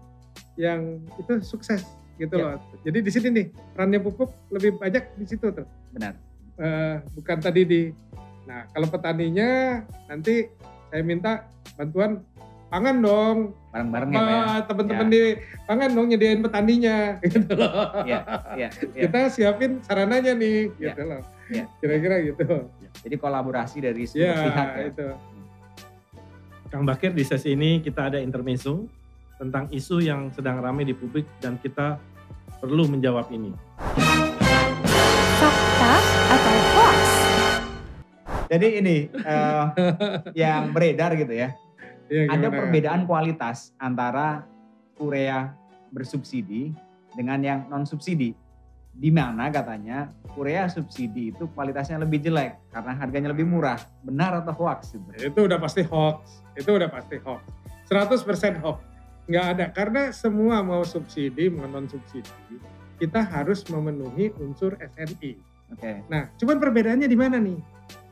yang 0.59 0.99
itu 1.15 1.39
sukses 1.39 1.87
gitu 2.19 2.35
Ya. 2.35 2.59
loh. 2.59 2.59
Jadi 2.83 2.99
di 2.99 3.11
sini 3.11 3.27
nih 3.31 3.45
perannya 3.71 4.03
pupuk 4.03 4.35
lebih 4.51 4.75
banyak 4.75 5.15
di 5.15 5.25
situ 5.31 5.47
tuh. 5.55 5.63
Benar. 5.95 6.19
Eh, 6.59 6.95
bukan 7.15 7.39
tadi 7.39 7.61
di 7.63 7.81
Nah, 8.45 8.69
kalau 8.69 8.87
petaninya 8.87 9.81
nanti 10.05 10.45
saya 10.87 11.01
minta 11.01 11.31
bantuan 11.73 12.21
pangan 12.67 12.97
dong. 12.97 13.37
Bareng-bareng 13.69 14.09
ya 14.09 14.19
Pak 14.19 14.29
ya. 14.29 14.43
Teman-teman 14.63 15.07
di 15.09 15.21
pangan 15.65 15.89
dong 15.91 16.07
nyediain 16.07 16.41
petaninya 16.41 16.97
gitu 17.25 17.51
loh. 17.51 17.71
Iya, 18.03 18.19
iya, 18.55 18.69
iya. 18.71 19.01
Kita 19.05 19.19
siapin 19.29 19.81
sarananya 19.81 20.33
nih 20.33 20.69
Ya. 20.75 20.93
gitu 20.93 21.01
loh. 21.03 21.21
Ya. 21.47 21.65
Kira-kira 21.77 22.15
gitu. 22.23 22.69
Jadi 23.01 23.15
kolaborasi 23.17 23.77
dari 23.79 24.05
seluruh 24.05 24.29
Ya, 24.29 24.45
pihak 24.45 24.69
ya. 24.71 24.83
itu. 24.87 25.07
Kang 26.65 26.83
Bakir 26.83 27.11
di 27.11 27.23
sesi 27.23 27.53
ini 27.53 27.79
kita 27.79 28.09
ada 28.09 28.17
intermezzo 28.17 28.89
tentang 29.35 29.67
isu 29.69 29.99
yang 29.99 30.31
sedang 30.31 30.59
ramai 30.59 30.83
di 30.83 30.93
publik 30.93 31.27
dan 31.37 31.59
kita 31.59 31.99
perlu 32.57 32.87
menjawab 32.87 33.29
ini. 33.29 33.51
Fakta 35.35 35.93
atau? 36.31 36.57
Jadi 38.49 38.67
ini 38.81 38.97
eh, 39.09 39.63
yang 40.45 40.71
beredar 40.71 41.17
gitu 41.17 41.33
ya. 41.33 41.49
Iya, 42.05 42.29
Ada 42.29 42.47
perbedaan 42.53 43.09
kualitas 43.09 43.73
antara 43.81 44.45
urea 45.01 45.57
bersubsidi 45.89 46.69
dengan 47.17 47.41
yang 47.41 47.59
non 47.65 47.87
subsidi. 47.87 48.37
Di 48.95 49.11
mana 49.11 49.51
katanya 49.51 50.07
urea 50.39 50.71
subsidi 50.71 51.35
itu 51.35 51.51
kualitasnya 51.51 51.99
lebih 51.99 52.23
jelek 52.23 52.71
karena 52.71 52.93
harganya 52.95 53.29
lebih 53.33 53.43
murah. 53.43 53.81
Benar 54.05 54.45
atau 54.45 54.53
hoax 54.55 54.95
itu? 54.95 55.33
Itu 55.33 55.49
udah 55.49 55.59
pasti 55.59 55.83
hoax. 55.83 56.45
Itu 56.55 56.77
udah 56.77 56.87
pasti 56.87 57.19
hoax. 57.19 57.43
100% 57.91 58.61
hoax. 58.63 58.79
Nggak 59.25 59.45
ada. 59.57 59.65
Karena 59.73 60.01
semua 60.13 60.61
mau 60.61 60.85
subsidi, 60.85 61.49
mau 61.49 61.65
non 61.65 61.89
subsidi, 61.89 62.61
kita 63.01 63.25
harus 63.25 63.65
memenuhi 63.67 64.31
unsur 64.39 64.77
SNI. 64.79 65.31
Oke. 65.73 66.05
Nah, 66.07 66.29
cuman 66.37 66.61
perbedaannya 66.61 67.09
di 67.09 67.17
mana 67.17 67.41
nih? 67.41 67.57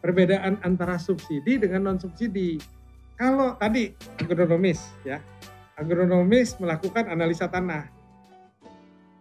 Perbedaan 0.04 0.60
antara 0.68 0.99
subsidi 0.99 1.56
dengan 1.56 1.88
non 1.88 1.97
subsidi. 1.97 2.60
Kalau 3.16 3.56
tadi 3.56 3.95
agronomis 4.20 4.84
ya, 5.08 5.24
agronomis 5.80 6.60
melakukan 6.60 7.08
analisa 7.08 7.47
tanah. 7.47 7.88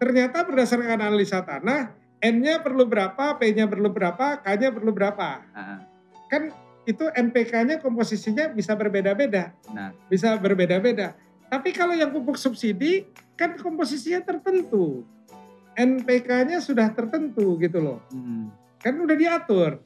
Ternyata 0.03 0.43
berdasarkan 0.43 0.99
analisa 0.99 1.39
tanah, 1.47 1.95
N-nya 2.19 2.59
perlu 2.59 2.83
berapa, 2.91 3.39
P-nya 3.39 3.71
perlu 3.71 3.95
berapa, 3.95 4.43
K-nya 4.43 4.75
perlu 4.75 4.91
berapa. 4.91 5.47
Kan 6.27 6.51
itu 6.83 7.07
NPK-nya 7.15 7.79
komposisinya 7.79 8.51
bisa 8.51 8.75
berbeda-beda, 8.75 9.55
Nah, 9.71 9.95
bisa 10.11 10.35
berbeda-beda. 10.35 11.15
Tapi 11.47 11.71
kalau 11.71 11.95
yang 11.95 12.11
pupuk 12.11 12.35
subsidi 12.35 13.07
kan 13.39 13.55
komposisinya 13.55 14.27
tertentu. 14.27 15.07
NPK-nya 15.73 16.61
sudah 16.61 16.93
tertentu 16.93 17.57
gitu 17.57 17.81
loh 17.81 17.99
mm, 18.13 18.77
kan 18.83 18.95
udah 18.99 19.17
diatur. 19.17 19.81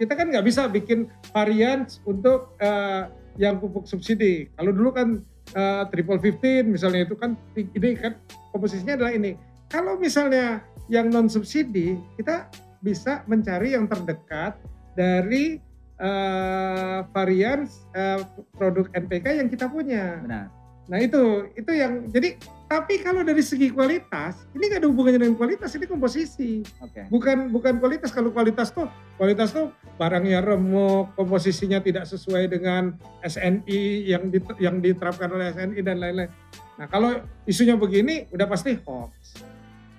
Kita 0.00 0.12
kan 0.16 0.28
nggak 0.32 0.46
bisa 0.46 0.68
bikin 0.68 1.08
varian 1.32 1.88
untuk 2.08 2.56
eh, 2.60 3.08
yang 3.40 3.58
pupuk 3.58 3.88
subsidi. 3.88 4.48
Kalau 4.56 4.72
dulu 4.72 4.90
kan 4.92 5.08
eh, 5.56 5.82
triple 5.88 6.20
fifteen 6.20 6.72
misalnya 6.72 7.08
itu 7.08 7.16
kan 7.16 7.36
ini 7.56 7.96
kan 7.96 8.16
komposisinya 8.52 9.00
adalah 9.00 9.12
ini. 9.12 9.36
Kalau 9.72 9.96
misalnya 9.96 10.60
yang 10.92 11.08
non 11.08 11.32
subsidi, 11.32 11.96
kita 12.20 12.52
bisa 12.84 13.24
mencari 13.30 13.72
yang 13.72 13.88
terdekat 13.88 14.58
dari 14.92 15.56
eh, 15.96 16.98
varian 17.14 17.64
eh, 17.96 18.20
produk 18.52 18.90
NPK 18.92 19.26
yang 19.40 19.48
kita 19.48 19.70
punya. 19.70 20.20
benar. 20.20 20.46
Nah 20.90 20.98
itu 20.98 21.48
itu 21.54 21.72
yang 21.72 22.10
jadi 22.10 22.36
tapi 22.72 23.04
kalau 23.04 23.20
dari 23.20 23.44
segi 23.44 23.68
kualitas 23.68 24.48
ini 24.56 24.64
nggak 24.64 24.80
ada 24.80 24.88
hubungannya 24.88 25.20
dengan 25.20 25.36
kualitas 25.36 25.76
ini 25.76 25.84
komposisi. 25.84 26.64
Oke. 26.80 27.04
bukan 27.12 27.52
bukan 27.52 27.76
kualitas. 27.76 28.08
Kalau 28.08 28.32
kualitas 28.32 28.72
tuh 28.72 28.88
kualitas 29.20 29.52
tuh 29.52 29.68
barangnya 30.00 30.40
remuk 30.40 31.12
komposisinya 31.12 31.84
tidak 31.84 32.08
sesuai 32.08 32.48
dengan 32.48 32.96
SNI 33.20 34.08
yang 34.08 34.32
dit- 34.32 34.56
yang 34.56 34.80
diterapkan 34.80 35.28
oleh 35.36 35.52
SNI 35.52 35.84
dan 35.84 36.00
lain-lain. 36.00 36.32
Nah 36.80 36.88
kalau 36.88 37.20
isunya 37.44 37.76
begini 37.76 38.24
udah 38.32 38.48
pasti 38.48 38.80
hoax. 38.88 39.44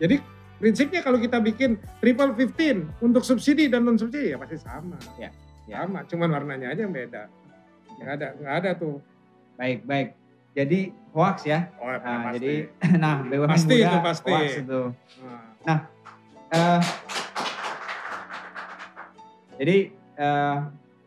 Jadi 0.02 0.18
prinsipnya 0.58 1.06
kalau 1.06 1.22
kita 1.22 1.38
bikin 1.38 1.78
triple 2.02 2.34
fifteen 2.34 2.90
untuk 3.06 3.22
subsidi 3.22 3.70
dan 3.70 3.86
non 3.86 4.02
subsidi 4.02 4.34
ya 4.34 4.42
pasti 4.42 4.58
sama. 4.58 4.98
Ya, 5.22 5.30
ya. 5.70 5.86
sama 5.86 6.10
cuman 6.10 6.42
warnanya 6.42 6.74
aja 6.74 6.90
yang 6.90 6.94
beda. 6.98 7.30
Nggak 8.02 8.14
ada 8.18 8.28
nggak 8.42 8.56
ada 8.66 8.72
tuh. 8.74 8.98
Baik, 9.62 9.86
baik. 9.86 10.23
Jadi 10.54 10.80
hoax 11.12 11.50
ya. 11.50 11.70
oh, 11.82 11.90
Nah, 11.90 12.30
pasti. 12.30 12.38
jadi 12.38 12.54
nah 13.04 13.16
BUMN 13.26 13.50
Pasti 13.50 13.74
muda 13.74 13.90
itu, 13.90 13.98
pasti. 14.06 14.32
hoax 14.32 14.50
itu. 14.62 14.82
Nah, 15.66 15.80
Eh, 16.54 16.82
jadi 19.58 19.78
eh, 20.18 20.58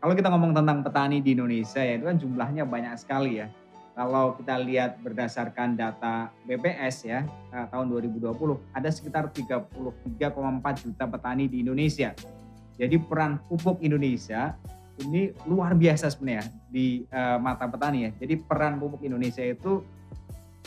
kalau 0.03 0.14
kita 0.18 0.26
ngomong 0.34 0.51
tentang 0.51 0.82
petani 0.82 1.22
di 1.22 1.38
Indonesia 1.38 1.78
ya 1.78 1.94
itu 1.94 2.03
kan 2.03 2.18
jumlahnya 2.18 2.66
banyak 2.66 2.99
sekali 2.99 3.38
ya. 3.38 3.47
Kalau 3.94 4.34
kita 4.36 4.59
lihat 4.61 4.99
berdasarkan 5.01 5.78
data 5.78 6.34
BPS 6.44 7.07
ya 7.07 7.22
eh, 7.55 7.66
tahun 7.70 7.86
2020 7.94 8.26
ada 8.74 8.90
sekitar 8.90 9.30
33,4 9.30 10.82
juta 10.82 11.05
petani 11.07 11.47
di 11.47 11.62
Indonesia. 11.62 12.11
Jadi 12.74 12.99
peran 12.99 13.38
pupuk 13.47 13.78
Indonesia 13.86 14.59
ini 15.05 15.34
luar 15.44 15.76
biasa 15.76 16.09
sebenarnya 16.09 16.49
di 16.72 17.05
eh, 17.05 17.38
mata 17.40 17.68
petani 17.68 18.09
ya. 18.09 18.11
Jadi 18.16 18.40
peran 18.40 18.80
pupuk 18.80 19.05
Indonesia 19.05 19.44
itu 19.44 19.84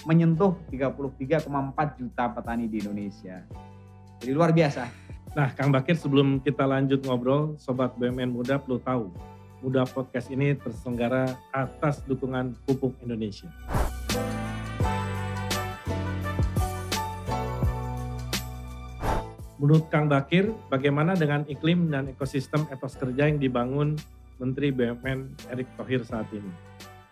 menyentuh 0.06 0.56
33,4 0.72 2.00
juta 2.00 2.24
petani 2.32 2.70
di 2.70 2.78
Indonesia. 2.80 3.42
Jadi 4.22 4.32
luar 4.32 4.54
biasa. 4.54 5.10
Nah, 5.38 5.54
Kang 5.54 5.70
Bakir 5.70 5.94
sebelum 5.94 6.42
kita 6.42 6.66
lanjut 6.66 7.06
ngobrol, 7.06 7.54
Sobat 7.62 7.94
BUMN 8.02 8.34
Muda 8.34 8.58
perlu 8.58 8.82
tahu, 8.82 9.14
Muda 9.62 9.86
Podcast 9.86 10.34
ini 10.34 10.58
terselenggara 10.58 11.38
atas 11.54 12.02
dukungan 12.08 12.58
Pupuk 12.66 12.98
Indonesia. 13.06 13.48
Menurut 19.60 19.92
Kang 19.92 20.08
Bakir, 20.08 20.56
bagaimana 20.72 21.20
dengan 21.20 21.44
iklim 21.44 21.92
dan 21.92 22.08
ekosistem 22.08 22.64
etos 22.72 22.96
kerja 22.96 23.28
yang 23.28 23.38
dibangun 23.38 24.00
Menteri 24.40 24.72
BUMN 24.72 25.52
Erick 25.52 25.68
Thohir 25.76 26.02
saat 26.08 26.32
ini? 26.32 26.48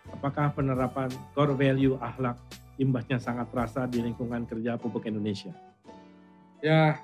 Apakah 0.08 0.56
penerapan 0.56 1.12
core 1.36 1.52
value 1.52 2.00
akhlak 2.00 2.40
imbasnya 2.80 3.20
sangat 3.20 3.52
terasa 3.52 3.84
di 3.84 4.00
lingkungan 4.00 4.48
kerja 4.48 4.80
pupuk 4.80 5.04
Indonesia? 5.04 5.52
Ya, 6.64 6.96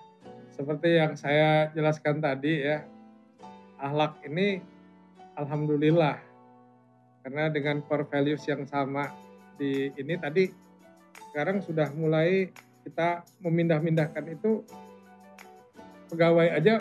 seperti 0.56 0.96
yang 0.96 1.12
saya 1.14 1.68
jelaskan 1.76 2.24
tadi 2.24 2.64
ya, 2.64 2.88
ahlak 3.76 4.16
ini 4.24 4.64
alhamdulillah 5.36 6.16
karena 7.20 7.52
dengan 7.52 7.84
core 7.84 8.08
values 8.08 8.44
yang 8.48 8.64
sama 8.64 9.12
di 9.60 9.92
ini 10.00 10.16
tadi 10.16 10.48
sekarang 11.30 11.60
sudah 11.60 11.92
mulai 11.92 12.48
kita 12.84 13.24
memindah-mindahkan 13.44 14.24
itu 14.32 14.64
pegawai 16.08 16.52
aja 16.52 16.80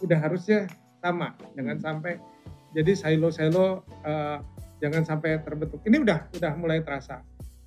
udah 0.00 0.18
harusnya 0.18 0.68
sama 1.00 1.34
jangan 1.56 1.78
sampai 1.78 2.31
jadi 2.72 2.92
silo-silo 2.96 3.84
eh, 4.04 4.38
jangan 4.82 5.02
sampai 5.04 5.38
terbentuk. 5.44 5.80
Ini 5.84 6.02
udah 6.02 6.32
udah 6.36 6.52
mulai 6.58 6.80
terasa. 6.82 7.22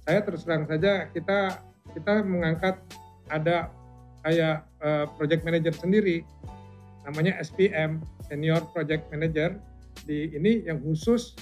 Saya 0.06 0.22
terus 0.22 0.46
terang 0.46 0.68
saja 0.70 1.10
kita 1.10 1.62
kita 1.94 2.26
mengangkat 2.26 2.82
ada 3.30 3.70
kayak 4.26 4.66
eh, 4.82 5.06
project 5.16 5.42
manager 5.46 5.74
sendiri. 5.74 6.26
Namanya 7.06 7.38
SPM 7.42 8.02
senior 8.26 8.66
project 8.74 9.06
manager 9.14 9.56
di 10.10 10.34
ini 10.34 10.66
yang 10.66 10.82
khusus 10.82 11.38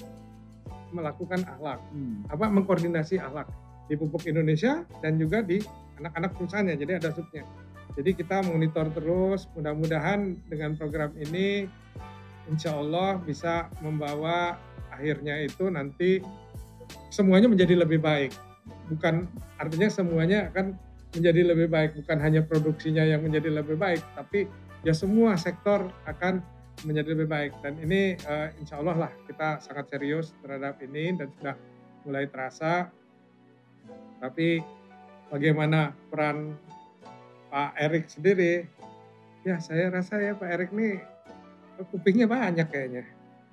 melakukan 0.93 1.41
akhlak. 1.49 1.81
Hmm. 1.89 2.21
apa 2.29 2.45
mengkoordinasi 2.53 3.17
akhlak 3.17 3.49
di 3.89 3.97
pupuk 3.97 4.29
Indonesia 4.29 4.85
dan 5.01 5.17
juga 5.17 5.41
di 5.41 5.57
anak-anak 5.97 6.31
perusahaannya. 6.37 6.75
Jadi 6.77 6.91
ada 7.01 7.09
subnya. 7.15 7.43
Jadi 7.93 8.09
kita 8.17 8.41
monitor 8.45 8.89
terus 8.93 9.45
mudah-mudahan 9.53 10.37
dengan 10.49 10.73
program 10.77 11.13
ini 11.17 11.69
insya 12.51 12.75
Allah 12.75 13.19
bisa 13.21 13.71
membawa 13.79 14.59
akhirnya 14.91 15.41
itu 15.41 15.67
nanti 15.71 16.19
semuanya 17.09 17.47
menjadi 17.47 17.79
lebih 17.79 18.03
baik. 18.03 18.31
Bukan 18.91 19.27
artinya 19.59 19.89
semuanya 19.89 20.51
akan 20.51 20.75
menjadi 21.13 21.41
lebih 21.53 21.67
baik. 21.71 21.91
Bukan 22.03 22.17
hanya 22.19 22.41
produksinya 22.43 23.03
yang 23.05 23.23
menjadi 23.23 23.49
lebih 23.49 23.79
baik 23.79 24.03
tapi 24.17 24.49
ya 24.83 24.91
semua 24.91 25.39
sektor 25.39 25.87
akan 26.09 26.43
menjadi 26.83 27.15
lebih 27.15 27.27
baik. 27.29 27.53
Dan 27.63 27.79
ini 27.79 28.17
eh, 28.17 28.47
insya 28.59 28.81
Allah 28.81 29.07
lah 29.07 29.11
kita 29.29 29.63
sangat 29.63 29.93
serius 29.93 30.35
terhadap 30.43 30.81
ini 30.83 31.15
dan 31.15 31.29
sudah 31.39 31.55
mulai 32.03 32.27
terasa. 32.27 32.91
Tapi 34.19 34.59
bagaimana 35.31 35.95
peran 36.11 36.55
Pak 37.51 37.71
Erik 37.79 38.05
sendiri? 38.09 38.67
Ya 39.43 39.59
saya 39.59 39.91
rasa 39.91 40.23
ya 40.23 40.33
Pak 40.39 40.47
Erik 40.47 40.71
nih 40.71 41.12
kupingnya 41.89 42.27
banyak 42.29 42.67
kayaknya. 42.69 43.03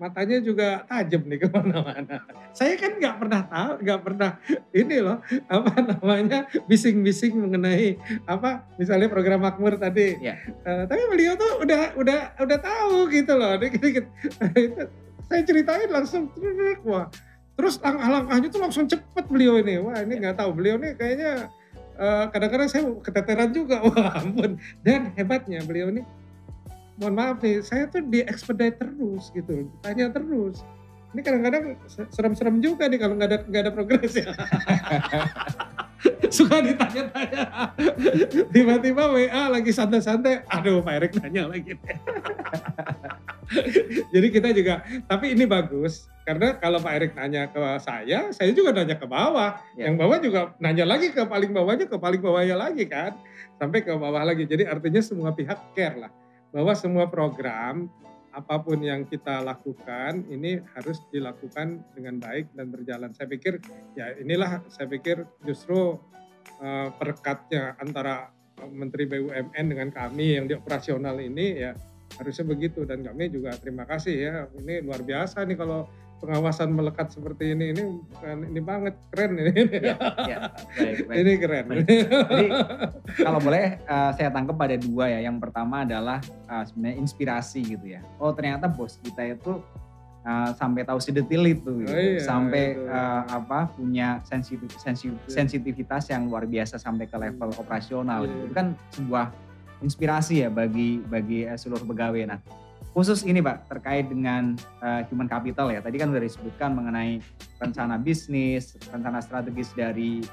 Matanya 0.01 0.41
juga 0.41 0.81
tajam 0.89 1.29
nih 1.29 1.39
ke 1.45 1.47
mana-mana. 1.53 2.25
Saya 2.57 2.73
kan 2.81 2.97
nggak 2.97 3.17
pernah 3.21 3.41
tahu 3.45 3.73
nggak 3.85 4.01
pernah 4.01 4.31
ini 4.73 4.97
loh 5.05 5.21
apa 5.45 5.73
namanya 5.85 6.49
bising-bising 6.65 7.37
mengenai 7.37 8.01
apa 8.25 8.65
misalnya 8.81 9.13
program 9.13 9.45
makmur 9.45 9.77
tadi. 9.77 10.17
Ya. 10.25 10.41
Eh, 10.65 10.85
tapi 10.89 11.05
beliau 11.13 11.37
tuh 11.37 11.61
udah 11.61 12.01
udah 12.01 12.21
udah 12.41 12.59
tahu 12.65 13.13
gitu 13.13 13.33
loh 13.37 13.61
dikit-dikit. 13.61 14.09
Itu 14.57 14.89
saya 15.29 15.43
ceritain 15.45 15.93
langsung 15.93 16.33
wah. 16.89 17.13
Terus 17.61 17.77
langkah-langkahnya 17.85 18.49
tuh 18.49 18.61
langsung 18.65 18.89
cepet 18.89 19.25
beliau 19.29 19.61
ini. 19.61 19.85
Wah 19.85 20.01
ini 20.01 20.17
nggak 20.17 20.41
tahu 20.41 20.57
beliau 20.57 20.81
nih 20.81 20.97
kayaknya 20.97 21.53
eh, 22.01 22.25
kadang-kadang 22.33 22.69
saya 22.73 22.89
keteteran 23.05 23.53
juga. 23.53 23.85
Wah 23.87 24.17
ampun. 24.17 24.57
Dan 24.81 25.13
hebatnya 25.13 25.61
beliau 25.61 25.93
ini 25.93 26.01
mohon 27.01 27.15
maaf 27.17 27.41
nih 27.41 27.65
saya 27.65 27.89
tuh 27.89 28.05
di 28.05 28.21
expedite 28.21 28.77
terus 28.77 29.33
gitu 29.33 29.65
tanya 29.81 30.13
terus. 30.13 30.61
Ini 31.11 31.27
kadang-kadang 31.27 31.65
se- 31.91 32.07
serem-serem 32.15 32.63
juga 32.63 32.87
nih 32.87 33.01
kalau 33.01 33.19
nggak 33.19 33.31
ada 33.33 33.39
nggak 33.43 33.63
ada 33.67 33.73
progres 33.75 34.15
ya. 34.15 34.31
Suka 36.37 36.63
ditanya-tanya. 36.63 37.75
Tiba-tiba 38.55 39.11
WA 39.11 39.43
lagi 39.51 39.73
santai-santai 39.75 40.47
aduh 40.47 40.85
Pak 40.85 40.93
Erik 41.01 41.13
nanya 41.19 41.51
lagi. 41.51 41.75
Jadi 44.15 44.27
kita 44.31 44.55
juga 44.55 44.87
tapi 45.11 45.35
ini 45.35 45.43
bagus 45.51 46.07
karena 46.23 46.55
kalau 46.63 46.79
Pak 46.79 46.93
Erik 46.95 47.13
nanya 47.19 47.51
ke 47.51 47.59
saya 47.83 48.31
saya 48.31 48.51
juga 48.55 48.71
nanya 48.71 48.95
ke 48.95 49.07
bawah. 49.09 49.59
Ya. 49.75 49.91
yang 49.91 49.99
bawah 49.99 50.23
juga 50.23 50.55
nanya 50.63 50.87
lagi 50.87 51.11
ke 51.11 51.27
paling 51.27 51.51
bawahnya 51.51 51.91
ke 51.91 51.97
paling 51.99 52.23
bawahnya 52.23 52.55
lagi 52.55 52.87
kan 52.87 53.19
sampai 53.59 53.83
ke 53.83 53.91
bawah 53.91 54.23
lagi. 54.23 54.47
Jadi 54.47 54.63
artinya 54.63 55.03
semua 55.03 55.35
pihak 55.35 55.59
care 55.75 56.07
lah 56.07 56.13
bahwa 56.51 56.73
semua 56.75 57.07
program 57.07 57.91
apa 58.31 58.63
pun 58.63 58.79
yang 58.79 59.03
kita 59.03 59.43
lakukan 59.43 60.23
ini 60.31 60.63
harus 60.79 61.03
dilakukan 61.11 61.83
dengan 61.99 62.23
baik 62.23 62.47
dan 62.55 62.71
berjalan. 62.71 63.11
Saya 63.11 63.27
pikir 63.27 63.59
ya 63.99 64.15
inilah 64.23 64.63
saya 64.71 64.87
pikir 64.87 65.27
justru 65.43 65.99
eh, 66.63 66.89
perekatnya 66.95 67.75
antara 67.83 68.31
eh, 68.63 68.71
Menteri 68.71 69.11
BUMN 69.11 69.65
dengan 69.67 69.91
kami 69.91 70.39
yang 70.39 70.47
di 70.47 70.55
operasional 70.55 71.19
ini 71.19 71.59
ya 71.59 71.75
harusnya 72.19 72.47
begitu 72.47 72.83
dan 72.87 73.07
kami 73.07 73.31
juga 73.31 73.55
terima 73.59 73.87
kasih 73.87 74.15
ya 74.15 74.35
ini 74.59 74.83
luar 74.83 75.03
biasa 75.03 75.47
nih 75.47 75.59
kalau 75.59 75.87
pengawasan 76.21 76.69
melekat 76.71 77.09
seperti 77.09 77.57
ini 77.57 77.73
ini 77.73 77.85
bukan 78.07 78.37
ini 78.47 78.61
banget 78.61 78.95
keren 79.09 79.41
ini 79.41 79.53
Ya, 79.81 79.97
ya. 80.29 80.37
Baik, 80.77 80.97
baik. 81.05 81.17
ini 81.17 81.33
keren 81.37 81.65
Jadi 81.73 82.47
kalau 83.19 83.41
boleh 83.41 83.81
eh, 83.81 84.11
saya 84.15 84.29
tangkap 84.29 84.55
pada 84.55 84.77
dua 84.77 85.09
ya. 85.09 85.25
Yang 85.25 85.37
pertama 85.41 85.83
adalah 85.83 86.21
eh, 86.23 86.65
sebenarnya 86.69 86.97
inspirasi 87.01 87.61
gitu 87.67 87.87
ya. 87.89 88.05
Oh 88.21 88.31
ternyata 88.31 88.69
bos 88.69 89.01
kita 89.01 89.25
itu 89.25 89.65
eh, 90.21 90.51
sampai 90.55 90.85
tahu 90.85 91.01
sedetil 91.01 91.43
itu, 91.49 91.71
gitu. 91.81 91.89
Oh 91.89 91.97
iya, 91.97 92.21
sampai 92.21 92.77
itu. 92.77 92.85
eh, 92.85 93.23
apa 93.27 93.59
punya 93.73 94.21
sensitif, 94.23 94.69
sensi- 94.77 95.17
sensitivitas 95.25 96.13
yang 96.13 96.29
luar 96.29 96.45
biasa 96.45 96.77
sampai 96.77 97.09
ke 97.09 97.17
level 97.17 97.49
operasional. 97.57 98.25
Iya. 98.25 98.29
Gitu. 98.29 98.45
Itu 98.45 98.55
kan 98.55 98.67
sebuah 98.93 99.27
inspirasi 99.81 100.45
ya 100.45 100.53
bagi 100.53 101.01
bagi 101.01 101.49
seluruh 101.57 101.89
pegawai. 101.89 102.29
Nah 102.29 102.41
khusus 102.91 103.23
ini 103.23 103.39
Pak 103.39 103.71
terkait 103.71 104.11
dengan 104.11 104.59
eh, 104.83 105.03
human 105.11 105.31
capital 105.31 105.71
ya. 105.71 105.81
Tadi 105.83 105.97
kan 105.99 106.11
sudah 106.11 106.25
disebutkan 106.25 106.71
mengenai 106.75 107.23
rencana 107.61 108.01
bisnis, 108.01 108.75
rencana 108.91 109.23
strategis 109.23 109.71
dari 109.77 110.25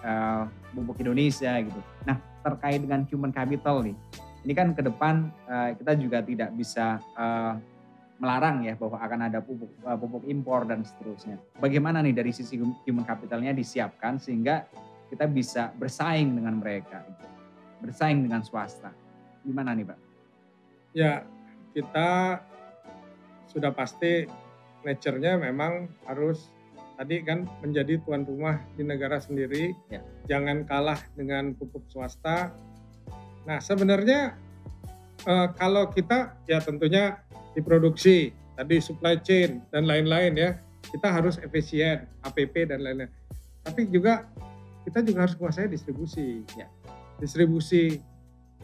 pupuk 0.74 1.02
Indonesia 1.04 1.60
gitu. 1.62 1.80
Nah 2.08 2.18
terkait 2.42 2.80
dengan 2.80 3.04
human 3.12 3.36
capital 3.36 3.84
nih, 3.84 3.96
ini 4.48 4.54
kan 4.56 4.72
ke 4.72 4.80
depan 4.80 5.28
eh, 5.50 5.70
kita 5.76 5.92
juga 6.00 6.24
tidak 6.24 6.56
bisa 6.56 7.04
eh, 7.20 7.54
melarang 8.18 8.66
ya 8.66 8.74
bahwa 8.80 8.98
akan 8.98 9.20
ada 9.28 9.40
pupuk 9.44 9.70
eh, 9.84 9.98
pupuk 9.98 10.24
impor 10.26 10.64
dan 10.64 10.88
seterusnya. 10.88 11.36
Bagaimana 11.60 12.00
nih 12.00 12.16
dari 12.16 12.32
sisi 12.32 12.56
hum- 12.56 12.80
human 12.88 13.04
capitalnya 13.04 13.52
disiapkan 13.52 14.18
sehingga 14.18 14.64
kita 15.08 15.28
bisa 15.28 15.72
bersaing 15.76 16.36
dengan 16.36 16.60
mereka, 16.60 17.00
gitu. 17.04 17.26
bersaing 17.84 18.24
dengan 18.28 18.44
swasta. 18.44 18.92
Gimana 19.44 19.72
nih 19.72 19.88
Pak? 19.88 20.00
Ya, 20.92 21.24
kita 21.72 22.42
sudah 23.48 23.72
pasti 23.74 24.28
nature-nya 24.86 25.40
memang 25.40 25.92
harus 26.08 26.52
tadi 26.98 27.22
kan 27.22 27.46
menjadi 27.62 28.02
tuan 28.02 28.26
rumah 28.26 28.58
di 28.74 28.84
negara 28.84 29.22
sendiri. 29.22 29.72
Ya. 29.94 30.02
Jangan 30.26 30.66
kalah 30.66 30.98
dengan 31.14 31.54
pupuk 31.54 31.86
swasta. 31.88 32.52
Nah, 33.46 33.62
sebenarnya 33.62 34.34
eh, 35.24 35.48
kalau 35.56 35.88
kita 35.94 36.36
ya 36.50 36.58
tentunya 36.60 37.22
diproduksi, 37.54 38.34
tadi 38.58 38.82
supply 38.82 39.22
chain 39.22 39.62
dan 39.70 39.86
lain-lain 39.86 40.34
ya, 40.36 40.52
kita 40.90 41.08
harus 41.14 41.38
efisien, 41.40 42.10
APP 42.26 42.70
dan 42.70 42.82
lain-lain. 42.82 43.12
Tapi 43.62 43.88
juga 43.88 44.26
kita 44.88 45.06
juga 45.06 45.28
harus 45.28 45.36
menguasai 45.38 45.70
distribusi. 45.70 46.42
Ya. 46.58 46.68
Distribusi. 47.22 48.02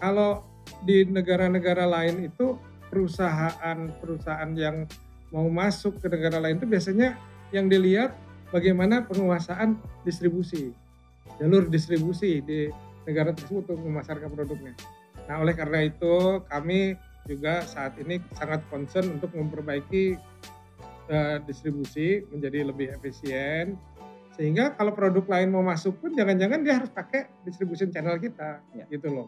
Kalau 0.02 0.42
di 0.84 1.06
negara-negara 1.06 1.86
lain 1.86 2.28
itu 2.28 2.58
perusahaan-perusahaan 2.94 4.52
yang 4.54 4.86
mau 5.34 5.50
masuk 5.50 5.98
ke 5.98 6.08
negara 6.14 6.38
lain 6.38 6.62
itu 6.62 6.70
biasanya 6.70 7.18
yang 7.50 7.66
dilihat 7.66 8.14
bagaimana 8.54 9.02
penguasaan 9.10 9.82
distribusi, 10.06 10.70
jalur 11.42 11.66
distribusi 11.66 12.46
di 12.46 12.70
negara 13.10 13.34
tersebut 13.34 13.74
untuk 13.74 13.82
memasarkan 13.82 14.30
produknya. 14.30 14.78
Nah, 15.26 15.42
oleh 15.42 15.58
karena 15.58 15.90
itu 15.90 16.46
kami 16.46 16.94
juga 17.26 17.66
saat 17.66 17.98
ini 17.98 18.22
sangat 18.38 18.62
concern 18.70 19.18
untuk 19.18 19.34
memperbaiki 19.34 20.20
eh, 21.10 21.38
distribusi 21.50 22.22
menjadi 22.30 22.70
lebih 22.70 22.94
efisien 22.94 23.80
sehingga 24.34 24.74
kalau 24.74 24.98
produk 24.98 25.24
lain 25.30 25.54
mau 25.54 25.62
masuk 25.62 26.02
pun 26.02 26.12
jangan-jangan 26.18 26.60
dia 26.66 26.82
harus 26.82 26.90
pakai 26.90 27.30
distribution 27.46 27.94
channel 27.94 28.18
kita 28.18 28.60
Ya. 28.74 28.86
gitu 28.90 29.08
loh. 29.14 29.28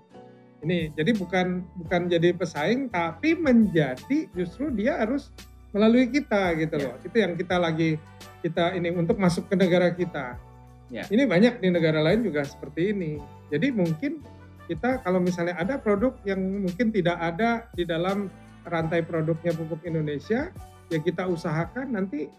Ini 0.64 0.96
jadi 0.96 1.12
bukan 1.18 1.66
bukan 1.84 2.02
jadi 2.08 2.32
pesaing 2.32 2.88
tapi 2.90 3.36
menjadi 3.36 4.30
justru 4.32 4.72
dia 4.72 5.04
harus 5.04 5.30
melalui 5.76 6.08
kita 6.08 6.56
gitu 6.56 6.80
Ya. 6.80 6.84
loh. 6.88 6.96
Itu 7.04 7.16
yang 7.20 7.34
kita 7.36 7.56
lagi 7.60 8.00
kita 8.40 8.78
ini 8.78 8.94
untuk 8.96 9.20
masuk 9.20 9.52
ke 9.52 9.56
negara 9.60 9.92
kita. 9.92 10.40
Ya. 10.94 11.04
Ini 11.10 11.26
banyak 11.28 11.60
di 11.60 11.68
negara 11.74 12.00
lain 12.00 12.24
juga 12.24 12.46
seperti 12.46 12.94
ini. 12.96 13.20
Jadi 13.52 13.74
mungkin 13.76 14.22
kita 14.66 15.02
kalau 15.06 15.22
misalnya 15.22 15.58
ada 15.60 15.78
produk 15.78 16.16
yang 16.26 16.40
mungkin 16.42 16.90
tidak 16.90 17.18
ada 17.20 17.70
di 17.74 17.86
dalam 17.86 18.30
rantai 18.66 19.06
produknya 19.06 19.54
pupuk 19.54 19.86
Indonesia, 19.86 20.50
ya 20.90 21.00
kita 21.02 21.30
usahakan 21.30 21.94
nanti 21.94 22.30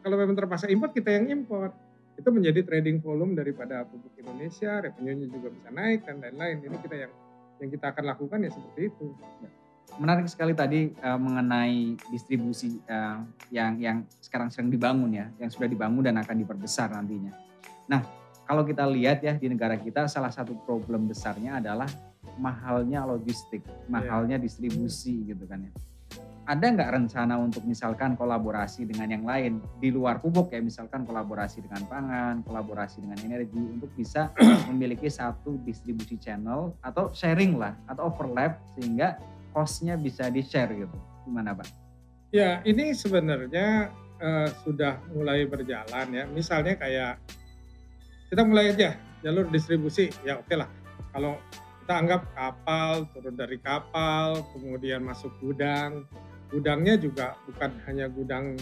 kalau 0.00 0.16
memang 0.16 0.32
terpaksa 0.36 0.68
impor 0.72 0.92
kita 0.94 1.12
yang 1.12 1.28
impor. 1.28 1.72
itu 2.20 2.28
menjadi 2.28 2.60
trading 2.68 3.00
volume 3.00 3.32
daripada 3.32 3.80
pupuk 3.88 4.12
Indonesia, 4.20 4.84
revenue-nya 4.84 5.24
juga 5.32 5.48
bisa 5.56 5.72
naik 5.72 6.04
dan 6.04 6.20
lain-lain. 6.20 6.60
Ini 6.68 6.76
kita 6.84 7.08
yang 7.08 7.12
yang 7.60 7.70
kita 7.70 7.86
akan 7.92 8.04
lakukan 8.16 8.38
ya 8.42 8.50
seperti 8.50 8.80
itu. 8.88 9.06
Menarik 10.00 10.26
sekali 10.32 10.56
tadi 10.56 10.96
uh, 11.02 11.18
mengenai 11.20 11.98
distribusi 12.08 12.80
uh, 12.88 13.20
yang 13.52 13.76
yang 13.76 13.96
sekarang 14.22 14.48
sedang 14.48 14.72
dibangun 14.72 15.12
ya, 15.12 15.26
yang 15.36 15.50
sudah 15.52 15.68
dibangun 15.68 16.08
dan 16.08 16.16
akan 16.16 16.36
diperbesar 16.40 16.88
nantinya. 16.94 17.36
Nah, 17.90 18.00
kalau 18.48 18.64
kita 18.64 18.86
lihat 18.88 19.20
ya 19.20 19.36
di 19.36 19.50
negara 19.50 19.76
kita 19.76 20.08
salah 20.08 20.32
satu 20.32 20.56
problem 20.64 21.10
besarnya 21.10 21.60
adalah 21.60 21.90
mahalnya 22.40 23.04
logistik, 23.04 23.60
mahalnya 23.90 24.40
distribusi 24.40 25.26
gitu 25.28 25.44
kan 25.44 25.68
ya 25.68 25.72
ada 26.48 26.66
nggak 26.66 26.90
rencana 26.96 27.36
untuk 27.36 27.62
misalkan 27.68 28.16
kolaborasi 28.16 28.88
dengan 28.88 29.12
yang 29.12 29.24
lain? 29.28 29.60
Di 29.78 29.92
luar 29.92 30.18
pupuk 30.18 30.50
ya 30.50 30.60
misalkan 30.64 31.04
kolaborasi 31.04 31.62
dengan 31.62 31.84
pangan, 31.86 32.42
kolaborasi 32.42 33.04
dengan 33.04 33.18
energi 33.20 33.60
untuk 33.60 33.92
bisa 33.92 34.32
memiliki 34.72 35.06
satu 35.12 35.60
distribusi 35.62 36.16
channel 36.16 36.74
atau 36.80 37.12
sharing 37.12 37.60
lah 37.60 37.76
atau 37.86 38.08
overlap 38.08 38.58
sehingga 38.74 39.20
costnya 39.52 39.94
bisa 40.00 40.32
di 40.32 40.40
share 40.40 40.72
gitu. 40.72 40.96
Gimana 41.28 41.52
pak? 41.52 41.68
Ya 42.30 42.62
ini 42.62 42.94
sebenarnya 42.96 43.90
uh, 44.22 44.48
sudah 44.64 45.02
mulai 45.12 45.44
berjalan 45.44 46.06
ya. 46.10 46.24
Misalnya 46.30 46.74
kayak 46.78 47.20
kita 48.32 48.42
mulai 48.46 48.72
aja 48.74 48.96
jalur 49.20 49.46
distribusi. 49.52 50.08
Ya 50.24 50.40
oke 50.40 50.48
okay 50.48 50.56
lah. 50.58 50.70
Kalau 51.10 51.36
kita 51.82 52.06
anggap 52.06 52.22
kapal 52.38 53.02
turun 53.10 53.34
dari 53.34 53.58
kapal 53.58 54.46
kemudian 54.54 55.02
masuk 55.02 55.34
gudang 55.42 56.06
gudangnya 56.50 56.98
juga 56.98 57.38
bukan 57.46 57.70
hanya 57.86 58.10
gudang 58.10 58.58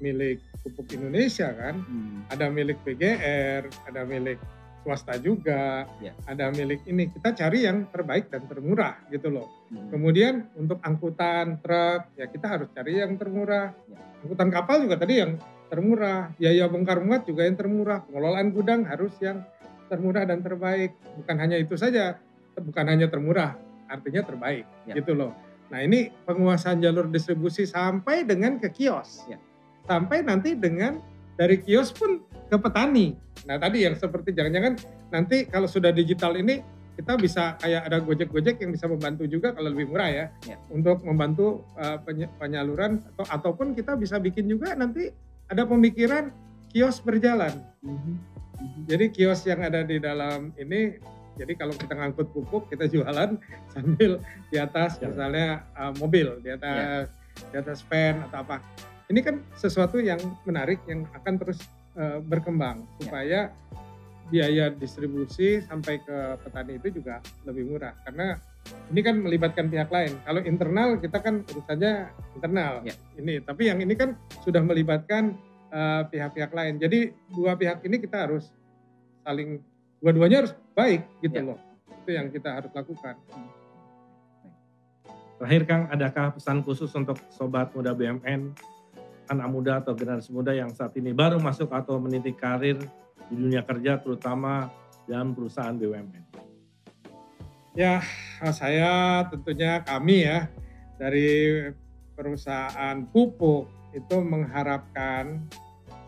milik 0.00 0.40
pupuk 0.64 0.96
Indonesia 0.96 1.52
kan, 1.52 1.80
hmm. 1.80 2.32
ada 2.32 2.48
milik 2.48 2.80
PGR, 2.84 3.68
ada 3.88 4.02
milik 4.08 4.40
swasta 4.80 5.20
juga, 5.20 5.84
yeah. 6.00 6.16
ada 6.24 6.48
milik 6.52 6.80
ini. 6.88 7.12
Kita 7.12 7.36
cari 7.36 7.68
yang 7.68 7.88
terbaik 7.92 8.32
dan 8.32 8.48
termurah 8.48 8.96
gitu 9.12 9.28
loh. 9.28 9.48
Hmm. 9.68 9.92
Kemudian 9.92 10.48
untuk 10.56 10.80
angkutan 10.80 11.60
truk 11.60 12.16
ya 12.16 12.26
kita 12.32 12.46
harus 12.48 12.68
cari 12.72 13.00
yang 13.00 13.20
termurah. 13.20 13.76
Yeah. 13.88 14.24
Angkutan 14.24 14.48
kapal 14.48 14.84
juga 14.84 14.96
tadi 15.00 15.20
yang 15.20 15.36
termurah, 15.70 16.32
biaya 16.34 16.66
bongkar 16.66 16.98
muat 17.04 17.28
juga 17.28 17.44
yang 17.44 17.56
termurah. 17.56 18.02
Pengelolaan 18.08 18.48
gudang 18.56 18.88
harus 18.88 19.12
yang 19.20 19.44
termurah 19.92 20.24
dan 20.24 20.40
terbaik. 20.40 20.96
Bukan 21.20 21.36
hanya 21.36 21.60
itu 21.60 21.76
saja, 21.76 22.16
bukan 22.56 22.84
hanya 22.88 23.06
termurah, 23.12 23.56
artinya 23.86 24.24
terbaik 24.24 24.64
yeah. 24.88 24.96
gitu 24.96 25.12
loh. 25.12 25.32
Nah 25.70 25.80
ini 25.86 26.10
penguasaan 26.26 26.82
jalur 26.82 27.06
distribusi 27.06 27.64
sampai 27.64 28.26
dengan 28.26 28.58
ke 28.58 28.68
kios. 28.74 29.26
Ya. 29.30 29.38
Sampai 29.86 30.26
nanti 30.26 30.58
dengan 30.58 30.98
dari 31.38 31.62
kios 31.62 31.94
pun 31.94 32.20
ke 32.50 32.56
petani. 32.58 33.14
Nah 33.46 33.56
tadi 33.56 33.86
yang 33.86 33.94
seperti 33.94 34.34
jangan-jangan 34.34 34.74
nanti 35.14 35.46
kalau 35.46 35.70
sudah 35.70 35.94
digital 35.94 36.34
ini 36.34 36.60
kita 36.98 37.16
bisa 37.16 37.56
kayak 37.62 37.88
ada 37.88 38.02
gojek-gojek 38.02 38.60
yang 38.60 38.76
bisa 38.76 38.84
membantu 38.84 39.24
juga 39.24 39.56
kalau 39.56 39.72
lebih 39.72 39.88
murah 39.88 40.10
ya, 40.10 40.26
ya. 40.44 40.60
untuk 40.68 41.00
membantu 41.00 41.64
uh, 41.80 41.96
penyaluran 42.36 43.00
atau 43.14 43.24
ataupun 43.24 43.72
kita 43.72 43.96
bisa 43.96 44.20
bikin 44.20 44.44
juga 44.44 44.76
nanti 44.76 45.08
ada 45.48 45.64
pemikiran 45.64 46.28
kios 46.68 47.00
berjalan. 47.00 47.56
Mm 47.80 47.96
-hmm. 47.96 48.16
Jadi 48.84 49.04
kios 49.16 49.40
yang 49.48 49.64
ada 49.64 49.80
di 49.80 49.96
dalam 49.96 50.52
ini 50.60 51.00
jadi 51.38 51.52
kalau 51.56 51.74
kita 51.76 51.94
ngangkut 51.94 52.28
pupuk 52.34 52.66
kita 52.68 52.90
jualan 52.90 53.38
sambil 53.74 54.18
di 54.50 54.56
atas 54.58 54.98
ya. 54.98 55.08
misalnya 55.10 55.48
uh, 55.78 55.92
mobil, 55.96 56.38
di 56.42 56.50
atas 56.50 57.08
ya. 57.08 57.48
di 57.50 57.56
atas 57.60 57.78
van 57.86 58.26
atau 58.28 58.42
apa. 58.42 58.56
Ini 59.10 59.20
kan 59.26 59.42
sesuatu 59.58 59.98
yang 59.98 60.22
menarik 60.46 60.78
yang 60.86 61.02
akan 61.14 61.34
terus 61.38 61.66
uh, 61.98 62.22
berkembang 62.22 62.86
ya. 62.86 62.94
supaya 63.02 63.40
biaya 64.30 64.70
distribusi 64.70 65.58
sampai 65.66 65.98
ke 66.06 66.38
petani 66.46 66.78
itu 66.78 67.02
juga 67.02 67.18
lebih 67.42 67.66
murah 67.66 67.90
karena 68.06 68.38
ini 68.94 69.00
kan 69.02 69.16
melibatkan 69.18 69.66
pihak 69.66 69.90
lain. 69.90 70.14
Kalau 70.22 70.40
internal 70.46 70.88
kita 71.02 71.18
kan 71.18 71.42
urusannya 71.42 71.92
internal. 72.38 72.86
Ya. 72.86 72.94
Ini 73.18 73.42
tapi 73.42 73.66
yang 73.66 73.82
ini 73.82 73.98
kan 73.98 74.14
sudah 74.46 74.62
melibatkan 74.62 75.34
uh, 75.74 76.06
pihak-pihak 76.06 76.50
uh, 76.52 76.56
lain. 76.56 76.78
Jadi 76.78 77.10
dua 77.34 77.58
pihak 77.58 77.82
ini 77.82 77.98
kita 77.98 78.30
harus 78.30 78.54
saling 79.26 79.62
dua-duanya 80.00 80.44
harus 80.44 80.52
baik 80.72 81.04
gitu 81.20 81.36
ya. 81.36 81.46
loh. 81.52 81.58
Itu 82.02 82.10
yang 82.16 82.32
kita 82.32 82.56
harus 82.56 82.72
lakukan. 82.72 83.16
Terakhir 85.40 85.62
Kang, 85.64 85.82
adakah 85.88 86.36
pesan 86.36 86.60
khusus 86.60 86.92
untuk 86.92 87.16
sobat 87.32 87.72
muda 87.72 87.96
BMN, 87.96 88.52
anak 89.32 89.48
muda 89.48 89.80
atau 89.80 89.96
generasi 89.96 90.34
muda 90.36 90.52
yang 90.52 90.68
saat 90.74 90.92
ini 91.00 91.16
baru 91.16 91.40
masuk 91.40 91.72
atau 91.72 91.96
meniti 91.96 92.36
karir 92.36 92.76
di 93.30 93.34
dunia 93.38 93.64
kerja 93.64 93.96
terutama 94.02 94.68
dalam 95.08 95.32
perusahaan 95.32 95.72
BUMN? 95.72 96.24
Ya, 97.72 98.02
saya 98.50 99.24
tentunya 99.30 99.80
kami 99.86 100.26
ya 100.26 100.50
dari 100.98 101.70
perusahaan 102.18 103.00
pupuk 103.08 103.70
itu 103.96 104.16
mengharapkan 104.20 105.40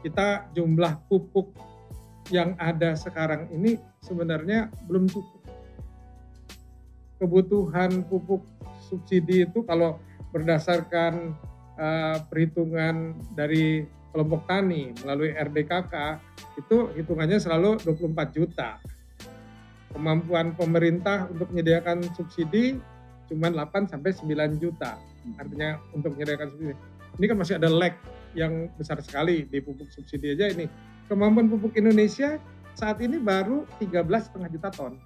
kita 0.02 0.50
jumlah 0.52 0.98
pupuk 1.06 1.54
yang 2.30 2.54
ada 2.60 2.94
sekarang 2.94 3.50
ini 3.50 3.80
sebenarnya 4.04 4.70
belum 4.86 5.10
cukup. 5.10 5.42
Kebutuhan 7.18 8.06
pupuk 8.06 8.42
subsidi 8.86 9.46
itu 9.46 9.62
kalau 9.66 9.98
berdasarkan 10.34 11.34
uh, 11.78 12.16
perhitungan 12.26 13.14
dari 13.34 13.86
kelompok 14.12 14.44
tani 14.44 14.92
melalui 15.02 15.32
RDKK 15.32 15.94
itu 16.60 16.92
hitungannya 16.98 17.40
selalu 17.40 17.80
24 17.82 18.36
juta. 18.36 18.76
Kemampuan 19.92 20.56
pemerintah 20.56 21.28
untuk 21.32 21.52
menyediakan 21.52 22.04
subsidi 22.16 22.76
cuma 23.28 23.48
8 23.48 23.88
sampai 23.88 24.12
9 24.12 24.60
juta. 24.60 25.00
Artinya 25.38 25.80
untuk 25.96 26.16
menyediakan 26.16 26.48
subsidi. 26.52 26.74
Ini 27.12 27.24
kan 27.28 27.36
masih 27.36 27.54
ada 27.60 27.68
lag 27.68 27.94
yang 28.32 28.72
besar 28.80 29.00
sekali 29.04 29.44
di 29.44 29.60
pupuk 29.60 29.92
subsidi 29.92 30.32
aja 30.32 30.48
ini 30.48 30.64
kemampuan 31.12 31.52
pupuk 31.52 31.76
Indonesia 31.76 32.40
saat 32.72 32.96
ini 33.04 33.20
baru 33.20 33.68
13,5 33.76 34.48
juta 34.48 34.72
ton. 34.72 34.96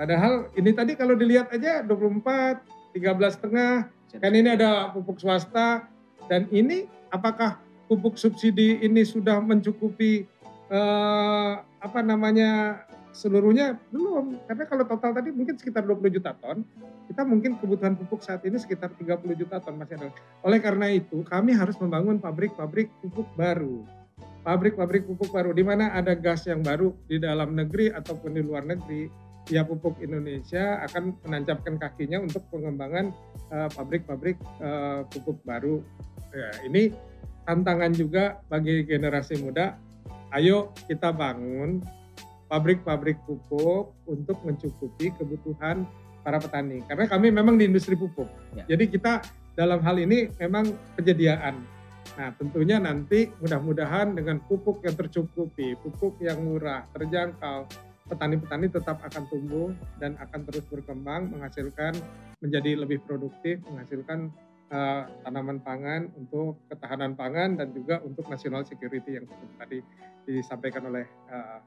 Padahal 0.00 0.48
ini 0.56 0.72
tadi 0.72 0.96
kalau 0.96 1.12
dilihat 1.12 1.52
aja 1.52 1.84
24, 1.84 2.96
13 2.96 3.36
setengah, 3.36 3.92
kan 4.16 4.32
ini 4.32 4.48
ada 4.56 4.88
pupuk 4.96 5.20
swasta. 5.20 5.84
Dan 6.32 6.48
ini 6.48 6.88
apakah 7.12 7.60
pupuk 7.84 8.16
subsidi 8.16 8.80
ini 8.80 9.04
sudah 9.04 9.36
mencukupi 9.44 10.24
eh, 10.72 11.52
apa 11.60 12.00
namanya 12.00 12.80
seluruhnya? 13.12 13.76
Belum. 13.92 14.40
Karena 14.48 14.64
kalau 14.64 14.88
total 14.88 15.12
tadi 15.12 15.28
mungkin 15.36 15.60
sekitar 15.60 15.84
20 15.84 16.16
juta 16.16 16.32
ton. 16.40 16.64
Kita 17.10 17.26
mungkin 17.26 17.58
kebutuhan 17.58 17.98
pupuk 17.98 18.22
saat 18.22 18.46
ini 18.46 18.56
sekitar 18.56 18.94
30 18.94 19.20
juta 19.34 19.58
ton 19.58 19.74
ada 19.82 20.14
oleh 20.46 20.58
karena 20.62 20.94
itu 20.94 21.26
kami 21.26 21.50
harus 21.50 21.74
membangun 21.82 22.22
pabrik-pabrik 22.22 22.86
pupuk 23.02 23.26
baru 23.34 23.99
pabrik-pabrik 24.42 25.06
pupuk 25.06 25.30
baru. 25.32 25.50
Di 25.52 25.64
mana 25.64 25.92
ada 25.92 26.16
gas 26.16 26.48
yang 26.48 26.64
baru 26.64 26.92
di 27.06 27.20
dalam 27.20 27.52
negeri 27.56 27.92
ataupun 27.92 28.36
di 28.36 28.42
luar 28.44 28.64
negeri 28.64 29.08
ya 29.48 29.66
pupuk 29.66 29.98
Indonesia 30.04 30.78
akan 30.86 31.16
menancapkan 31.26 31.80
kakinya 31.80 32.22
untuk 32.22 32.44
pengembangan 32.52 33.10
eh, 33.50 33.68
pabrik-pabrik 33.72 34.36
uh, 34.62 34.64
uh, 34.64 35.00
pupuk 35.10 35.42
baru. 35.42 35.82
Ya, 36.30 36.50
ini 36.68 36.94
tantangan 37.48 37.90
juga 37.96 38.38
bagi 38.46 38.86
generasi 38.86 39.42
muda. 39.42 39.74
Ayo 40.30 40.70
kita 40.86 41.10
bangun 41.10 41.82
pabrik-pabrik 42.46 43.18
pupuk 43.26 43.90
untuk 44.06 44.38
mencukupi 44.46 45.10
kebutuhan 45.18 45.82
para 46.22 46.38
petani. 46.38 46.84
Karena 46.86 47.10
kami 47.10 47.34
memang 47.34 47.58
di 47.58 47.66
industri 47.66 47.98
pupuk. 47.98 48.30
Ya. 48.54 48.76
jadi 48.76 48.84
kita 48.86 49.12
dalam 49.58 49.82
hal 49.82 49.98
ini 49.98 50.30
memang 50.38 50.70
penyediaan 50.94 51.58
Nah, 52.18 52.34
tentunya 52.34 52.82
nanti 52.82 53.30
mudah-mudahan 53.38 54.18
dengan 54.18 54.42
pupuk 54.42 54.82
yang 54.82 54.98
tercukupi, 54.98 55.78
pupuk 55.78 56.18
yang 56.18 56.42
murah, 56.42 56.86
terjangkau, 56.90 57.70
petani-petani 58.10 58.66
tetap 58.66 58.98
akan 59.06 59.22
tumbuh 59.30 59.70
dan 60.02 60.18
akan 60.18 60.42
terus 60.50 60.66
berkembang, 60.66 61.30
menghasilkan 61.30 61.94
menjadi 62.42 62.82
lebih 62.82 62.98
produktif, 63.06 63.62
menghasilkan 63.70 64.34
uh, 64.74 65.06
tanaman 65.22 65.62
pangan 65.62 66.10
untuk 66.18 66.58
ketahanan 66.66 67.14
pangan 67.14 67.54
dan 67.54 67.70
juga 67.70 68.02
untuk 68.02 68.26
national 68.26 68.66
security 68.66 69.20
yang 69.22 69.26
tadi 69.60 69.78
disampaikan 70.26 70.90
oleh 70.90 71.06
uh, 71.30 71.62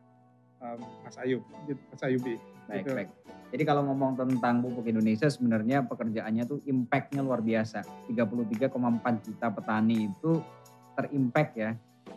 um, 0.63 0.79
Mas 1.03 1.15
Ayub, 1.19 1.43
Mas 1.91 2.01
Ayubi. 2.01 2.39
Baik, 2.63 2.87
gitu. 2.87 2.95
baik. 2.95 3.09
Jadi 3.53 3.63
kalau 3.69 3.85
ngomong 3.85 4.17
tentang 4.17 4.65
pupuk 4.65 4.87
Indonesia 4.89 5.29
sebenarnya 5.29 5.85
pekerjaannya 5.85 6.43
tuh 6.47 6.63
impactnya 6.65 7.21
luar 7.21 7.43
biasa. 7.43 7.85
33,4 8.09 9.25
juta 9.29 9.47
petani 9.53 10.09
itu 10.09 10.41
terimpact 10.97 11.51
ya 11.53 11.71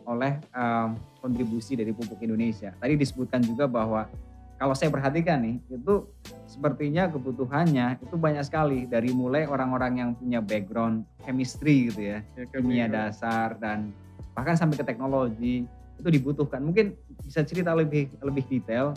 oleh 0.06 0.38
um, 0.54 0.96
kontribusi 1.20 1.76
dari 1.76 1.92
pupuk 1.92 2.22
Indonesia. 2.22 2.72
Tadi 2.78 2.94
disebutkan 2.96 3.42
juga 3.44 3.68
bahwa 3.68 4.08
kalau 4.56 4.72
saya 4.72 4.88
perhatikan 4.88 5.44
nih 5.44 5.60
itu 5.68 6.08
sepertinya 6.48 7.12
kebutuhannya 7.12 8.00
itu 8.00 8.16
banyak 8.16 8.44
sekali 8.46 8.88
dari 8.88 9.12
mulai 9.12 9.44
orang-orang 9.44 10.00
yang 10.00 10.10
punya 10.16 10.40
background 10.40 11.04
chemistry 11.28 11.92
gitu 11.92 12.16
ya, 12.16 12.18
ya 12.32 12.44
kimia 12.48 12.88
dasar 12.88 13.60
dan 13.60 13.92
bahkan 14.32 14.56
sampai 14.56 14.80
ke 14.80 14.84
teknologi 14.88 15.68
itu 15.96 16.08
dibutuhkan. 16.08 16.60
Mungkin 16.60 16.96
bisa 17.24 17.42
cerita 17.42 17.72
lebih 17.72 18.12
lebih 18.20 18.44
detail 18.48 18.92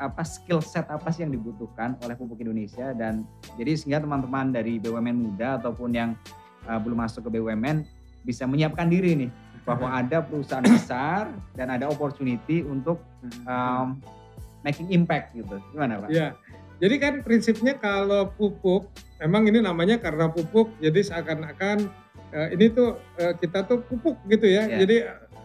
apa 0.00 0.24
skill 0.24 0.64
set 0.64 0.88
apa 0.88 1.12
sih 1.12 1.28
yang 1.28 1.32
dibutuhkan 1.36 1.92
oleh 2.00 2.16
pupuk 2.16 2.40
Indonesia 2.40 2.96
dan 2.96 3.28
jadi 3.60 3.76
sehingga 3.76 4.00
teman-teman 4.00 4.48
dari 4.48 4.80
BUMN 4.80 5.12
muda 5.12 5.60
ataupun 5.60 5.92
yang 5.92 6.16
uh, 6.64 6.80
belum 6.80 7.04
masuk 7.04 7.28
ke 7.28 7.36
BUMN 7.36 7.84
bisa 8.24 8.48
menyiapkan 8.48 8.88
diri 8.88 9.12
nih 9.12 9.30
bahwa 9.68 9.92
ada 10.00 10.24
perusahaan 10.24 10.64
besar 10.64 11.28
dan 11.52 11.68
ada 11.68 11.84
opportunity 11.92 12.64
untuk 12.64 13.04
um, 13.44 14.00
making 14.64 14.88
impact 14.88 15.36
gitu. 15.36 15.60
Gimana 15.76 16.00
Pak? 16.00 16.08
Ya, 16.08 16.32
jadi 16.80 16.96
kan 16.96 17.14
prinsipnya 17.20 17.76
kalau 17.76 18.32
pupuk, 18.32 18.88
memang 19.20 19.44
ini 19.44 19.60
namanya 19.60 20.00
karena 20.00 20.32
pupuk, 20.32 20.72
jadi 20.80 21.04
seakan-akan 21.04 21.92
uh, 22.32 22.48
ini 22.56 22.72
tuh 22.72 22.96
uh, 23.20 23.36
kita 23.36 23.68
tuh 23.68 23.84
pupuk 23.84 24.16
gitu 24.32 24.48
ya. 24.48 24.64
Ya. 24.64 24.80
Jadi 24.80 24.96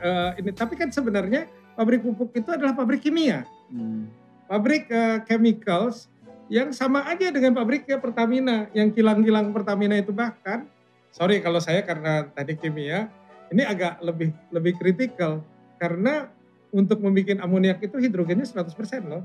uh, 0.02 0.32
ini, 0.40 0.52
tapi 0.52 0.76
kan 0.76 0.90
sebenarnya 0.90 1.48
pabrik 1.76 2.04
pupuk 2.04 2.32
itu 2.36 2.50
adalah 2.52 2.74
pabrik 2.76 3.04
kimia, 3.04 3.44
Hmm. 3.66 4.06
pabrik 4.46 4.86
uh, 4.94 5.26
chemicals 5.26 6.06
yang 6.54 6.70
sama 6.70 7.02
aja 7.10 7.34
dengan 7.34 7.58
pabriknya 7.58 7.98
Pertamina, 7.98 8.70
yang 8.78 8.94
kilang-kilang 8.94 9.50
Pertamina 9.50 9.98
itu 9.98 10.14
bahkan, 10.14 10.70
sorry 11.10 11.42
kalau 11.42 11.58
saya 11.58 11.82
karena 11.82 12.30
tadi 12.30 12.54
kimia, 12.54 13.10
ini 13.50 13.66
agak 13.66 13.98
lebih 14.06 14.30
lebih 14.54 14.78
kritikal. 14.78 15.42
Karena 15.82 16.30
untuk 16.76 17.00
membuat 17.00 17.40
amoniak 17.40 17.80
itu 17.80 17.96
hidrogennya 17.96 18.44
100% 18.44 19.08
loh. 19.08 19.24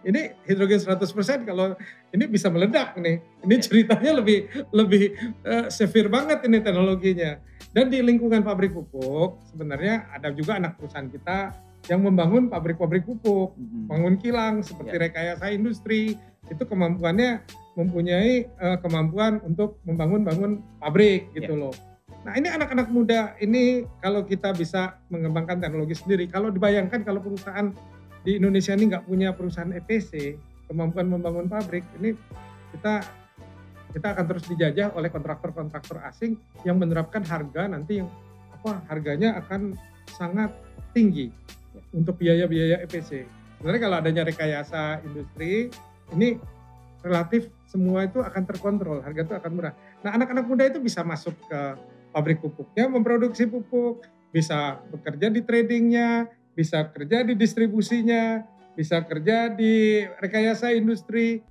Ini 0.00 0.32
hidrogen 0.48 0.80
100% 0.80 1.44
kalau 1.44 1.76
ini 2.08 2.24
bisa 2.24 2.48
meledak 2.48 2.96
nih. 2.96 3.20
Ini 3.44 3.54
ceritanya 3.60 4.16
lebih 4.16 4.48
lebih 4.72 5.12
eh, 5.44 5.66
severe 5.68 6.08
banget 6.08 6.40
ini 6.48 6.64
teknologinya. 6.64 7.36
Dan 7.76 7.92
di 7.92 8.00
lingkungan 8.00 8.40
pabrik 8.40 8.72
pupuk 8.72 9.44
sebenarnya 9.52 10.08
ada 10.08 10.32
juga 10.32 10.56
anak 10.56 10.80
perusahaan 10.80 11.12
kita 11.12 11.52
yang 11.86 12.00
membangun 12.02 12.48
pabrik-pabrik 12.48 13.04
pupuk, 13.04 13.52
Hmm. 13.54 13.86
bangun 13.86 14.16
kilang 14.18 14.64
seperti 14.64 14.96
Ya. 14.96 15.02
rekayasa 15.06 15.52
industri. 15.52 16.16
Itu 16.48 16.64
kemampuannya 16.64 17.44
mempunyai 17.76 18.48
eh, 18.48 18.76
kemampuan 18.80 19.44
untuk 19.44 19.84
membangun-bangun 19.84 20.80
pabrik 20.80 21.28
gitu 21.36 21.52
Ya. 21.52 21.60
loh. 21.68 21.74
Nah 22.26 22.34
ini 22.34 22.50
anak-anak 22.50 22.90
muda 22.90 23.38
ini 23.38 23.86
kalau 24.02 24.26
kita 24.26 24.50
bisa 24.50 24.98
mengembangkan 25.14 25.62
teknologi 25.62 25.94
sendiri, 25.94 26.26
kalau 26.26 26.50
dibayangkan 26.50 27.06
kalau 27.06 27.22
perusahaan 27.22 27.70
di 28.26 28.42
Indonesia 28.42 28.74
ini 28.74 28.90
nggak 28.90 29.06
punya 29.06 29.30
perusahaan 29.30 29.70
EPC, 29.70 30.34
kemampuan 30.66 31.06
membangun 31.06 31.46
pabrik, 31.46 31.86
ini 32.02 32.18
kita 32.74 33.06
kita 33.94 34.06
akan 34.18 34.24
terus 34.26 34.44
dijajah 34.50 34.90
oleh 34.98 35.06
kontraktor-kontraktor 35.06 36.02
asing 36.02 36.34
yang 36.66 36.82
menerapkan 36.82 37.22
harga 37.22 37.70
nanti 37.70 38.02
yang 38.02 38.10
apa 38.50 38.82
harganya 38.90 39.38
akan 39.38 39.78
sangat 40.10 40.50
tinggi 40.90 41.30
untuk 41.94 42.18
biaya-biaya 42.18 42.82
EPC. 42.90 43.22
Sebenarnya 43.62 43.82
kalau 43.86 43.96
adanya 44.02 44.26
rekayasa 44.26 44.98
industri 45.06 45.70
ini 46.10 46.42
relatif 47.06 47.46
semua 47.70 48.02
itu 48.02 48.18
akan 48.18 48.42
terkontrol, 48.50 48.98
harga 49.06 49.22
itu 49.22 49.34
akan 49.38 49.50
murah. 49.54 49.74
Nah 50.02 50.18
anak-anak 50.18 50.44
muda 50.50 50.66
itu 50.66 50.82
bisa 50.82 51.06
masuk 51.06 51.38
ke 51.46 51.94
pabrik 52.16 52.40
pupuknya, 52.40 52.88
memproduksi 52.88 53.44
pupuk, 53.44 54.08
bisa 54.32 54.80
bekerja 54.88 55.28
di 55.28 55.44
tradingnya, 55.44 56.32
bisa 56.56 56.88
kerja 56.88 57.20
di 57.28 57.36
distribusinya, 57.36 58.40
bisa 58.72 59.04
kerja 59.04 59.52
di 59.52 60.00
rekayasa 60.16 60.72
industri. 60.72 61.44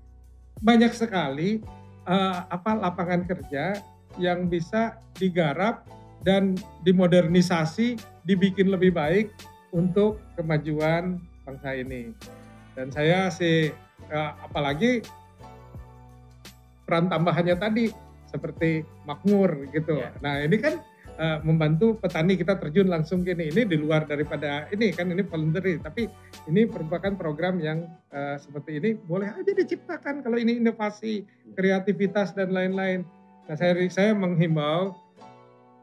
Banyak 0.57 0.89
sekali 0.97 1.61
eh, 2.09 2.37
apa 2.49 2.81
lapangan 2.81 3.29
kerja 3.29 3.77
yang 4.17 4.49
bisa 4.49 4.97
digarap 5.21 5.85
dan 6.25 6.57
dimodernisasi, 6.81 8.01
dibikin 8.25 8.73
lebih 8.73 8.97
baik 8.97 9.29
untuk 9.69 10.17
kemajuan 10.33 11.21
bangsa 11.45 11.77
ini. 11.77 12.09
Dan 12.73 12.89
saya 12.89 13.29
sih 13.29 13.69
eh, 14.09 14.31
apalagi 14.41 15.05
peran 16.89 17.05
tambahannya 17.05 17.53
tadi 17.53 17.85
seperti 18.35 18.83
makmur 19.07 19.71
gitu. 19.71 19.95
Ya. 19.95 20.11
Nah 20.19 20.43
ini 20.43 20.59
kan 20.59 20.83
eh, 21.15 21.39
membantu 21.47 21.95
petani 21.95 22.35
kita 22.35 22.59
terjun 22.59 22.91
langsung 22.91 23.23
gini. 23.23 23.47
Ini 23.47 23.63
di 23.63 23.79
luar 23.79 24.03
daripada 24.03 24.67
ini 24.75 24.91
kan 24.91 25.07
ini 25.07 25.23
voluntary, 25.23 25.79
tapi 25.79 26.11
ini 26.51 26.67
merupakan 26.67 27.15
program 27.15 27.63
yang 27.63 27.87
eh, 28.11 28.35
seperti 28.35 28.83
ini 28.83 28.89
boleh 28.99 29.31
aja 29.31 29.51
diciptakan 29.55 30.19
kalau 30.19 30.35
ini 30.35 30.59
inovasi, 30.59 31.23
kreativitas 31.55 32.35
dan 32.35 32.51
lain-lain. 32.51 33.07
Nah 33.47 33.55
saya 33.55 33.77
saya 33.87 34.11
menghimbau 34.11 34.91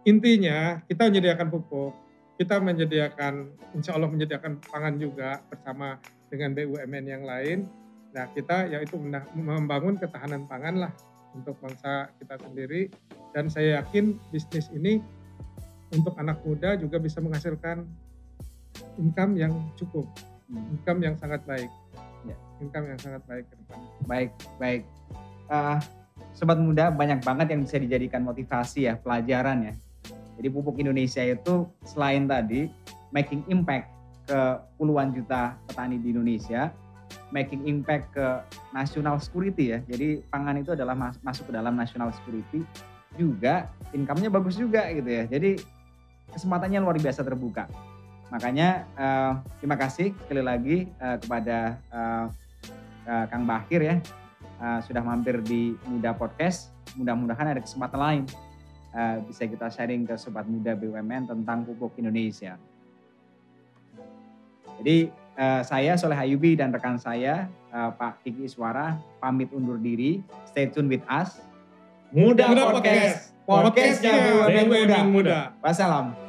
intinya 0.04 0.82
kita 0.90 1.08
menyediakan 1.08 1.48
pupuk, 1.48 1.94
kita 2.36 2.60
menyediakan 2.60 3.54
insya 3.72 3.96
Allah 3.96 4.10
menyediakan 4.10 4.60
pangan 4.66 4.94
juga 5.00 5.40
bersama 5.48 5.96
dengan 6.28 6.52
BUMN 6.52 7.04
yang 7.08 7.24
lain. 7.24 7.64
Nah 8.12 8.28
kita 8.36 8.68
yaitu 8.68 9.00
membangun 9.32 9.96
ketahanan 9.96 10.44
pangan 10.44 10.84
lah 10.84 10.92
untuk 11.32 11.56
bangsa 11.60 12.12
kita 12.20 12.36
sendiri 12.40 12.92
dan 13.32 13.48
saya 13.48 13.80
yakin 13.80 14.20
bisnis 14.28 14.68
ini 14.72 15.00
untuk 15.92 16.16
anak 16.16 16.40
muda 16.44 16.76
juga 16.76 16.96
bisa 16.96 17.20
menghasilkan 17.20 17.84
income 18.96 19.36
yang 19.36 19.52
cukup, 19.76 20.08
Hmm. 20.48 20.72
income 20.76 21.00
yang 21.04 21.14
sangat 21.16 21.40
baik, 21.48 21.70
Ya. 22.28 22.36
income 22.60 22.86
yang 22.92 23.00
sangat 23.00 23.22
baik 23.28 23.44
ke 23.48 23.54
depan. 23.56 23.78
Baik, 24.08 24.30
baik. 24.60 24.82
Eh, 25.52 25.78
sobat 26.32 26.58
muda 26.60 26.88
banyak 26.92 27.20
banget 27.24 27.52
yang 27.52 27.60
bisa 27.64 27.76
dijadikan 27.76 28.24
motivasi 28.24 28.88
ya, 28.88 28.96
pelajaran 28.96 29.72
ya. 29.72 29.74
Jadi 30.40 30.48
pupuk 30.48 30.80
Indonesia 30.80 31.20
itu 31.24 31.68
selain 31.84 32.24
tadi 32.24 32.68
making 33.12 33.44
impact 33.52 33.88
ke 34.24 34.40
puluhan 34.80 35.12
juta 35.12 35.60
petani 35.68 36.00
di 36.00 36.12
Indonesia, 36.16 36.72
making 37.32 37.64
impact 37.64 38.12
ke 38.12 38.26
national 38.76 39.16
security 39.18 39.72
ya. 39.74 39.78
Jadi 39.88 40.20
pangan 40.28 40.60
itu 40.60 40.76
adalah 40.76 40.92
mas- 40.92 41.18
masuk 41.24 41.48
ke 41.48 41.52
dalam 41.56 41.72
national 41.74 42.12
security 42.12 42.62
juga 43.16 43.72
income-nya 43.96 44.28
bagus 44.28 44.60
juga 44.60 44.86
gitu 44.92 45.08
ya. 45.08 45.24
Jadi 45.24 45.56
kesempatannya 46.30 46.78
luar 46.84 47.00
biasa 47.00 47.24
terbuka. 47.24 47.66
Makanya 48.28 48.88
eh, 48.96 49.32
terima 49.60 49.76
kasih 49.76 50.12
sekali 50.24 50.42
lagi 50.44 50.76
eh, 50.88 51.16
kepada 51.20 51.80
eh, 51.92 52.26
eh, 53.08 53.24
Kang 53.28 53.44
Bakir 53.48 53.80
ya 53.80 53.96
eh, 54.60 54.78
sudah 54.84 55.00
mampir 55.04 55.40
di 55.44 55.76
Muda 55.88 56.12
Podcast. 56.16 56.72
Mudah-mudahan 56.96 57.56
ada 57.56 57.60
kesempatan 57.60 58.00
lain 58.00 58.24
eh, 58.92 59.16
bisa 59.24 59.48
kita 59.48 59.68
sharing 59.72 60.04
ke 60.08 60.16
sobat 60.20 60.44
muda 60.48 60.72
BUMN 60.76 61.28
tentang 61.28 61.64
pupuk 61.64 61.96
Indonesia. 62.00 62.56
Jadi 64.80 65.21
eh, 65.36 65.60
saya 65.64 65.92
Soleh 65.96 66.18
Ayubi 66.18 66.56
dan 66.56 66.72
rekan 66.72 66.96
saya 67.00 67.48
eh, 67.72 67.90
Pak 67.96 68.24
Kiki 68.24 68.48
Iswara 68.48 68.96
pamit 69.18 69.48
undur 69.52 69.80
diri. 69.80 70.20
Stay 70.48 70.68
tune 70.68 70.88
with 70.88 71.04
us. 71.08 71.40
Muda 72.12 72.52
Muda 72.52 72.64
Podcast. 72.76 73.32
Podcastnya 73.42 74.14
Podcastnya 74.46 74.62
BUMN 74.68 74.68
Muda. 74.68 74.98
Muda. 75.08 75.38
Wassalam. 75.64 76.21